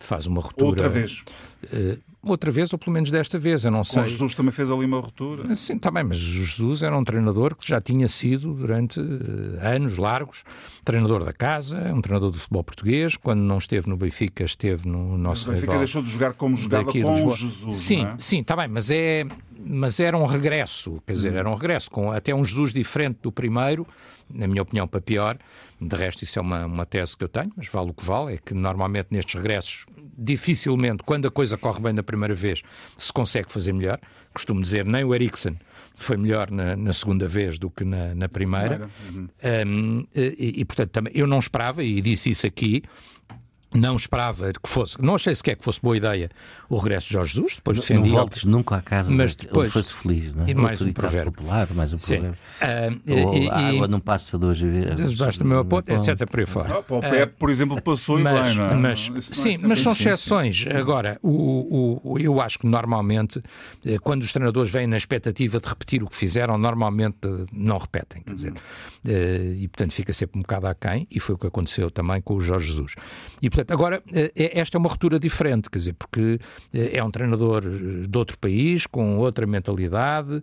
Faz 0.00 0.26
uma 0.26 0.40
ruptura. 0.40 0.68
Outra 0.68 0.88
vez. 0.88 1.22
Uh, 1.64 1.98
outra 2.22 2.50
vez, 2.50 2.72
ou 2.72 2.78
pelo 2.78 2.92
menos 2.92 3.10
desta 3.10 3.38
vez, 3.38 3.64
eu 3.64 3.70
não 3.70 3.84
sei. 3.84 4.02
O 4.02 4.04
Jesus 4.04 4.34
também 4.34 4.50
fez 4.50 4.70
ali 4.70 4.86
uma 4.86 4.98
ruptura. 4.98 5.54
Sim, 5.54 5.78
também, 5.78 6.02
mas 6.02 6.18
o 6.18 6.20
Jesus 6.20 6.82
era 6.82 6.96
um 6.96 7.04
treinador 7.04 7.54
que 7.54 7.68
já 7.68 7.80
tinha 7.80 8.08
sido, 8.08 8.54
durante 8.54 8.98
uh, 8.98 9.58
anos 9.62 9.98
largos, 9.98 10.42
treinador 10.84 11.24
da 11.24 11.32
casa, 11.32 11.78
um 11.94 12.00
treinador 12.00 12.32
do 12.32 12.38
futebol 12.38 12.64
português. 12.64 13.16
Quando 13.16 13.42
não 13.42 13.58
esteve 13.58 13.88
no 13.88 13.96
Benfica, 13.96 14.42
esteve 14.42 14.88
no 14.88 15.16
nosso 15.16 15.48
O 15.48 15.52
Benfica 15.52 15.78
deixou 15.78 16.02
de 16.02 16.10
jogar 16.10 16.32
como 16.32 16.56
jogava 16.56 16.90
com 16.90 17.26
o 17.26 17.36
Jesus. 17.36 17.76
Sim, 17.76 18.04
é? 18.04 18.14
sim, 18.18 18.40
está 18.40 18.56
bem, 18.56 18.66
mas 18.66 18.90
é. 18.90 19.26
Mas 19.62 20.00
era 20.00 20.16
um 20.16 20.24
regresso, 20.24 21.02
quer 21.06 21.12
dizer, 21.12 21.32
hum. 21.32 21.36
era 21.36 21.50
um 21.50 21.54
regresso, 21.54 21.90
com 21.90 22.10
até 22.10 22.34
um 22.34 22.44
Jesus 22.44 22.72
diferente 22.72 23.18
do 23.22 23.30
primeiro, 23.30 23.86
na 24.28 24.46
minha 24.46 24.62
opinião, 24.62 24.86
para 24.86 25.00
pior. 25.00 25.38
De 25.80 25.96
resto, 25.96 26.24
isso 26.24 26.38
é 26.38 26.42
uma, 26.42 26.66
uma 26.66 26.86
tese 26.86 27.16
que 27.16 27.24
eu 27.24 27.28
tenho, 27.28 27.52
mas 27.56 27.68
vale 27.68 27.90
o 27.90 27.94
que 27.94 28.04
vale. 28.04 28.34
É 28.34 28.38
que 28.38 28.54
normalmente 28.54 29.08
nestes 29.10 29.34
regressos, 29.34 29.86
dificilmente, 30.16 31.02
quando 31.02 31.26
a 31.26 31.30
coisa 31.30 31.56
corre 31.56 31.80
bem 31.80 31.94
da 31.94 32.02
primeira 32.02 32.34
vez, 32.34 32.62
se 32.96 33.12
consegue 33.12 33.50
fazer 33.50 33.72
melhor. 33.72 33.98
Costumo 34.32 34.60
dizer, 34.60 34.84
nem 34.84 35.04
o 35.04 35.14
Eriksen 35.14 35.58
foi 35.94 36.16
melhor 36.16 36.50
na, 36.50 36.76
na 36.76 36.92
segunda 36.92 37.26
vez 37.26 37.58
do 37.58 37.70
que 37.70 37.84
na, 37.84 38.14
na 38.14 38.28
primeira. 38.28 38.88
Uhum. 39.10 39.28
Um, 39.66 40.06
e, 40.14 40.60
e, 40.60 40.64
portanto, 40.64 40.90
também, 40.90 41.12
eu 41.14 41.26
não 41.26 41.38
esperava, 41.38 41.82
e 41.82 42.00
disse 42.00 42.30
isso 42.30 42.46
aqui, 42.46 42.82
não 43.74 43.96
esperava 43.96 44.52
que 44.52 44.68
fosse, 44.68 45.00
não 45.00 45.14
achei 45.14 45.34
sequer 45.34 45.56
que 45.56 45.64
fosse 45.64 45.80
boa 45.80 45.96
ideia 45.96 46.28
o 46.68 46.76
regresso 46.76 47.08
de 47.08 47.12
Jorge 47.14 47.34
Jesus, 47.34 47.56
depois 47.56 47.78
defendi. 47.78 48.08
Não 48.08 48.16
voltes 48.16 48.44
nunca 48.44 48.76
à 48.76 48.82
casa 48.82 49.10
mas 49.10 49.34
depois, 49.34 49.72
foste 49.72 49.94
feliz, 49.94 50.34
não 50.34 50.44
é? 50.44 50.50
E 50.50 50.54
mais 50.54 50.80
um 50.80 50.92
provérbio. 50.92 51.32
popular, 51.32 51.68
mais 51.74 51.92
um 51.92 51.98
provérbio. 51.98 52.38
Uh, 52.60 53.26
Ou 53.26 53.36
e, 53.36 53.50
a 53.50 53.68
água 53.68 53.88
não 53.88 54.00
passa 54.00 54.38
duas 54.38 54.60
vezes. 54.60 55.18
Basta 55.18 55.44
o 55.44 55.46
meu 55.46 55.64
ponto, 55.64 55.90
etc. 55.90 56.28
por 56.28 56.40
aí 56.40 56.46
fora. 56.46 56.74
Ah, 56.74 56.94
o 56.94 57.00
Pep, 57.00 57.34
por 57.38 57.50
exemplo, 57.50 57.80
passou 57.82 58.18
mas, 58.18 58.38
e 58.38 58.42
bem, 58.42 58.54
não 58.56 58.70
é? 58.70 58.74
Mas, 58.74 59.08
não, 59.08 59.20
sim, 59.20 59.58
mas 59.62 59.80
são 59.80 59.92
exceções. 59.92 60.64
Agora, 60.66 61.18
o, 61.22 62.00
o, 62.04 62.18
eu 62.18 62.40
acho 62.40 62.58
que 62.58 62.66
normalmente, 62.66 63.42
eh, 63.84 63.98
quando 63.98 64.22
os 64.22 64.32
treinadores 64.32 64.70
vêm 64.70 64.86
na 64.86 64.96
expectativa 64.96 65.60
de 65.60 65.68
repetir 65.68 66.02
o 66.02 66.08
que 66.08 66.16
fizeram, 66.16 66.58
normalmente 66.58 67.18
eh, 67.24 67.46
não 67.52 67.78
repetem. 67.78 68.22
Quer 68.22 68.34
dizer, 68.34 68.54
eh, 69.06 69.54
e 69.58 69.68
portanto 69.68 69.92
fica 69.92 70.12
sempre 70.12 70.38
um 70.38 70.42
bocado 70.42 70.66
aquém, 70.66 71.06
e 71.10 71.18
foi 71.20 71.34
o 71.34 71.38
que 71.38 71.46
aconteceu 71.46 71.90
também 71.90 72.20
com 72.20 72.34
o 72.34 72.40
Jorge 72.40 72.68
Jesus. 72.68 72.94
E 73.40 73.48
portanto, 73.48 73.59
agora, 73.68 74.02
esta 74.34 74.76
é 74.76 74.78
uma 74.78 74.88
ruptura 74.88 75.18
diferente, 75.18 75.70
quer 75.70 75.78
dizer, 75.78 75.94
porque 75.94 76.38
é 76.72 77.02
um 77.02 77.10
treinador 77.10 77.62
de 77.62 78.18
outro 78.18 78.38
país, 78.38 78.86
com 78.86 79.18
outra 79.18 79.46
mentalidade. 79.46 80.42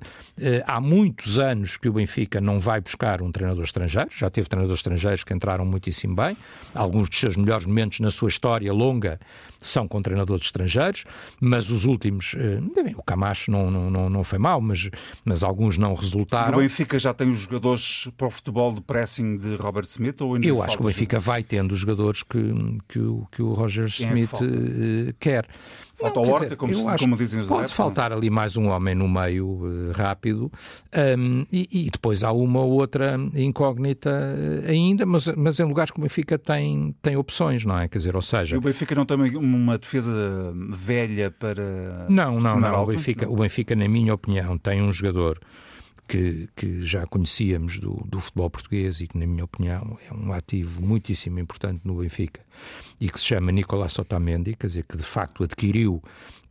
Há 0.65 0.79
muitos 0.79 1.39
anos 1.39 1.77
que 1.77 1.89
o 1.89 1.93
Benfica 1.93 2.39
não 2.41 2.59
vai 2.59 2.81
buscar 2.81 3.21
um 3.21 3.31
treinador 3.31 3.63
estrangeiro, 3.63 4.09
já 4.15 4.29
teve 4.29 4.47
treinadores 4.47 4.79
estrangeiros 4.79 5.23
que 5.23 5.33
entraram 5.33 5.65
muitíssimo 5.65 6.15
bem, 6.15 6.37
alguns 6.73 7.09
dos 7.09 7.19
seus 7.19 7.35
melhores 7.35 7.65
momentos 7.65 7.99
na 7.99 8.11
sua 8.11 8.29
história 8.29 8.71
longa 8.71 9.19
são 9.59 9.87
com 9.87 10.01
treinadores 10.01 10.45
estrangeiros, 10.45 11.03
mas 11.39 11.69
os 11.69 11.85
últimos, 11.85 12.35
eh, 12.37 12.59
o 12.95 13.03
Camacho 13.03 13.51
não, 13.51 13.71
não, 13.71 14.09
não 14.09 14.23
foi 14.23 14.37
mal, 14.37 14.61
mas, 14.61 14.89
mas 15.25 15.43
alguns 15.43 15.77
não 15.77 15.93
resultaram. 15.93 16.57
O 16.57 16.61
Benfica 16.61 16.99
já 16.99 17.13
tem 17.13 17.31
os 17.31 17.39
jogadores 17.39 18.07
para 18.17 18.27
o 18.27 18.31
futebol 18.31 18.73
de 18.73 18.81
pressing 18.81 19.37
de 19.37 19.55
Robert 19.55 19.85
Smith? 19.85 20.21
Ou 20.21 20.37
Eu 20.37 20.61
acho 20.61 20.77
que 20.77 20.83
o 20.83 20.87
Benfica 20.87 21.19
vai 21.19 21.43
tendo 21.43 21.71
os 21.71 21.79
jogadores 21.79 22.23
que, 22.23 22.53
que, 22.87 22.99
o, 23.07 23.27
que 23.31 23.41
o 23.41 23.53
Roger 23.53 23.89
Quem 23.91 24.07
Smith 24.07 24.33
é 24.33 25.13
quer. 25.19 25.47
Falta 25.95 26.19
não, 26.19 26.27
o 26.27 26.29
Horta, 26.29 26.45
dizer, 26.45 26.55
como, 26.57 26.75
se, 26.75 26.97
como 26.99 27.17
dizem 27.17 27.39
os 27.39 27.47
Pode 27.47 27.73
faltar 27.73 28.13
ali 28.13 28.29
mais 28.29 28.55
um 28.55 28.67
homem 28.67 28.93
no 28.93 29.09
meio 29.09 29.47
uh, 29.47 29.91
rápido 29.95 30.51
um, 31.17 31.43
e, 31.51 31.67
e, 31.71 31.89
depois 31.89 32.23
há 32.23 32.31
uma 32.31 32.59
ou 32.59 32.73
outra 32.73 33.19
incógnita 33.33 34.11
uh, 34.11 34.69
ainda, 34.69 35.07
mas, 35.07 35.25
mas 35.35 35.59
em 35.59 35.63
lugares 35.63 35.89
que 35.89 35.97
o 35.97 36.03
Benfica 36.03 36.37
tem, 36.37 36.95
tem 37.01 37.17
opções, 37.17 37.65
não 37.65 37.79
é? 37.79 37.87
Quer 37.87 37.97
dizer, 37.97 38.15
ou 38.15 38.21
seja... 38.21 38.55
E 38.55 38.59
o 38.59 38.61
Benfica 38.61 38.93
não 38.93 39.07
tem 39.07 39.17
uma 39.37 39.79
defesa 39.79 40.53
velha 40.69 41.31
para... 41.31 42.05
Não, 42.07 42.39
não, 42.39 42.59
não. 42.59 42.83
O 42.83 42.85
Benfica, 42.85 43.27
o 43.27 43.37
Benfica, 43.37 43.75
na 43.75 43.87
minha 43.87 44.13
opinião, 44.13 44.55
tem 44.55 44.83
um 44.83 44.91
jogador 44.91 45.39
que, 46.07 46.47
que, 46.55 46.81
já 46.81 47.05
conhecíamos 47.05 47.79
do, 47.79 47.95
do, 48.05 48.19
futebol 48.19 48.49
português 48.49 49.01
e 49.01 49.07
que, 49.07 49.17
na 49.17 49.27
minha 49.27 49.43
opinião, 49.43 49.97
é 50.09 50.13
um 50.13 50.31
ativo 50.31 50.81
muitíssimo 50.81 51.39
importante 51.39 51.81
no 51.83 51.95
Benfica 51.95 52.41
e 52.99 53.09
que 53.09 53.19
se 53.19 53.25
chama 53.25 53.51
Nicolás 53.51 53.97
Otamendi, 53.99 54.55
quer 54.55 54.67
dizer, 54.67 54.83
que 54.83 54.97
de 54.97 55.03
facto 55.03 55.43
adquiriu 55.43 56.01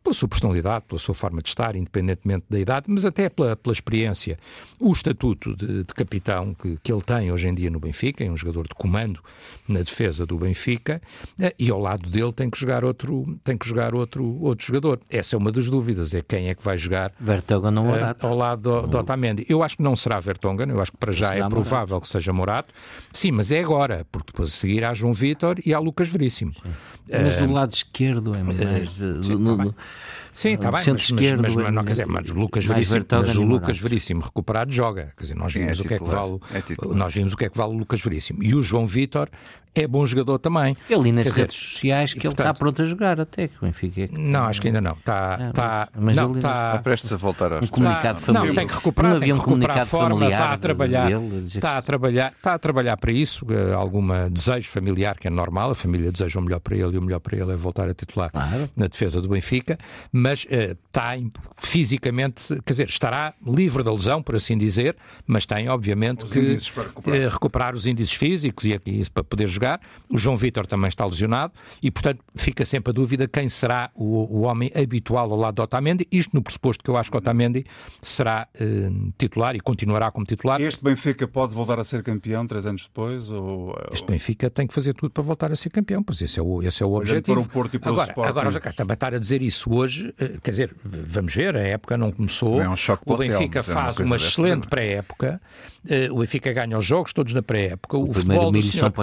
pela 0.07 0.13
sua 0.13 0.27
personalidade, 0.27 0.85
pela 0.87 0.99
sua 0.99 1.13
forma 1.13 1.41
de 1.41 1.49
estar, 1.49 1.75
independentemente 1.75 2.45
da 2.49 2.57
idade, 2.57 2.85
mas 2.87 3.03
até 3.03 3.27
pela, 3.27 3.57
pela 3.57 3.73
experiência. 3.73 4.37
O 4.79 4.93
estatuto 4.93 5.55
de, 5.55 5.83
de 5.83 5.93
capitão 5.93 6.53
que, 6.53 6.77
que, 6.81 6.91
ele 6.91 7.01
tem 7.01 7.31
hoje 7.31 7.47
em 7.47 7.53
dia 7.53 7.69
no 7.69 7.79
Benfica, 7.79 8.23
é 8.23 8.31
um 8.31 8.37
jogador 8.37 8.67
de 8.67 8.75
comando 8.75 9.19
na 9.67 9.79
defesa 9.79 10.25
do 10.25 10.37
Benfica, 10.37 11.01
eh, 11.39 11.53
e 11.59 11.69
ao 11.69 11.79
lado 11.79 12.09
dele 12.09 12.31
tem 12.31 12.49
que 12.49 12.57
jogar 12.57 12.85
outro, 12.85 13.37
tem 13.43 13.57
que 13.57 13.67
jogar 13.67 13.93
outro, 13.93 14.23
outro 14.41 14.65
jogador. 14.65 15.01
Essa 15.09 15.35
é 15.35 15.37
uma 15.37 15.51
das 15.51 15.69
dúvidas, 15.69 16.13
é 16.13 16.21
quem 16.21 16.47
é 16.47 16.55
que 16.55 16.63
vai 16.63 16.77
jogar 16.77 17.11
Vertonghen 17.19 17.71
não 17.71 17.89
uh, 17.89 18.15
ao 18.21 18.35
lado 18.35 18.61
do, 18.61 18.87
do 18.87 18.97
Otamendi. 18.99 19.45
Eu 19.49 19.61
acho 19.61 19.75
que 19.75 19.83
não 19.83 19.95
será 19.95 20.19
Vertonghen, 20.19 20.69
eu 20.69 20.81
acho 20.81 20.91
que 20.91 20.97
para 20.97 21.11
já 21.11 21.35
é 21.35 21.49
provável 21.49 21.95
Morato. 21.95 22.01
que 22.01 22.07
seja 22.07 22.31
Morato. 22.31 22.73
Sim, 23.11 23.31
mas 23.31 23.51
é 23.51 23.59
agora, 23.59 24.05
porque 24.09 24.31
depois 24.31 24.49
a 24.49 24.51
seguir 24.53 24.85
há 24.85 24.93
João 24.93 25.11
Vitor 25.13 25.57
e 25.65 25.73
há 25.73 25.79
Lucas 25.79 26.07
Veríssimo. 26.07 26.53
Mas 27.09 27.35
uh, 27.41 27.47
do 27.47 27.53
lado 27.53 27.73
esquerdo 27.73 28.33
é 28.33 28.43
mais... 28.43 28.91
Sim, 28.91 29.35
no, 29.35 29.57
tá 29.57 29.75
Sim, 30.37 30.49
está 30.49 30.71
bem, 30.71 30.83
mas, 30.85 31.09
mas, 31.09 31.31
mas, 31.33 31.55
mas, 31.55 31.73
não, 31.73 31.83
quer 31.83 31.89
dizer, 31.89 32.05
mas, 32.05 32.29
Lucas 32.29 32.63
Veríssimo, 32.63 33.05
mas 33.09 33.37
o 33.37 33.41
Lucas 33.41 33.79
Veríssimo 33.79 34.21
recuperado 34.21 34.71
joga. 34.71 35.11
Quer 35.17 35.23
dizer, 35.23 35.35
nós 35.35 35.51
vimos, 35.51 35.77
Sim, 35.77 35.81
é 35.81 35.83
o, 35.83 35.87
que 35.87 35.93
é 35.95 35.97
que 35.97 36.03
vale, 36.03 36.39
é 36.53 36.95
nós 36.95 37.11
vimos 37.11 37.33
o 37.33 37.37
que 37.37 37.45
é 37.45 37.49
que 37.49 37.57
vale 37.57 37.73
o 37.73 37.77
Lucas 37.79 37.99
Veríssimo. 38.01 38.43
E 38.43 38.53
o 38.53 38.61
João 38.61 38.85
Vitor 38.85 39.31
é 39.77 39.87
bom 39.87 40.05
jogador 40.07 40.39
também. 40.39 40.75
Eu 40.89 41.03
li 41.03 41.11
nas 41.11 41.27
Quer 41.27 41.41
redes 41.41 41.55
dizer, 41.55 41.67
sociais 41.67 42.13
que 42.13 42.25
ele 42.25 42.33
está 42.33 42.53
pronto 42.53 42.81
a 42.81 42.85
jogar 42.85 43.19
até, 43.19 43.47
que 43.47 43.57
o 43.57 43.65
Benfica 43.65 44.01
é 44.01 44.07
que... 44.07 44.19
Não, 44.19 44.45
acho 44.45 44.59
que 44.59 44.67
ainda 44.67 44.81
não. 44.81 44.93
Está, 44.93 45.37
é, 45.39 45.49
está, 45.49 45.89
mas 45.95 46.15
não, 46.15 46.35
está, 46.35 46.67
está 46.67 46.79
prestes 46.79 47.13
a 47.13 47.17
voltar 47.17 47.53
aos... 47.53 47.67
Um 47.67 47.71
comunicado 47.71 48.19
está, 48.19 48.33
Não, 48.33 48.53
tem 48.53 48.67
que 48.67 48.73
recuperar, 48.73 49.11
não 49.11 49.19
tem 49.19 49.33
que 49.33 49.39
recuperar 49.39 49.77
a 49.79 49.85
forma, 49.85 50.25
está 50.25 50.53
a 50.53 50.57
trabalhar, 50.57 51.11
está 51.45 51.77
a 51.77 51.81
trabalhar, 51.81 52.31
está 52.31 52.53
a 52.55 52.59
trabalhar 52.59 52.97
para 52.97 53.11
isso, 53.11 53.45
eh, 53.51 53.73
alguma 53.73 54.29
desejo 54.31 54.67
familiar 54.69 55.15
que 55.19 55.27
é 55.27 55.29
normal, 55.29 55.69
a 55.71 55.75
família 55.75 56.11
deseja 56.11 56.39
o 56.39 56.41
melhor 56.41 56.59
para 56.59 56.75
ele 56.75 56.95
e 56.95 56.97
o 56.97 57.01
melhor 57.01 57.19
para 57.19 57.37
ele 57.37 57.51
é 57.51 57.55
voltar 57.55 57.87
a 57.87 57.93
titular 57.93 58.31
claro. 58.31 58.69
na 58.75 58.87
defesa 58.87 59.21
do 59.21 59.29
Benfica, 59.29 59.77
mas 60.11 60.26
uh, 60.33 60.77
está 60.87 61.17
fisicamente, 61.57 62.43
quer 62.65 62.73
dizer, 62.73 62.89
estará 62.89 63.33
livre 63.45 63.83
da 63.83 63.91
lesão, 63.91 64.21
por 64.21 64.35
assim 64.35 64.57
dizer, 64.57 64.95
mas 65.25 65.45
tem 65.45 65.69
obviamente 65.69 66.25
os 66.25 66.31
que 66.31 66.39
recuperar. 66.39 67.19
Uh, 67.19 67.29
recuperar. 67.29 67.75
os 67.75 67.85
índices 67.85 68.13
físicos 68.13 68.65
e, 68.65 68.79
e 68.85 69.01
isso 69.01 69.11
para 69.11 69.23
poder 69.23 69.47
jogar. 69.47 69.79
O 70.09 70.17
João 70.17 70.35
Vitor 70.35 70.65
também 70.65 70.87
está 70.87 71.05
lesionado 71.05 71.53
e, 71.81 71.91
portanto, 71.91 72.23
fica 72.35 72.65
sempre 72.65 72.91
a 72.91 72.93
dúvida 72.93 73.27
quem 73.27 73.47
será 73.49 73.89
o, 73.95 74.39
o 74.39 74.41
homem 74.41 74.71
habitual 74.75 75.31
ao 75.31 75.37
lado 75.37 75.55
de 75.55 75.61
Otamendi. 75.61 76.07
Isto 76.11 76.31
no 76.33 76.41
pressuposto 76.41 76.83
que 76.83 76.89
eu 76.89 76.97
acho 76.97 77.11
que 77.11 77.17
Otamendi 77.17 77.65
será 78.01 78.47
eh, 78.59 78.89
titular 79.17 79.55
e 79.55 79.59
continuará 79.59 80.11
como 80.11 80.25
titular. 80.25 80.61
Este 80.61 80.83
Benfica 80.83 81.27
pode 81.27 81.53
voltar 81.53 81.79
a 81.79 81.83
ser 81.83 82.03
campeão 82.03 82.45
três 82.45 82.65
anos 82.65 82.83
depois? 82.83 83.31
Ou... 83.31 83.75
Este 83.91 84.05
Benfica 84.05 84.49
tem 84.49 84.67
que 84.67 84.73
fazer 84.73 84.93
tudo 84.93 85.11
para 85.11 85.23
voltar 85.23 85.51
a 85.51 85.55
ser 85.55 85.69
campeão, 85.69 86.03
pois 86.03 86.21
esse 86.21 86.39
é 86.39 86.41
o, 86.41 86.61
esse 86.63 86.81
é 86.81 86.85
o 86.85 86.93
objetivo. 86.93 87.41
Para 87.41 87.45
o 87.45 87.49
Porto 87.49 87.75
e 87.75 87.79
para 87.79 87.91
agora, 87.91 88.07
o 88.07 88.09
Sporting. 88.09 88.39
Agora, 88.39 88.73
também 88.73 88.93
estar 88.93 89.13
a 89.13 89.19
dizer 89.19 89.41
isso 89.41 89.73
hoje, 89.73 90.13
quer 90.41 90.51
dizer, 90.51 90.75
vamos 90.83 91.33
ver, 91.35 91.55
a 91.55 91.61
época 91.61 91.95
não 91.95 92.11
começou. 92.11 92.59
É 92.59 92.67
um 92.67 92.75
choque 92.75 93.03
o 93.05 93.17
Benfica 93.17 93.59
hotel, 93.59 93.73
faz 93.73 93.99
é 93.99 94.01
uma, 94.01 94.05
uma 94.07 94.15
excelente 94.15 94.67
pré-época. 94.67 95.39
Uh, 95.85 96.13
o 96.13 96.19
Benfica 96.19 96.51
ganha 96.51 96.77
os 96.77 96.85
jogos 96.85 97.13
todos 97.13 97.33
na 97.33 97.43
pré-época. 97.43 97.97
O, 97.97 98.09
o 98.09 98.13
futebol 98.13 98.51
do 98.51 98.61
senhor, 98.61 98.93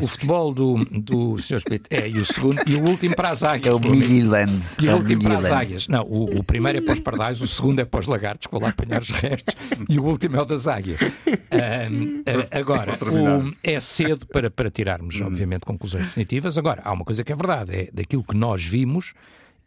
o 0.00 0.06
futebol 0.06 0.54
do, 0.54 0.84
do 0.84 1.38
Sr. 1.38 1.56
Smith. 1.56 1.86
É, 1.90 2.08
e 2.08 2.18
o 2.18 2.24
segundo, 2.24 2.62
e 2.66 2.76
o 2.76 2.88
último 2.88 3.16
para 3.16 3.30
as 3.30 3.42
águias. 3.42 3.66
É 3.66 3.76
o 3.76 3.80
Milliland. 3.80 4.62
E 4.80 4.86
o 4.86 4.90
é 4.90 4.94
último 4.94 5.22
para 5.24 5.38
as 5.38 5.50
águias. 5.50 5.88
Não, 5.88 6.04
o, 6.04 6.38
o, 6.38 6.44
primeiro 6.44 6.78
é 6.78 6.80
para 6.80 6.94
os 6.94 7.00
pardais, 7.00 7.40
o 7.40 7.48
segundo 7.48 7.80
é 7.80 7.84
para 7.84 8.00
os 8.00 8.06
lagartos, 8.06 8.48
vou 8.50 8.60
lá 8.60 8.68
apanhar 8.68 9.02
os 9.02 9.10
restos, 9.10 9.54
e 9.88 9.98
o 9.98 10.04
último 10.04 10.36
é 10.36 10.42
o 10.42 10.44
das 10.44 10.68
águias. 10.68 11.00
Um, 11.00 12.22
agora, 12.50 12.92
o, 12.92 13.52
é 13.62 13.80
cedo 13.80 14.24
para, 14.26 14.50
para 14.50 14.70
tirarmos, 14.70 15.20
obviamente, 15.20 15.62
conclusões 15.62 16.04
definitivas. 16.04 16.56
Agora, 16.56 16.80
há 16.84 16.92
uma 16.92 17.04
coisa 17.04 17.24
que 17.24 17.32
é 17.32 17.36
verdade, 17.36 17.74
é 17.74 17.88
daquilo 17.92 18.22
que 18.22 18.36
nós 18.36 18.64
vimos, 18.64 19.14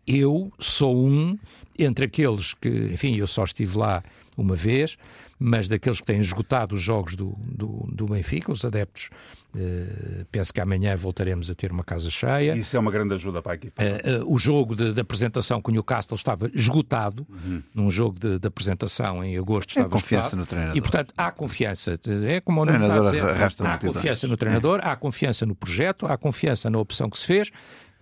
eu 0.07 0.51
sou 0.59 0.95
um 0.95 1.37
entre 1.77 2.05
aqueles 2.05 2.53
que, 2.53 2.69
enfim, 2.69 3.15
eu 3.15 3.27
só 3.27 3.43
estive 3.43 3.77
lá 3.77 4.03
uma 4.37 4.55
vez, 4.55 4.97
mas 5.39 5.67
daqueles 5.67 5.99
que 5.99 6.05
têm 6.05 6.19
esgotado 6.19 6.75
os 6.75 6.81
jogos 6.81 7.15
do, 7.15 7.35
do, 7.39 7.87
do 7.91 8.05
Benfica, 8.07 8.51
os 8.51 8.63
adeptos 8.63 9.09
Uh, 9.55 10.25
penso 10.31 10.51
que 10.51 10.59
amanhã 10.59 10.95
voltaremos 10.95 11.47
a 11.47 11.53
ter 11.53 11.71
uma 11.71 11.83
casa 11.83 12.09
cheia. 12.09 12.55
Isso 12.55 12.75
é 12.75 12.79
uma 12.79 12.89
grande 12.89 13.13
ajuda 13.13 13.39
para 13.39 13.51
a 13.51 13.55
equipa. 13.55 13.83
Uh, 13.83 14.23
uh, 14.23 14.33
o 14.33 14.39
jogo 14.39 14.75
de, 14.75 14.93
de, 14.93 14.99
apresentação 14.99 15.61
com 15.61 15.69
o 15.69 15.73
Newcastle 15.73 16.15
estava 16.15 16.49
esgotado. 16.55 17.25
Uhum. 17.29 17.61
Num 17.71 17.91
jogo 17.91 18.19
de, 18.19 18.39
de, 18.39 18.47
apresentação 18.47 19.23
em 19.23 19.37
agosto 19.37 19.69
estava 19.69 19.87
é 19.87 19.91
confiança 19.91 20.29
esgotado. 20.29 20.41
no 20.41 20.45
treinador. 20.47 20.77
E, 20.77 20.81
portanto, 20.81 21.13
há 21.15 21.31
confiança. 21.31 21.99
É 22.27 22.41
como 22.41 22.63
o 22.63 22.65
treinador 22.65 23.03
dizer, 23.03 23.23
há 23.23 23.77
confiança 23.77 24.27
no 24.27 24.37
treinador, 24.37 24.79
há 24.81 24.95
confiança 24.95 25.45
no 25.45 25.53
projeto, 25.53 26.07
há 26.07 26.17
confiança 26.17 26.67
na 26.71 26.79
opção 26.79 27.07
que 27.07 27.19
se 27.19 27.27
fez. 27.27 27.51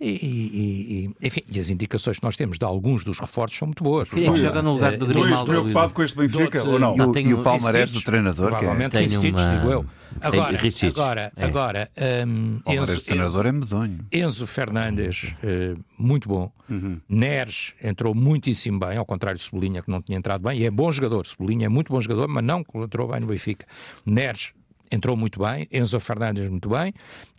E, 0.01 0.09
e, 0.09 1.13
e, 1.21 1.27
enfim, 1.27 1.41
e 1.47 1.59
as 1.59 1.69
indicações 1.69 2.17
que 2.17 2.23
nós 2.23 2.35
temos 2.35 2.57
de 2.57 2.65
alguns 2.65 3.03
dos 3.03 3.19
reforços 3.19 3.59
são 3.59 3.67
muito 3.67 3.83
boas. 3.83 4.09
Quem 4.09 4.33
que 4.33 4.39
joga 4.39 4.59
no 4.63 4.73
lugar 4.73 4.97
do 4.97 5.05
Grimaldo? 5.05 5.33
Estou 5.35 5.45
preocupado 5.45 5.93
com 5.93 6.01
este 6.01 6.17
Benfica 6.17 6.63
ou 6.63 6.79
não? 6.79 6.95
E 6.97 7.01
o, 7.01 7.19
e 7.19 7.33
o 7.35 7.43
palmarés 7.43 7.91
do 7.91 8.01
treinador? 8.01 8.49
Provavelmente 8.49 8.97
que 8.97 8.97
é. 8.97 9.07
Tem 9.07 9.31
uma... 9.31 9.57
digo 9.57 9.71
eu. 9.71 9.85
Agora, 10.19 10.59
agora, 10.81 11.31
é. 11.35 11.45
agora 11.45 11.91
um, 12.27 12.59
Enzo, 12.67 12.97
o 12.97 13.01
treinador 13.01 13.45
é 13.45 13.51
medonho. 13.51 13.99
Enzo 14.11 14.47
Fernandes, 14.47 15.35
uh, 15.43 15.79
muito 15.97 16.27
bom. 16.27 16.51
Uhum. 16.67 16.99
Neres 17.07 17.73
entrou 17.81 18.15
muitíssimo 18.15 18.79
bem, 18.79 18.97
ao 18.97 19.05
contrário 19.05 19.37
de 19.37 19.43
Cebolinha, 19.43 19.83
que 19.83 19.89
não 19.89 20.01
tinha 20.01 20.17
entrado 20.17 20.41
bem. 20.41 20.59
E 20.59 20.65
é 20.65 20.71
bom 20.71 20.91
jogador. 20.91 21.27
Cebolinha 21.27 21.67
é 21.67 21.69
muito 21.69 21.93
bom 21.93 22.01
jogador, 22.01 22.27
mas 22.27 22.43
não 22.43 22.65
entrou 22.75 23.07
bem 23.07 23.19
no 23.21 23.27
Benfica. 23.27 23.67
Neres 24.05 24.51
entrou 24.91 25.15
muito 25.15 25.39
bem, 25.39 25.67
Enzo 25.71 25.99
Fernandes 25.99 26.47
muito 26.49 26.69
bem. 26.69 26.93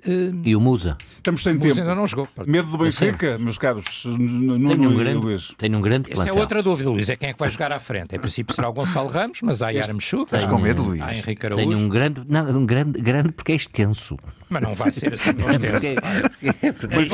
Uh, 0.06 0.40
e 0.44 0.56
o 0.56 0.60
Musa? 0.60 0.96
Estamos 1.16 1.42
sem 1.42 1.54
Musa 1.54 1.68
tempo. 1.68 1.80
ainda 1.80 1.94
não 1.94 2.06
jogou. 2.06 2.28
Medo 2.46 2.68
do 2.68 2.78
Benfica, 2.78 3.38
meus 3.38 3.58
caros? 3.58 4.04
Nuno 4.04 4.70
tenho 4.70 4.90
um 4.90 4.94
grande, 4.94 5.18
Luís. 5.18 5.54
Tenho 5.58 5.78
um 5.78 5.80
grande 5.82 6.12
Essa 6.12 6.28
é 6.28 6.32
outra 6.32 6.62
dúvida, 6.62 6.90
Luís, 6.90 7.08
é 7.08 7.16
quem 7.16 7.30
é 7.30 7.32
que 7.32 7.38
vai 7.38 7.50
jogar 7.50 7.70
à 7.72 7.78
frente. 7.78 8.16
Em 8.16 8.18
princípio 8.18 8.54
será 8.54 8.68
o 8.68 8.72
Gonçalo 8.72 9.08
Ramos, 9.08 9.40
mas 9.42 9.62
há 9.62 9.70
Yaramchuk. 9.70 10.24
Estás 10.24 10.44
com 10.44 10.58
medo, 10.58 10.82
Luís? 10.82 11.02
Há 11.02 11.14
Henrique 11.14 11.46
Araújo. 11.46 11.68
Tenho 11.68 11.78
um 11.78 11.88
grande, 11.88 12.22
não, 12.26 12.48
um 12.48 12.66
grande, 12.66 13.00
grande 13.00 13.32
porque 13.32 13.52
é 13.52 13.54
extenso. 13.56 14.16
Mas 14.48 14.62
não 14.62 14.74
vai 14.74 14.90
ser 14.90 15.14
assim 15.14 15.32
tão 15.32 15.48
extenso. 15.48 15.86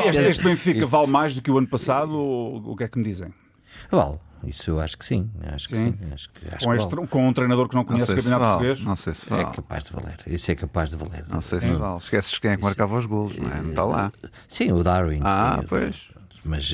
este, 0.08 0.20
este 0.22 0.44
Benfica 0.44 0.86
vale 0.86 1.08
mais 1.08 1.34
do 1.34 1.42
que 1.42 1.50
o 1.50 1.58
ano 1.58 1.66
passado 1.68 2.12
ou 2.12 2.72
o 2.72 2.76
que 2.76 2.84
é 2.84 2.88
que 2.88 2.98
me 2.98 3.04
dizem? 3.04 3.32
Vale. 3.90 4.18
Isso 4.44 4.70
eu 4.70 4.80
acho 4.80 4.98
que 4.98 5.04
sim. 5.04 5.30
Acho 5.42 5.68
sim. 5.68 5.92
Que 5.92 6.04
sim. 6.04 6.12
Acho 6.12 6.30
que, 6.30 6.54
acho 6.54 6.64
com, 6.64 6.74
este, 6.74 6.96
com, 7.08 7.28
um 7.28 7.32
treinador 7.32 7.68
que 7.68 7.74
não 7.74 7.84
conhece 7.84 8.08
não 8.08 8.14
o 8.14 8.16
campeonato 8.16 8.44
português. 8.44 8.84
Não 8.84 8.96
sei 8.96 9.14
se 9.14 9.28
vale. 9.28 9.42
É 9.42 9.52
capaz 9.52 9.84
de 9.84 9.92
valer. 9.92 10.16
Isso 10.26 10.50
é 10.50 10.54
capaz 10.54 10.90
de 10.90 10.96
valer. 10.96 11.24
Não 11.28 11.40
sei 11.40 11.60
se 11.60 11.74
vale. 11.74 11.98
Esqueces 11.98 12.38
quem 12.38 12.50
é 12.52 12.56
que 12.56 12.62
marcava 12.62 12.96
os 12.96 13.06
golos, 13.06 13.36
não 13.38 13.50
é? 13.50 13.62
Não 13.62 13.70
está 13.70 13.84
lá. 13.84 14.12
Sim, 14.48 14.72
o 14.72 14.82
Darwin. 14.82 15.20
Ah, 15.24 15.62
pois. 15.68 16.10
Mas, 16.48 16.72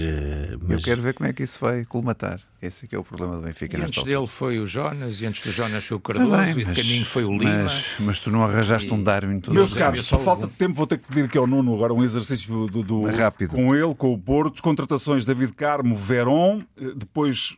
mas, 0.62 0.70
Eu 0.70 0.80
quero 0.80 1.02
ver 1.02 1.14
como 1.14 1.28
é 1.28 1.32
que 1.32 1.42
isso 1.42 1.58
vai 1.60 1.84
colmatar. 1.84 2.40
Esse 2.62 2.84
é 2.84 2.88
que 2.88 2.94
é 2.94 2.98
o 2.98 3.04
problema 3.04 3.36
do 3.36 3.42
Benfica. 3.42 3.76
E 3.76 3.80
antes 3.80 3.98
altura. 3.98 4.16
dele 4.16 4.26
foi 4.28 4.58
o 4.60 4.66
Jonas, 4.66 5.20
e 5.20 5.26
antes 5.26 5.42
do 5.42 5.50
Jonas 5.50 5.84
foi 5.84 5.96
o 5.96 6.00
Cardoso, 6.00 6.32
ah, 6.32 6.42
bem, 6.42 6.50
e 6.50 6.54
de 6.54 6.64
mas, 6.64 6.78
caminho 6.78 7.04
foi 7.04 7.24
o 7.24 7.32
Lima. 7.36 7.64
Mas, 7.64 7.94
mas 7.98 8.20
tu 8.20 8.30
não 8.30 8.44
arranjaste 8.44 8.88
e... 8.88 8.92
um 8.92 9.02
Darwin 9.02 9.40
todo. 9.40 9.52
Meus 9.52 9.74
caros, 9.74 10.06
só 10.06 10.18
falta 10.18 10.46
de 10.46 10.52
tempo, 10.52 10.74
vou 10.74 10.86
ter 10.86 10.98
que 10.98 11.08
pedir 11.08 11.28
que 11.28 11.36
ao 11.36 11.46
Nuno 11.46 11.74
agora 11.74 11.92
um 11.92 12.02
exercício 12.02 12.66
do, 12.68 12.82
do 12.82 13.04
rápido. 13.04 13.50
com 13.50 13.74
ele, 13.74 13.94
com 13.94 14.12
o 14.12 14.18
Porto. 14.18 14.62
Contratações 14.62 15.24
David 15.24 15.52
Carmo, 15.52 15.96
Verón, 15.96 16.62
eh, 16.76 16.92
depois 16.96 17.56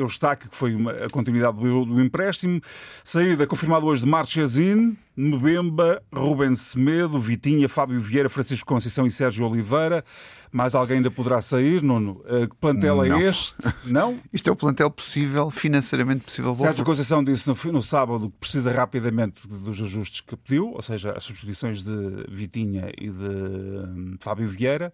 Eustáquio, 0.00 0.50
que 0.50 0.56
foi 0.56 0.74
uma, 0.74 0.92
a 0.92 1.10
continuidade 1.10 1.58
do, 1.58 1.84
do, 1.84 2.00
empréstimo. 2.00 2.60
Saída 3.04 3.46
confirmada 3.46 3.84
hoje 3.84 4.02
de 4.02 4.08
Marchesine, 4.08 4.96
Mbemba, 5.16 6.02
Ruben 6.12 6.54
Semedo, 6.54 7.20
Vitinha, 7.20 7.68
Fábio 7.68 8.00
Vieira, 8.00 8.28
Francisco 8.28 8.66
Conceição 8.66 9.06
e 9.06 9.10
Sérgio 9.10 9.46
Oliveira. 9.46 10.04
Mais 10.50 10.74
alguém 10.74 10.98
ainda 10.98 11.10
poderá 11.10 11.42
sair, 11.42 11.82
Nuno? 11.82 12.22
Eh, 12.26 12.46
que 12.46 12.56
plantel 12.56 13.04
é 13.04 13.22
este? 13.24 13.56
Não? 13.84 14.18
Isto 14.32 14.48
é 14.48 14.52
o 14.52 14.56
plantel 14.56 14.90
possível, 14.90 15.50
financeiramente 15.50 16.24
possível. 16.24 16.54
Sérgio 16.54 16.84
Conceição 16.84 17.22
disse 17.22 17.48
no, 17.48 17.72
no 17.72 17.82
sábado 17.82 18.30
que 18.30 18.38
precisa 18.38 18.72
rapidamente 18.72 19.46
dos 19.46 19.80
ajustes 19.80 20.20
que 20.20 20.36
pediu, 20.36 20.72
ou 20.72 20.82
seja, 20.82 21.12
as 21.12 21.24
substituições 21.24 21.82
de 21.82 21.96
Vitinha 22.28 22.90
e 22.96 23.10
de 23.10 23.28
hum, 23.28 24.16
Fábio 24.20 24.48
Vieira. 24.48 24.92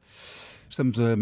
Estamos 0.68 0.98
a 0.98 1.14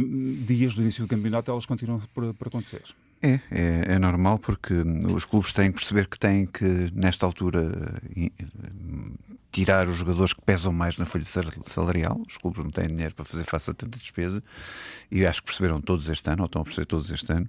dias 0.47 0.75
do 0.75 0.81
início 0.81 1.05
do 1.05 1.09
campeonato, 1.09 1.51
elas 1.51 1.67
continuam 1.67 2.01
por, 2.15 2.33
por 2.33 2.49
acontecer. 2.49 2.83
É, 3.23 3.41
é, 3.51 3.95
é, 3.95 3.99
normal 3.99 4.39
porque 4.39 4.75
os 4.75 5.25
clubes 5.25 5.53
têm 5.53 5.71
que 5.71 5.79
perceber 5.79 6.09
que 6.09 6.19
têm 6.19 6.45
que, 6.45 6.91
nesta 6.93 7.25
altura, 7.25 8.01
tirar 9.53 9.87
os 9.87 9.97
jogadores 9.97 10.33
que 10.33 10.41
pesam 10.41 10.73
mais 10.73 10.97
na 10.97 11.05
folha 11.05 11.25
salarial. 11.67 12.21
Os 12.27 12.39
clubes 12.39 12.65
não 12.65 12.71
têm 12.71 12.89
dinheiro 12.89 13.15
para 13.15 13.25
fazer 13.25 13.45
face 13.45 13.71
a 13.71 13.75
tanta 13.75 13.99
despesa 13.99 14.43
e 15.11 15.27
acho 15.27 15.43
que 15.43 15.47
perceberam 15.47 15.81
todos 15.81 16.09
este 16.09 16.29
ano, 16.31 16.43
ou 16.43 16.47
estão 16.47 16.63
a 16.63 16.65
perceber 16.65 16.87
todos 16.87 17.11
este 17.11 17.31
ano, 17.31 17.49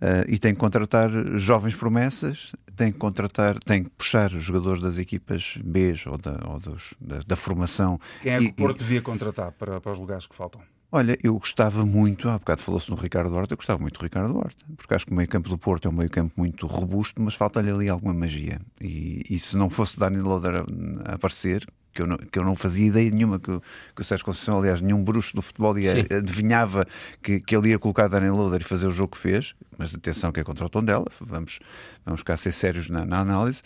uh, 0.00 0.24
e 0.26 0.38
têm 0.38 0.54
que 0.54 0.60
contratar 0.60 1.10
jovens 1.36 1.76
promessas, 1.76 2.52
têm 2.74 2.90
que 2.90 2.98
contratar, 2.98 3.58
têm 3.60 3.84
que 3.84 3.90
puxar 3.90 4.32
os 4.32 4.42
jogadores 4.42 4.80
das 4.80 4.96
equipas 4.96 5.58
B 5.62 5.94
ou, 6.06 6.16
da, 6.16 6.40
ou 6.48 6.58
dos, 6.58 6.94
da, 6.98 7.20
da, 7.26 7.36
formação. 7.36 8.00
Quem 8.22 8.32
é 8.32 8.38
que 8.38 8.46
o 8.46 8.54
Porto 8.54 8.76
e, 8.76 8.78
devia 8.78 9.02
contratar 9.02 9.52
para, 9.52 9.80
para 9.80 9.92
os 9.92 9.98
lugares 9.98 10.26
que 10.26 10.34
faltam? 10.34 10.62
Olha, 10.96 11.18
eu 11.24 11.36
gostava 11.36 11.84
muito, 11.84 12.28
há 12.28 12.38
bocado 12.38 12.62
falou-se 12.62 12.88
no 12.88 12.94
Ricardo 12.94 13.34
Horta, 13.34 13.52
eu 13.52 13.56
gostava 13.56 13.80
muito 13.82 13.98
do 13.98 14.04
Ricardo 14.04 14.38
Horta, 14.38 14.64
porque 14.76 14.94
acho 14.94 15.04
que 15.04 15.10
o 15.10 15.14
meio 15.16 15.28
campo 15.28 15.48
do 15.48 15.58
Porto 15.58 15.88
é 15.88 15.90
um 15.90 15.94
meio 15.94 16.08
campo 16.08 16.32
muito 16.36 16.68
robusto, 16.68 17.20
mas 17.20 17.34
falta-lhe 17.34 17.68
ali 17.68 17.88
alguma 17.88 18.14
magia. 18.14 18.60
E, 18.80 19.24
e 19.28 19.40
se 19.40 19.56
não 19.56 19.68
fosse 19.68 19.98
Dani 19.98 20.20
Loader 20.20 20.54
a, 20.54 21.10
a 21.10 21.14
aparecer, 21.16 21.66
que 21.94 22.02
eu 22.02 22.06
não, 22.06 22.16
que 22.16 22.38
eu 22.38 22.44
não 22.44 22.56
fazia 22.56 22.86
ideia 22.86 23.10
nenhuma 23.10 23.38
que, 23.38 23.58
que 23.94 24.02
o 24.02 24.04
Sérgio 24.04 24.26
Conceição, 24.26 24.58
aliás, 24.58 24.80
nenhum 24.80 25.02
bruxo 25.02 25.34
do 25.34 25.40
futebol 25.40 25.78
ia, 25.78 26.06
adivinhava 26.18 26.86
que, 27.22 27.40
que 27.40 27.56
ele 27.56 27.70
ia 27.70 27.78
colocar 27.78 28.08
Daniel 28.08 28.34
Loader 28.34 28.60
e 28.60 28.64
fazer 28.64 28.86
o 28.86 28.90
jogo 28.90 29.12
que 29.12 29.18
fez, 29.18 29.54
mas 29.78 29.94
atenção 29.94 30.32
que 30.32 30.40
é 30.40 30.44
contra 30.44 30.66
o 30.66 30.68
tom 30.68 30.82
dela, 30.82 31.06
vamos, 31.20 31.60
vamos 32.04 32.22
cá 32.22 32.36
ser 32.36 32.52
sérios 32.52 32.90
na, 32.90 33.06
na 33.06 33.20
análise, 33.20 33.62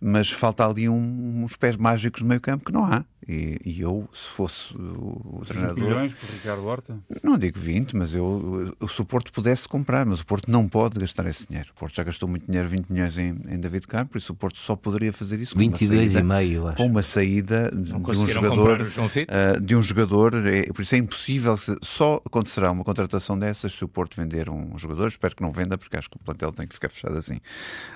mas 0.00 0.30
falta 0.30 0.66
ali 0.66 0.88
um, 0.88 1.42
uns 1.44 1.56
pés 1.56 1.76
mágicos 1.76 2.22
no 2.22 2.28
meio 2.28 2.40
campo 2.40 2.64
que 2.64 2.72
não 2.72 2.84
há. 2.84 3.04
E, 3.26 3.58
e 3.64 3.80
eu, 3.80 4.06
se 4.12 4.28
fosse 4.30 4.76
o, 4.76 5.20
o 5.24 5.38
20 5.40 5.48
treinador. 5.48 5.84
milhões 5.84 6.14
por 6.14 6.28
Ricardo 6.28 6.64
Horta? 6.64 6.98
Não 7.22 7.38
digo 7.38 7.58
20, 7.58 7.96
mas 7.96 8.12
eu, 8.12 8.76
se 8.86 9.00
o 9.00 9.04
Porto 9.04 9.32
pudesse 9.32 9.66
comprar, 9.66 10.04
mas 10.04 10.20
o 10.20 10.26
Porto 10.26 10.50
não 10.50 10.68
pode 10.68 11.00
gastar 11.00 11.24
esse 11.26 11.46
dinheiro. 11.46 11.70
O 11.74 11.78
Porto 11.78 11.94
já 11.94 12.04
gastou 12.04 12.28
muito 12.28 12.46
dinheiro, 12.46 12.68
20 12.68 12.90
milhões 12.90 13.16
em, 13.16 13.30
em 13.48 13.58
David 13.58 13.86
Carmo, 13.86 14.10
por 14.10 14.18
isso 14.18 14.32
o 14.32 14.36
Porto 14.36 14.58
só 14.58 14.76
poderia 14.76 15.12
fazer 15.12 15.40
isso 15.40 15.54
com 15.54 15.60
22,5, 15.60 16.52
eu 16.52 16.68
acho. 16.68 16.76
Com 16.76 16.86
uma 16.86 17.02
saída 17.02 17.63
de 17.70 17.94
um 17.94 18.26
jogador. 18.26 18.80
Uh, 18.82 19.60
de 19.60 19.76
um 19.76 19.82
jogador, 19.82 20.46
é, 20.46 20.64
por 20.66 20.82
isso 20.82 20.94
é 20.94 20.98
impossível, 20.98 21.56
só 21.82 22.20
acontecerá 22.24 22.70
uma 22.70 22.84
contratação 22.84 23.38
dessas 23.38 23.72
se 23.72 23.84
o 23.84 23.88
Porto 23.88 24.16
vender 24.16 24.48
um 24.48 24.76
jogador. 24.78 25.08
Espero 25.08 25.34
que 25.34 25.42
não 25.42 25.50
venda, 25.50 25.76
porque 25.78 25.96
acho 25.96 26.10
que 26.10 26.16
o 26.16 26.20
plantel 26.20 26.52
tem 26.52 26.66
que 26.66 26.74
ficar 26.74 26.88
fechado 26.88 27.16
assim. 27.16 27.40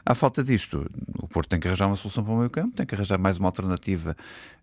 À 0.05 0.15
falta 0.15 0.43
disto, 0.43 0.87
o 1.19 1.29
Porto 1.29 1.49
tem 1.49 1.61
que 1.61 1.67
arranjar 1.69 1.87
uma 1.87 1.97
solução 1.97 2.25
para 2.25 2.33
o 2.33 2.39
meio 2.39 2.51
campo, 2.51 2.75
tem 2.75 2.87
que 2.87 2.95
arranjar 2.95 3.19
mais 3.19 3.39
uma 3.39 3.49
alternativa 3.49 4.17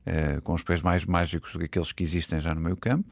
uh, 0.06 0.42
com 0.42 0.54
os 0.54 0.64
pés 0.64 0.82
mais 0.82 1.06
mágicos 1.06 1.54
do 1.54 1.60
que 1.60 1.66
aqueles 1.66 1.92
que 1.92 2.04
existem 2.04 2.40
já 2.40 2.54
no 2.54 2.62
meio 2.62 2.78
campo, 2.78 3.10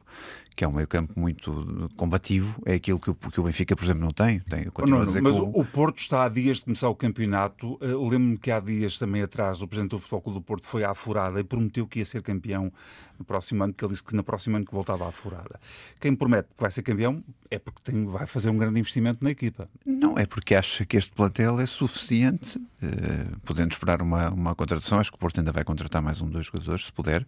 que 0.56 0.64
é 0.64 0.68
um 0.68 0.72
meio 0.72 0.86
campo 0.86 1.18
muito 1.18 1.90
combativo, 1.96 2.60
é 2.64 2.74
aquilo 2.74 2.98
que 2.98 3.10
o, 3.10 3.14
que 3.14 3.40
o 3.40 3.42
Benfica, 3.42 3.74
por 3.74 3.84
exemplo, 3.84 4.02
não 4.02 4.10
tem. 4.10 4.40
tem 4.40 4.66
não, 4.86 5.04
não, 5.04 5.22
mas 5.22 5.36
o... 5.36 5.50
o... 5.52 5.64
Porto 5.64 5.98
está 5.98 6.24
há 6.24 6.28
dias 6.28 6.58
de 6.58 6.64
começar 6.64 6.88
o 6.88 6.94
campeonato. 6.94 7.74
Uh, 7.74 8.08
Lembro-me 8.08 8.38
que 8.38 8.50
há 8.50 8.60
dias 8.60 8.98
também 8.98 9.22
atrás 9.22 9.60
o 9.60 9.66
Presidente 9.66 9.90
do 9.90 9.98
Futebol 9.98 10.20
Clube 10.20 10.38
do 10.38 10.42
Porto 10.42 10.66
foi 10.66 10.84
à 10.84 10.94
furada 10.94 11.40
e 11.40 11.44
prometeu 11.44 11.86
que 11.86 11.98
ia 11.98 12.04
ser 12.04 12.22
campeão 12.22 12.72
no 13.18 13.24
próximo 13.24 13.62
ano, 13.62 13.72
que 13.72 13.84
ele 13.84 13.92
disse 13.92 14.02
que 14.02 14.14
no 14.14 14.24
próximo 14.24 14.56
ano 14.56 14.64
que 14.64 14.72
voltava 14.72 15.08
à 15.08 15.12
furada. 15.12 15.60
Quem 16.00 16.14
promete 16.14 16.48
que 16.56 16.60
vai 16.60 16.70
ser 16.70 16.82
campeão 16.82 17.22
é 17.50 17.58
porque 17.58 17.80
tem, 17.82 18.04
vai 18.06 18.26
fazer 18.26 18.50
um 18.50 18.58
grande 18.58 18.78
investimento 18.78 19.22
na 19.22 19.30
equipa. 19.30 19.68
Não, 19.86 20.18
é 20.18 20.26
porque 20.26 20.54
acha 20.54 20.84
que 20.84 20.96
este 20.96 21.12
plantel 21.12 21.60
é 21.60 21.66
suficiente, 21.66 22.58
uh, 22.58 23.40
podendo 23.44 23.72
esperar 23.72 24.02
uma, 24.02 24.30
uma 24.30 24.54
contratação. 24.54 24.98
Acho 24.98 25.10
que 25.10 25.16
o 25.16 25.20
Porto 25.20 25.38
ainda 25.38 25.52
vai 25.52 25.64
contratar 25.64 26.02
mais 26.02 26.20
um, 26.20 26.28
dois 26.28 26.46
jogadores, 26.46 26.86
se 26.86 26.92
puder, 26.92 27.26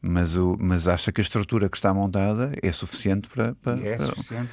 mas, 0.00 0.36
o, 0.36 0.56
mas 0.60 0.86
acha 0.86 1.10
que 1.10 1.20
a 1.20 1.24
estrutura 1.24 1.68
que 1.68 1.76
está 1.76 1.92
montada 1.94 2.52
é 2.62 2.72
suficiente 2.72 3.28
para. 3.28 3.54
para 3.54 3.78
é 3.86 3.96
para... 3.96 4.46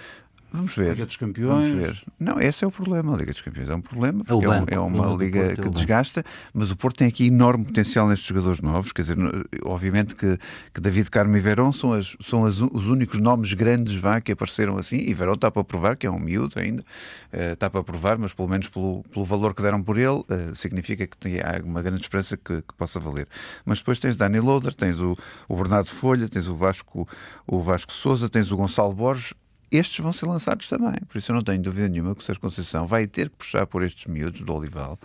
Vamos 0.52 0.76
ver. 0.76 0.92
Liga 0.92 1.06
dos 1.06 1.18
Campeões. 1.18 1.70
Vamos 1.70 1.86
ver. 1.86 2.04
Não, 2.20 2.40
esse 2.40 2.64
é 2.64 2.68
o 2.68 2.72
problema. 2.72 3.14
A 3.14 3.18
Liga 3.18 3.32
dos 3.32 3.42
Campeões 3.42 3.70
é 3.70 3.76
um 3.76 3.82
problema, 3.82 4.24
porque 4.24 4.46
é, 4.46 4.50
um, 4.50 4.66
é 4.68 4.80
uma 4.80 5.16
liga 5.16 5.56
que 5.56 5.70
desgasta, 5.70 6.24
mas 6.54 6.72
o 6.72 6.78
Porto 6.78 6.98
tem 6.98 7.08
aqui 7.08 7.28
enorme 7.28 7.66
potencial 7.66 8.08
nestes 8.08 8.28
jogadores 8.28 8.60
novos. 8.60 8.92
Quer 8.92 9.04
dizer, 9.04 9.18
obviamente 9.64 10.16
que, 10.16 10.38
que 10.74 10.82
David 10.82 11.12
Carmo 11.12 11.38
e 11.38 11.40
Verón 11.40 11.72
são, 11.72 11.94
as, 11.94 12.18
são 12.22 12.46
as, 12.46 12.60
os 12.60 12.88
únicos 12.88 13.20
nomes 13.20 13.54
grandes 13.54 13.96
vá, 13.96 14.20
que 14.20 14.32
apareceram 14.32 14.78
assim, 14.78 14.98
e 14.98 15.14
Verón 15.14 15.34
está 15.34 15.52
para 15.52 15.64
provar 15.64 15.96
que 15.96 16.08
é 16.08 16.12
um 16.12 16.20
miúdo 16.20 16.60
ainda, 16.60 16.82
uh, 16.82 17.54
está 17.54 17.70
para 17.70 17.84
provar, 17.84 18.18
mas 18.18 18.34
pelo 18.34 18.48
menos 18.48 18.68
pelo, 18.68 19.04
pelo 19.04 19.26
valor 19.26 19.54
que 19.54 19.62
deram 19.62 19.82
por 19.84 19.98
ele, 19.98 20.20
uh, 20.20 20.56
significa 20.56 21.06
que 21.06 21.18
tem, 21.18 21.40
há 21.40 21.62
uma 21.64 21.82
grande 21.82 22.02
esperança 22.02 22.36
que, 22.36 22.62
que, 22.62 22.74
possa 22.78 23.00
valer. 23.00 23.28
Mas 23.66 23.80
depois 23.80 24.00
tens 24.00 24.18
Dani 24.18 24.40
Loader, 24.40 24.74
tens 24.74 25.00
o, 25.00 25.18
o 25.48 25.56
Bernardo 25.56 25.90
Folha, 25.90 26.28
tens 26.28 26.48
o 26.48 26.56
Vasco, 26.56 27.08
o 27.46 27.60
Vasco 27.60 27.94
Souza, 27.94 28.30
tens 28.30 28.52
o 28.52 28.58
Gonçalo 28.58 28.94
Borges, 28.94 29.34
estes 29.72 30.00
vão 30.00 30.12
ser 30.12 30.26
lançados 30.26 30.68
também. 30.68 30.96
Por 31.08 31.18
isso 31.18 31.32
eu 31.32 31.36
não 31.36 31.42
tenho 31.42 31.62
dúvida 31.62 31.88
nenhuma 31.88 32.16
que 32.16 32.22
o 32.22 32.24
Sérgio 32.24 32.42
Conceição 32.42 32.86
vai 32.86 33.08
ter 33.08 33.30
que 33.30 33.38
puxar 33.38 33.66
por 33.68 33.84
estes 33.84 34.06
miúdos 34.08 34.42
do 34.42 34.54
Olival 34.54 35.00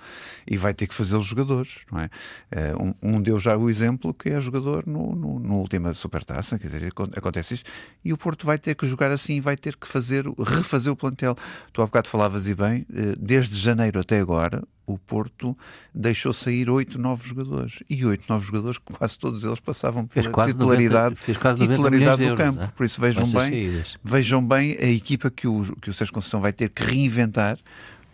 e 0.47 0.57
vai 0.57 0.73
ter 0.73 0.87
que 0.87 0.95
fazê-los 0.95 1.27
jogadores. 1.27 1.81
Não 1.91 2.01
é? 2.01 2.11
Eh, 2.51 2.75
um, 2.81 3.17
um 3.17 3.23
deu 3.23 3.39
já 3.39 3.57
o 3.57 3.69
exemplo 3.69 4.15
que 4.15 4.31
é 4.31 4.41
jogador 4.41 4.87
no, 4.87 5.15
no, 5.15 5.39
no 5.39 5.55
última 5.57 5.93
supertaça, 5.95 6.59
quer 6.59 6.69
dizer, 6.69 6.93
acontece 7.17 7.55
isto, 7.55 7.71
e 8.05 8.13
o 8.13 8.19
Porto 8.19 8.47
vai 8.47 8.59
ter 8.59 8.75
que 8.75 8.87
jogar 8.87 9.11
assim, 9.11 9.41
vai 9.41 9.57
ter 9.57 9.77
que 9.77 9.87
fazer, 9.87 10.25
refazer 10.39 10.93
o 10.93 10.97
plantel. 10.97 11.37
Tu 11.73 11.83
há 11.83 11.87
bocado 11.87 12.09
falavas 12.09 12.47
e 12.47 12.55
bem, 12.55 12.87
eh, 12.93 13.15
desde 13.19 13.57
janeiro 13.57 14.01
até 14.01 14.19
agora, 14.19 14.63
o 14.87 14.99
Porto 14.99 15.57
deixou 15.95 16.33
sair 16.33 16.69
oito 16.69 16.99
novos 16.99 17.27
jogadores. 17.27 17.83
E 17.89 18.05
oito 18.05 18.25
novos 18.29 18.47
jogadores, 18.47 18.79
quase 18.79 19.19
todos 19.19 19.45
eles 19.45 19.61
passavam 19.61 20.07
pela 20.07 20.47
titularidade, 20.47 21.17
90, 21.27 21.67
titularidade 21.67 22.17
do 22.19 22.25
euros, 22.25 22.39
campo. 22.39 22.61
Né? 22.61 22.73
Por 22.77 22.87
isso 22.87 23.01
vejam 23.01 23.31
bem, 23.31 23.85
vejam 24.03 24.47
bem 24.47 24.77
a 24.79 24.87
equipa 24.87 25.31
que 25.31 25.47
o, 25.47 25.77
que 25.81 25.91
o 25.91 25.95
Sérgio 25.95 26.15
Conceição 26.15 26.41
vai 26.41 26.53
ter 26.53 26.69
que 26.71 26.83
reinventar 26.83 27.59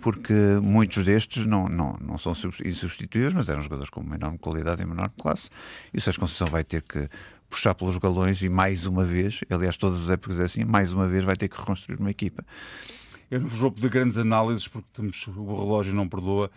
porque 0.01 0.33
muitos 0.63 1.05
destes 1.05 1.45
não, 1.45 1.69
não, 1.69 1.99
não 2.01 2.17
são 2.17 2.33
insubstituíveis, 2.65 3.35
mas 3.35 3.49
eram 3.51 3.61
jogadores 3.61 3.91
com 3.91 4.01
uma 4.01 4.15
enorme 4.15 4.39
qualidade 4.39 4.83
e 4.83 4.87
menor 4.87 5.11
classe, 5.11 5.51
e 5.93 5.99
o 5.99 6.01
Sérgio 6.01 6.21
Conceição 6.23 6.47
vai 6.47 6.65
ter 6.65 6.81
que 6.83 7.07
puxar 7.51 7.75
pelos 7.75 7.99
galões 7.99 8.43
e 8.43 8.49
mais 8.49 8.87
uma 8.87 9.05
vez, 9.05 9.41
aliás 9.51 9.77
todas 9.77 10.03
as 10.03 10.11
épocas 10.11 10.39
é 10.41 10.45
assim, 10.45 10.65
mais 10.65 10.93
uma 10.93 11.07
vez 11.07 11.25
vai 11.25 11.37
ter 11.37 11.49
que 11.49 11.59
reconstruir 11.59 11.99
uma 11.99 12.11
equipa. 12.11 12.45
Eu 13.31 13.41
não 13.41 13.47
vos 13.47 13.59
vou 13.59 13.71
pedir 13.71 13.89
grandes 13.89 14.17
análises 14.17 14.67
porque 14.67 14.89
temos, 14.93 15.27
o 15.29 15.61
relógio 15.61 15.95
não 15.95 16.09
perdoa. 16.09 16.51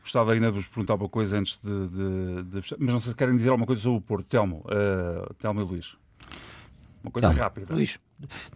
Gostava 0.00 0.32
ainda 0.32 0.46
de 0.46 0.52
vos 0.52 0.66
perguntar 0.66 0.94
uma 0.94 1.08
coisa 1.08 1.38
antes 1.38 1.58
de, 1.58 1.88
de, 1.88 2.42
de 2.44 2.76
Mas 2.78 2.92
não 2.92 3.00
sei 3.00 3.10
se 3.10 3.16
querem 3.16 3.36
dizer 3.36 3.50
alguma 3.50 3.66
coisa 3.66 3.82
sobre 3.82 3.98
o 3.98 4.00
Porto. 4.00 4.26
Telmo, 4.26 4.64
uh, 4.66 5.34
Telmo 5.34 5.60
e 5.60 5.64
Luís. 5.64 5.96
Uma 7.02 7.10
coisa 7.10 7.30
rápida. 7.30 7.74
Luís. 7.74 7.98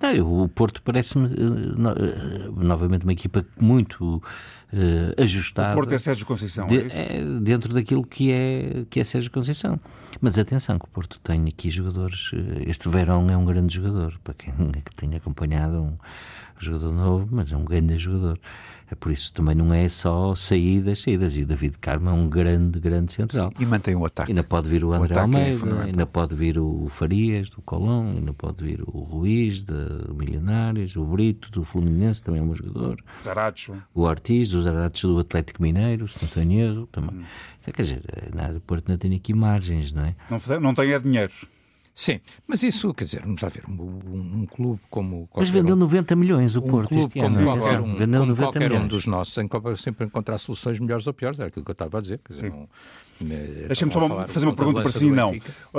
Não, 0.01 0.45
o 0.45 0.49
Porto 0.49 0.83
parece-me 0.83 1.27
uh, 1.27 2.53
novamente 2.63 3.05
uma 3.05 3.13
equipa 3.13 3.45
muito 3.59 4.17
uh, 4.17 5.23
ajustada. 5.23 5.73
O 5.73 5.75
Porto 5.75 5.95
é 5.95 5.99
Sérgio 5.99 6.27
Conceição, 6.27 6.67
de, 6.67 6.79
é 6.79 6.87
isso? 6.87 6.97
É, 6.97 7.25
dentro 7.41 7.73
daquilo 7.73 8.05
que 8.05 8.31
é, 8.31 8.85
que 8.91 9.01
é 9.01 9.05
Sérgio 9.05 9.31
Conceição. 9.31 9.81
Mas 10.21 10.39
atenção, 10.39 10.79
que 10.79 10.85
o 10.85 10.89
Porto 10.89 11.19
tem 11.21 11.49
aqui 11.49 11.71
jogadores. 11.71 12.31
Este 12.67 12.89
Verão 12.89 13.29
é 13.31 13.37
um 13.37 13.45
grande 13.45 13.75
jogador, 13.75 14.19
para 14.23 14.35
quem 14.35 14.53
que 14.55 14.95
tenha 14.97 15.17
acompanhado 15.17 15.83
um 15.83 15.97
jogador 16.59 16.93
novo, 16.93 17.29
mas 17.31 17.53
é 17.53 17.57
um 17.57 17.65
grande 17.65 17.99
jogador. 17.99 18.39
É 18.91 18.95
por 18.95 19.11
isso 19.11 19.33
também 19.33 19.55
não 19.55 19.73
é 19.73 19.89
só 19.89 20.35
saídas, 20.35 21.01
saídas. 21.01 21.35
E 21.35 21.43
o 21.43 21.47
David 21.47 21.79
Carmo 21.79 22.11
é 22.11 22.13
um 22.13 22.29
grande, 22.29 22.79
grande 22.79 23.13
central. 23.13 23.53
E 23.59 23.65
mantém 23.65 23.97
o 23.97 24.05
ataque. 24.05 24.31
Ainda 24.31 24.45
pode 24.45 24.69
vir 24.69 24.85
o 24.85 24.93
André 24.93 25.15
o 25.15 25.19
é 25.19 25.21
Almeida, 25.21 25.69
é 25.69 25.83
ainda 25.85 26.07
pode 26.07 26.35
vir 26.35 26.59
o 26.59 26.89
Farias, 26.91 27.49
do 27.49 27.63
Colón, 27.63 28.17
ainda 28.17 28.33
pode 28.35 28.63
vir 28.63 28.83
o 28.87 29.01
Ruiz, 29.01 29.63
do 29.63 30.15
Milionários, 30.15 30.95
o 30.97 31.05
Brito, 31.05 31.51
do 31.51 31.65
Fluminense, 31.65 32.23
também 32.23 32.41
é 32.41 32.45
um 32.45 32.55
jogador. 32.55 33.03
Zaracho. 33.21 33.75
O 33.95 34.03
Ortiz, 34.03 34.53
o 34.53 34.61
Zaracho 34.61 35.09
do 35.09 35.19
Atlético 35.19 35.63
Mineiro, 35.63 36.07
se 36.07 36.23
não 36.23 36.29
tenho 36.29 36.61
erro, 36.61 36.87
também. 36.93 37.17
Hum. 37.17 37.25
Quer 37.65 37.83
dizer, 37.83 38.03
nada, 38.35 38.59
o 38.59 38.61
Porto 38.61 38.89
não 38.89 38.99
tem 38.99 39.15
aqui 39.15 39.33
margens, 39.33 39.91
não 39.91 40.05
é? 40.05 40.15
Não, 40.29 40.61
não 40.61 40.75
tem 40.75 40.93
é 40.93 40.99
dinheiro. 40.99 41.33
Sim, 41.95 42.21
mas 42.45 42.65
isso, 42.65 42.93
quer 42.93 43.05
dizer, 43.05 43.23
vamos 43.23 43.41
lá 43.41 43.49
ver, 43.49 43.63
um, 43.69 43.73
um, 43.73 44.41
um 44.41 44.47
clube 44.47 44.81
como. 44.91 45.29
Mas 45.33 45.49
vendeu 45.49 45.77
90 45.77 46.17
milhões 46.17 46.57
o 46.57 46.63
Porto 46.63 46.93
um 46.93 46.99
este 46.99 47.21
ano. 47.21 47.45
Qualquer 47.45 47.81
um, 47.81 47.95
vendeu 47.95 48.21
como 48.21 48.33
90 48.33 48.43
qualquer 48.43 48.69
milhões. 48.69 48.85
um 48.85 48.89
dos 48.89 49.07
nossos, 49.07 49.39
em 49.39 49.49
sempre 49.77 50.05
encontrar 50.05 50.39
soluções 50.39 50.81
melhores 50.81 51.07
ou 51.07 51.15
piores, 51.15 51.39
era 51.39 51.47
aquilo 51.47 51.65
que 51.65 51.71
eu 51.71 51.75
estava 51.75 51.99
a 51.99 52.01
dizer. 52.01 52.19
Quer 52.19 52.35
dizer, 52.35 52.51
Sim. 52.51 52.69
Deixa-me 53.69 53.93
só 53.93 54.27
fazer 54.27 54.47
uma 54.47 54.57
pergunta 54.57 54.83
para 54.83 54.91
si, 54.91 55.09
não. 55.09 55.33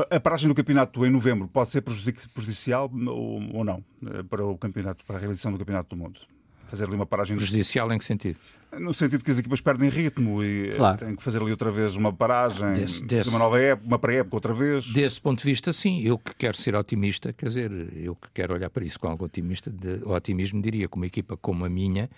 A 0.10 0.20
paragem 0.22 0.48
do 0.48 0.56
campeonato 0.56 1.06
em 1.06 1.10
novembro 1.10 1.50
pode 1.50 1.70
ser 1.70 1.82
prejudicial 1.82 2.90
ou, 3.08 3.58
ou 3.58 3.64
não 3.66 3.84
eh, 4.06 4.24
para 4.24 4.46
o 4.46 4.58
campeonato, 4.58 5.04
para 5.06 5.18
a 5.18 5.20
realização 5.20 5.52
do 5.52 5.58
campeonato 5.58 5.94
do 5.94 6.02
mundo? 6.02 6.22
Fazer 6.76 6.86
ali 6.86 6.96
uma 6.96 7.06
paragem. 7.06 7.38
Prejudicial 7.38 7.92
em 7.92 7.98
que 7.98 8.04
sentido? 8.04 8.38
No 8.78 8.94
sentido 8.94 9.24
que 9.24 9.32
as 9.32 9.38
equipas 9.38 9.62
perdem 9.62 9.90
ritmo 9.90 10.44
e 10.44 10.72
eh, 10.72 10.76
claro. 10.76 10.98
têm 10.98 11.16
que 11.16 11.24
fazer 11.24 11.42
ali 11.42 11.50
outra 11.50 11.72
vez 11.72 11.96
uma 11.96 12.12
paragem, 12.12 12.74
desse, 12.74 13.04
desse, 13.04 13.30
uma 13.30 13.40
nova 13.40 13.60
época, 13.60 13.88
uma 13.88 13.98
pré-época 13.98 14.36
outra 14.36 14.54
vez. 14.54 14.86
Desse 14.92 15.20
ponto 15.22 15.40
de 15.40 15.46
vista, 15.46 15.72
sim. 15.72 16.02
Eu 16.02 16.18
que 16.18 16.36
quero 16.36 16.58
ser 16.58 16.76
otimista, 16.76 17.32
quer 17.32 17.46
dizer, 17.46 17.72
eu 17.96 18.16
que 18.16 18.28
quero 18.34 18.54
olhar 18.54 18.70
para 18.70 18.84
isso 18.84 19.00
com 19.00 19.08
algum 19.08 19.26
otimista, 19.26 19.72
de, 19.72 20.04
otimismo, 20.04 20.62
diria 20.62 20.90
que 20.90 20.96
uma 20.98 21.08
equipa 21.08 21.38
como 21.38 21.64
a 21.64 21.70
minha, 21.70 22.10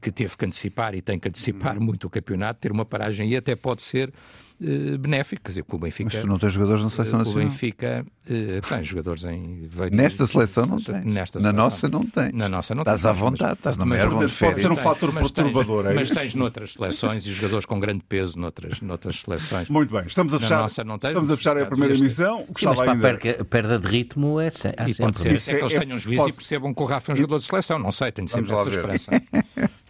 que 0.00 0.10
teve 0.10 0.36
que 0.36 0.44
antecipar 0.44 0.94
e 0.94 1.02
tem 1.02 1.18
que 1.18 1.28
antecipar 1.28 1.78
uhum. 1.78 1.84
muito 1.84 2.08
o 2.08 2.10
campeonato, 2.10 2.60
ter 2.60 2.72
uma 2.72 2.84
paragem 2.84 3.28
e 3.28 3.36
até 3.36 3.54
pode 3.54 3.82
ser 3.82 4.12
uh, 4.60 4.98
benéfico. 4.98 5.42
Quer 5.42 5.50
dizer, 5.50 5.64
o 5.68 5.78
Benfica. 5.78 6.10
Mas 6.12 6.22
tu 6.22 6.28
não 6.28 6.38
tens 6.38 6.52
jogadores 6.52 6.82
na 6.82 6.90
seleção 6.90 7.18
nacional? 7.18 7.42
O 7.42 7.44
Benfica 7.48 8.06
uh, 8.06 8.68
tem 8.68 8.84
jogadores 8.84 9.24
em. 9.24 9.68
Nesta 9.92 10.26
seleção 10.26 10.66
não 10.66 10.80
tens. 10.80 11.04
Nesta 11.04 11.40
na 11.40 11.52
nossa 11.52 11.88
não 11.88 12.04
tens. 12.04 12.32
Na 12.32 12.48
nossa 12.48 12.74
não 12.74 12.82
Estás 12.82 13.06
à 13.06 13.12
vontade, 13.12 13.54
estás 13.54 13.76
na 13.76 13.86
maior 13.86 14.08
de 14.08 14.28
férias. 14.28 14.38
Pode 14.38 14.60
ser 14.60 14.72
um 14.72 14.76
fator 14.76 15.12
perturbador, 15.12 15.84
tens, 15.84 15.92
é 15.92 15.94
Mas 15.94 16.10
tens 16.10 16.34
noutras 16.34 16.72
seleções 16.72 17.26
e 17.26 17.32
jogadores 17.32 17.64
com 17.64 17.80
grande 17.80 18.02
peso 18.08 18.38
noutras, 18.38 18.80
noutras 18.80 19.20
seleções. 19.20 19.68
Muito 19.68 19.92
bem, 19.92 20.04
estamos 20.06 20.34
a 20.34 20.40
fechar, 20.40 20.56
na 20.56 20.62
nossa 20.62 20.84
não 20.84 20.98
tens, 20.98 21.10
estamos 21.10 21.30
a 21.30 21.36
fechar 21.36 21.58
a 21.58 21.66
primeira 21.66 21.94
emissão. 21.94 22.44
Sim, 22.56 22.66
mas 22.66 22.78
para 22.78 22.92
ainda... 22.92 23.40
a 23.40 23.44
perda 23.44 23.78
de 23.78 23.88
ritmo 23.88 24.40
é, 24.40 24.50
se, 24.50 24.68
e 24.68 24.94
pode 24.94 25.18
ser, 25.18 25.54
é 25.54 25.58
que 25.58 25.64
eles 25.64 25.74
tenham 25.74 25.98
juízo 25.98 26.22
pode... 26.22 26.34
e 26.34 26.36
percebam 26.36 26.74
que 26.74 26.82
o 26.82 26.86
Rafa 26.86 27.10
é 27.10 27.12
um 27.12 27.16
jogador 27.16 27.38
de 27.38 27.44
seleção. 27.44 27.78
Não 27.78 27.92
sei, 27.92 28.12
tenho 28.12 28.28
sempre 28.28 28.52
essa 28.52 28.68
esperança. 28.68 29.10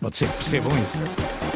pode 0.00 0.16
ser 0.16 0.28
que 0.28 0.34
percebam 0.34 0.72
isso. 0.78 1.49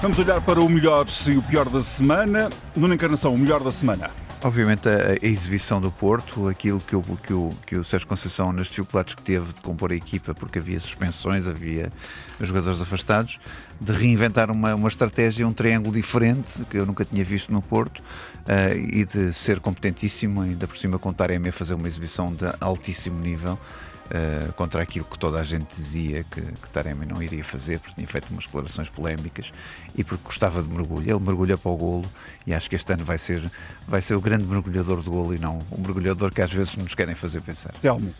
Vamos 0.00 0.16
olhar 0.20 0.40
para 0.40 0.60
o 0.60 0.68
melhor 0.68 1.06
e 1.26 1.36
o 1.36 1.42
pior 1.42 1.68
da 1.68 1.80
semana. 1.80 2.48
Numa 2.76 2.94
encarnação, 2.94 3.34
o 3.34 3.38
melhor 3.38 3.60
da 3.60 3.72
semana. 3.72 4.08
Obviamente 4.44 4.88
a, 4.88 4.92
a, 5.20 5.26
exibição 5.26 5.80
do 5.80 5.90
Porto, 5.90 6.46
aquilo 6.46 6.78
que 6.78 6.94
o, 6.94 7.02
que 7.02 7.32
o, 7.32 7.50
que 7.66 7.74
o 7.74 7.82
Sérgio 7.82 8.06
Conceição 8.06 8.52
nas 8.52 8.68
dificuldades 8.68 9.14
que 9.14 9.22
teve 9.22 9.52
de 9.52 9.60
compor 9.60 9.90
a 9.90 9.96
equipa, 9.96 10.32
porque 10.32 10.60
havia 10.60 10.78
suspensões, 10.78 11.48
havia 11.48 11.90
jogadores 12.40 12.80
afastados, 12.80 13.40
de 13.80 13.92
reinventar 13.92 14.52
uma, 14.52 14.76
uma 14.76 14.88
estratégia, 14.88 15.46
um 15.48 15.52
triângulo 15.52 15.92
diferente, 15.92 16.64
que 16.70 16.76
eu 16.78 16.86
nunca 16.86 17.04
tinha 17.04 17.24
visto 17.24 17.52
no 17.52 17.60
Porto, 17.60 17.98
uh, 17.98 18.76
e 18.76 19.04
de 19.04 19.32
ser 19.32 19.58
competentíssimo, 19.58 20.42
ainda 20.42 20.68
por 20.68 20.78
cima 20.78 21.00
Taremi 21.12 21.48
a 21.48 21.52
fazer 21.52 21.74
uma 21.74 21.88
exibição 21.88 22.32
de 22.32 22.44
altíssimo 22.60 23.18
nível. 23.18 23.58
Uh, 24.08 24.50
contra 24.54 24.82
aquilo 24.82 25.04
que 25.04 25.18
toda 25.18 25.38
a 25.38 25.42
gente 25.42 25.66
dizia 25.76 26.24
que, 26.24 26.40
que 26.40 26.70
Taremi 26.72 27.04
não 27.04 27.22
iria 27.22 27.44
fazer, 27.44 27.78
porque 27.78 27.94
tinha 27.94 28.06
feito 28.06 28.30
umas 28.30 28.46
declarações 28.46 28.88
polémicas 28.88 29.52
e 29.94 30.02
porque 30.02 30.24
gostava 30.24 30.62
de 30.62 30.68
mergulho. 30.70 31.10
Ele 31.10 31.20
mergulha 31.20 31.58
para 31.58 31.70
o 31.70 31.76
golo 31.76 32.06
e 32.46 32.54
acho 32.54 32.70
que 32.70 32.76
este 32.76 32.90
ano 32.90 33.04
vai 33.04 33.18
ser, 33.18 33.42
vai 33.86 34.00
ser 34.00 34.14
o 34.14 34.20
grande 34.20 34.44
mergulhador 34.44 35.02
do 35.02 35.10
golo 35.10 35.34
e 35.34 35.38
não 35.38 35.58
o 35.70 35.78
mergulhador 35.78 36.32
que 36.32 36.40
às 36.40 36.50
vezes 36.50 36.74
nos 36.76 36.94
querem 36.94 37.14
fazer 37.14 37.42
pensar. 37.42 37.72
Telmo. 37.82 38.14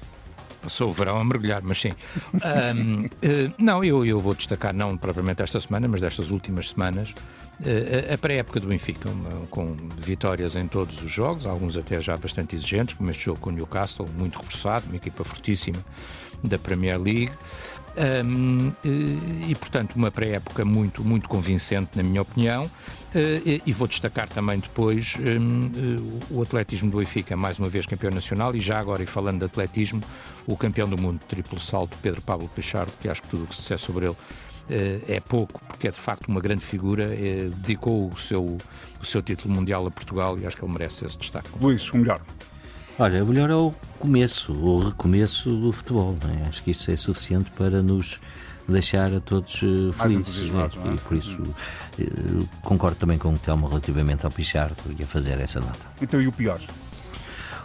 Passou 0.60 0.90
o 0.90 0.92
verão 0.92 1.18
a 1.18 1.24
mergulhar, 1.24 1.62
mas 1.62 1.80
sim. 1.80 1.92
Um, 2.34 3.04
uh, 3.04 3.10
eh, 3.22 3.50
não, 3.56 3.82
eu, 3.82 4.04
eu 4.04 4.18
vou 4.20 4.34
destacar, 4.34 4.74
não 4.74 4.96
propriamente 4.96 5.40
esta 5.40 5.60
semana, 5.60 5.86
mas 5.86 6.00
destas 6.00 6.30
últimas 6.30 6.70
semanas, 6.70 7.14
a 8.12 8.18
pré-época 8.18 8.60
do 8.60 8.68
Benfica, 8.68 9.08
uma, 9.08 9.46
com 9.48 9.74
vitórias 9.98 10.54
em 10.54 10.66
todos 10.68 11.02
os 11.02 11.10
jogos, 11.10 11.44
alguns 11.44 11.76
até 11.76 12.00
já 12.00 12.16
bastante 12.16 12.54
exigentes, 12.54 12.94
como 12.94 13.10
este 13.10 13.24
jogo 13.24 13.40
com 13.40 13.50
o 13.50 13.52
Newcastle, 13.52 14.06
muito 14.16 14.38
reforçado, 14.38 14.86
uma 14.86 14.96
equipa 14.96 15.24
fortíssima 15.24 15.84
da 16.42 16.58
Premier 16.58 17.00
League. 17.00 17.32
Um, 17.98 18.72
e, 19.48 19.54
portanto, 19.56 19.96
uma 19.96 20.10
pré-época 20.10 20.64
muito, 20.64 21.02
muito 21.02 21.28
convincente, 21.28 21.96
na 21.96 22.02
minha 22.02 22.22
opinião. 22.22 22.64
Uh, 22.64 23.60
e 23.64 23.72
vou 23.72 23.88
destacar 23.88 24.28
também 24.28 24.60
depois 24.60 25.14
um, 25.16 25.66
uh, 25.66 26.20
o 26.30 26.42
atletismo 26.42 26.90
do 26.90 26.98
Benfica, 26.98 27.36
mais 27.36 27.58
uma 27.58 27.68
vez 27.68 27.86
campeão 27.86 28.12
nacional, 28.12 28.54
e 28.54 28.60
já 28.60 28.78
agora, 28.78 29.02
e 29.02 29.06
falando 29.06 29.38
de 29.38 29.46
atletismo, 29.46 30.00
o 30.46 30.56
campeão 30.56 30.86
do 30.86 31.00
mundo, 31.00 31.20
triplo 31.26 31.58
salto, 31.58 31.96
Pedro 32.02 32.20
Pablo 32.20 32.48
Pichardo, 32.54 32.92
que 33.00 33.08
acho 33.08 33.22
que 33.22 33.28
tudo 33.28 33.44
o 33.44 33.46
que 33.46 33.54
se 33.54 33.62
disser 33.62 33.78
sobre 33.78 34.06
ele 34.06 34.16
é 34.70 35.20
pouco, 35.20 35.60
porque 35.66 35.88
é 35.88 35.90
de 35.90 35.98
facto 35.98 36.28
uma 36.28 36.40
grande 36.40 36.64
figura, 36.64 37.08
dedicou 37.56 38.10
o 38.12 38.18
seu, 38.18 38.58
o 39.00 39.06
seu 39.06 39.22
título 39.22 39.54
mundial 39.54 39.86
a 39.86 39.90
Portugal 39.90 40.38
e 40.38 40.46
acho 40.46 40.56
que 40.56 40.64
ele 40.64 40.72
merece 40.72 41.04
esse 41.04 41.16
destaque. 41.16 41.48
Luís, 41.60 41.90
o 41.92 41.98
melhor. 41.98 42.20
Olha, 42.98 43.22
o 43.22 43.26
melhor 43.28 43.48
é 43.48 43.54
o 43.54 43.72
começo, 44.00 44.52
o 44.52 44.88
recomeço 44.88 45.48
do 45.50 45.72
futebol. 45.72 46.16
É? 46.42 46.48
Acho 46.48 46.62
que 46.64 46.72
isso 46.72 46.90
é 46.90 46.96
suficiente 46.96 47.48
para 47.52 47.80
nos 47.80 48.18
deixar 48.68 49.14
a 49.14 49.20
todos 49.20 49.62
uh, 49.62 49.92
felizes. 49.92 50.50
Né? 50.50 50.68
É? 50.84 50.94
E 50.94 50.98
por 50.98 51.16
isso 51.16 51.40
uh, 51.40 52.48
concordo 52.62 52.96
também 52.96 53.16
com 53.16 53.32
o 53.32 53.38
Telmo 53.38 53.68
relativamente 53.68 54.26
ao 54.26 54.32
Pichardo 54.32 54.76
e 54.98 55.04
a 55.04 55.06
fazer 55.06 55.38
essa 55.40 55.60
nota. 55.60 55.78
Então, 56.02 56.20
e 56.20 56.26
o 56.26 56.32
pior? 56.32 56.60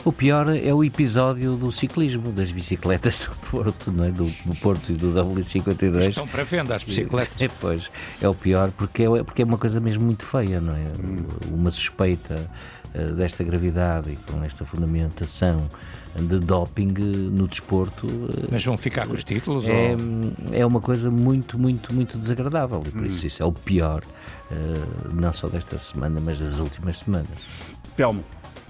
O 0.06 0.12
pior 0.12 0.49
é 0.49 0.74
o 0.74 0.84
episódio 0.84 1.56
do 1.56 1.72
ciclismo, 1.72 2.32
das 2.34 2.51
bicicletas 2.51 3.20
do 3.20 3.36
Porto, 3.49 3.89
não 3.89 4.04
é? 4.04 4.12
do, 4.12 4.26
do 4.26 4.56
Porto 4.60 4.91
e 4.91 4.95
do 4.95 5.14
W52. 5.14 6.10
Estão 6.10 6.28
para 6.28 6.43
venda 6.43 6.76
as 6.76 6.84
bicicletas. 6.84 7.39
É, 7.39 7.47
pois, 7.60 7.89
é 8.22 8.28
o 8.28 8.34
pior 8.34 8.70
porque 8.72 9.04
é, 9.04 9.24
porque 9.24 9.41
é 9.41 9.45
uma 9.45 9.58
coisa 9.58 9.80
mesmo 9.80 10.04
muito 10.04 10.26
feia, 10.26 10.60
não 10.60 10.76
é? 10.76 10.82
Hum. 11.01 11.26
Uma 11.54 11.72
suspeita 11.72 12.49
eh, 12.93 13.08
desta 13.14 13.43
gravidade 13.43 14.12
e 14.12 14.16
com 14.18 14.43
esta 14.43 14.66
fundamentação 14.66 15.68
de 16.16 16.38
doping 16.38 16.93
no 17.32 17.47
desporto. 17.47 18.08
Eh, 18.08 18.47
Mas 18.51 18.64
vão 18.66 18.78
ficar 18.78 19.08
com 19.08 19.14
os 19.14 19.24
títulos? 19.24 19.66
É, 19.68 19.95
ou... 19.95 20.54
é 20.54 20.66
uma 20.66 20.80
coisa 20.82 21.10
muito, 21.10 21.58
muito, 21.58 21.93
muito 21.93 22.20
desagradável 22.20 22.84
e 22.86 22.91
por 22.91 23.06
isso 23.06 23.24
hum. 23.24 23.28
isso 23.28 23.41
é 23.41 23.45
o 23.45 23.51
pior, 23.51 24.04
eh, 24.51 24.56
não 25.14 25.32
só 25.32 25.47
desta 25.47 25.78
semana, 25.78 26.20
mas 26.20 26.39
das 26.39 26.60
últimas 26.60 26.99
semanas. 26.99 27.39
Telmo. 27.95 28.24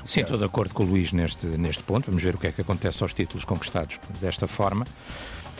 Sim, 0.04 0.22
estou 0.22 0.38
de 0.38 0.44
acordo 0.44 0.74
com 0.74 0.84
o 0.84 0.86
Luís 0.86 1.14
neste, 1.14 1.46
neste 1.46 1.84
ponto. 1.84 2.08
Vamos 2.08 2.24
ver 2.24 2.36
o 2.36 2.38
que 2.38 2.48
é 2.48 2.52
que 2.52 2.62
acontece 2.62 3.02
aos 3.04 3.14
títulos 3.14 3.46
conquistados 3.46 4.00
desta 4.20 4.48
forma. 4.48 4.86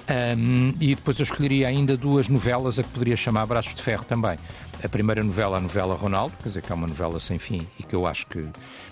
Um, 0.10 0.74
e 0.82 0.96
depois 0.96 1.18
eu 1.20 1.24
escolheria 1.24 1.68
ainda 1.68 1.96
duas 1.96 2.28
novelas 2.28 2.78
a 2.78 2.84
que 2.84 2.90
poderia 2.90 3.16
chamar 3.16 3.46
Braços 3.46 3.74
de 3.74 3.82
Ferro 3.82 4.04
também. 4.04 4.38
A 4.84 4.90
primeira 4.90 5.24
novela, 5.24 5.58
a 5.58 5.62
novela 5.62 5.96
Ronaldo, 5.96 6.36
quer 6.42 6.50
dizer, 6.50 6.62
que 6.62 6.70
é 6.70 6.76
uma 6.76 6.88
novela 6.88 7.18
sem 7.18 7.40
fim 7.40 7.66
e 7.80 7.84
que 7.84 7.96
eu 7.96 8.06
acho 8.06 8.28
que 8.28 8.46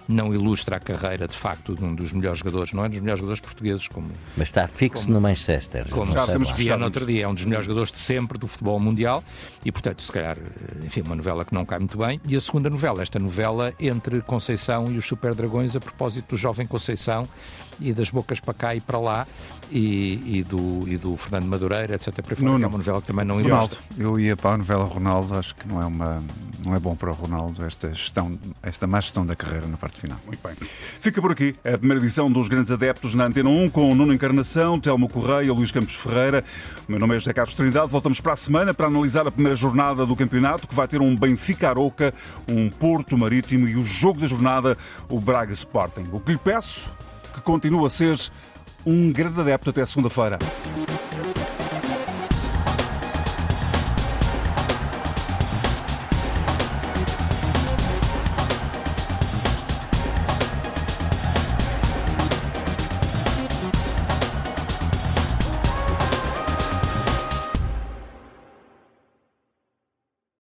não 0.08 0.34
ilustra 0.34 0.78
a 0.78 0.80
carreira, 0.80 1.28
de 1.28 1.36
facto, 1.36 1.76
de 1.76 1.84
um 1.84 1.94
dos 1.94 2.14
melhores 2.14 2.40
jogadores, 2.40 2.72
não 2.72 2.86
é 2.86 2.90
dos 2.90 3.00
melhores 3.02 3.20
jogadores 3.20 3.42
portugueses, 3.42 3.90
como... 3.90 4.10
Mas 4.38 4.48
está 4.48 4.70
fixo 4.70 5.04
como, 5.04 5.16
no 5.16 5.22
Manchester. 5.22 5.90
Como 5.90 6.14
já 6.14 6.26
temos 6.26 6.52
via 6.52 6.78
no 6.78 6.86
outro 6.86 7.06
dia, 7.06 7.26
é 7.26 7.28
um 7.28 7.34
dos 7.34 7.44
melhores 7.44 7.66
jogadores 7.66 7.92
de 7.92 7.98
sempre 7.98 8.38
do 8.38 8.48
futebol 8.48 8.80
mundial 8.80 9.22
e, 9.66 9.72
portanto, 9.72 10.02
se 10.02 10.12
calhar, 10.12 10.38
enfim, 10.82 11.02
uma 11.02 11.16
novela 11.16 11.44
que 11.44 11.54
não 11.54 11.66
cai 11.66 11.80
muito 11.80 11.98
bem. 11.98 12.22
E 12.26 12.38
a 12.38 12.42
segunda 12.42 12.70
novela, 12.70 13.02
esta 13.02 13.20
novela 13.20 13.74
entre 13.78 14.22
Conceição 14.22 14.90
e 14.90 14.98
os 14.98 15.06
Super 15.06 15.36
Dragões, 15.36 15.76
a 15.76 15.80
propósito 15.82 16.36
do 16.36 16.38
jovem 16.38 16.66
Conceição 16.66 17.28
e 17.80 17.94
das 17.94 18.10
bocas 18.10 18.40
para 18.40 18.54
cá 18.54 18.76
e 18.76 18.82
para 18.82 19.00
lá, 19.00 19.28
e, 19.72 20.40
e, 20.40 20.44
do, 20.44 20.88
e 20.88 20.98
do 20.98 21.16
Fernando 21.16 21.46
Madureira, 21.46 21.96
etc. 21.96 22.14
Para 22.22 22.36
fora, 22.36 22.52
é 22.52 22.68
uma 22.68 22.78
novela 22.78 23.02
que 23.02 23.08
também 23.08 23.26
não 23.26 23.42
Ronaldo, 23.42 23.78
eu 23.98 24.20
ia 24.20 24.36
para 24.36 24.52
a 24.52 24.58
novela 24.58 24.86
Ronaldo, 24.86 25.36
acho 25.36 25.56
que 25.56 25.68
não 25.68 25.82
é, 25.82 25.86
uma, 25.86 26.24
não 26.66 26.76
é 26.76 26.80
bom 26.80 26.96
para 26.96 27.10
o 27.10 27.14
Ronaldo 27.14 27.64
esta, 27.64 27.94
gestão, 27.94 28.38
esta 28.62 28.86
má 28.86 29.00
gestão 29.00 29.26
da 29.26 29.36
carreira 29.36 29.66
na 29.68 29.78
parte 29.78 30.00
final. 30.00 30.18
Muito 30.26 30.46
bem. 30.46 30.56
Fica 30.60 31.22
por 31.22 31.32
aqui 31.32 31.56
a 31.64 31.78
primeira 31.78 32.04
edição 32.04 32.30
dos 32.32 32.48
Grandes 32.48 32.72
Adeptos 32.72 33.16
na 33.16 33.26
Antena 33.26 33.50
1 33.50 33.70
com 33.70 33.92
o 33.92 33.96
Nuno 33.96 34.14
Encarnação, 34.14 34.80
Telmo 34.80 35.08
Correia, 35.08 35.54
Luís 35.54 35.72
Campos 35.72 35.96
Ferreira. 35.96 36.44
O 36.88 36.92
meu 36.92 37.00
nome 37.00 37.16
é 37.16 37.20
José 37.20 37.34
Carlos 37.34 37.56
Trindade. 37.56 37.88
Voltamos 37.90 38.20
para 38.20 38.34
a 38.34 38.36
semana 38.36 38.74
para 38.74 38.88
analisar 38.88 39.26
a 39.26 39.32
primeira 39.32 39.56
jornada 39.56 40.06
do 40.06 40.16
campeonato, 40.16 40.68
que 40.68 40.76
vai 40.76 40.88
ter 40.88 41.02
um 41.02 41.16
Benfica 41.16 41.70
Aroca, 41.70 42.14
um 42.48 42.70
Porto 42.70 43.18
Marítimo 43.18 43.68
e 43.68 43.76
o 43.76 43.84
jogo 43.84 44.20
da 44.20 44.28
jornada, 44.28 44.78
o 45.10 45.20
Braga 45.20 45.54
Sporting. 45.54 46.04
O 46.12 46.20
que 46.20 46.34
lhe 46.34 46.38
peço 46.38 46.92
que 47.34 47.42
continua 47.42 47.88
a 47.88 47.90
ser 47.90 48.18
um 48.86 49.12
grande 49.12 49.40
adepto 49.40 49.70
até 49.70 49.86
segunda-feira. 49.86 50.40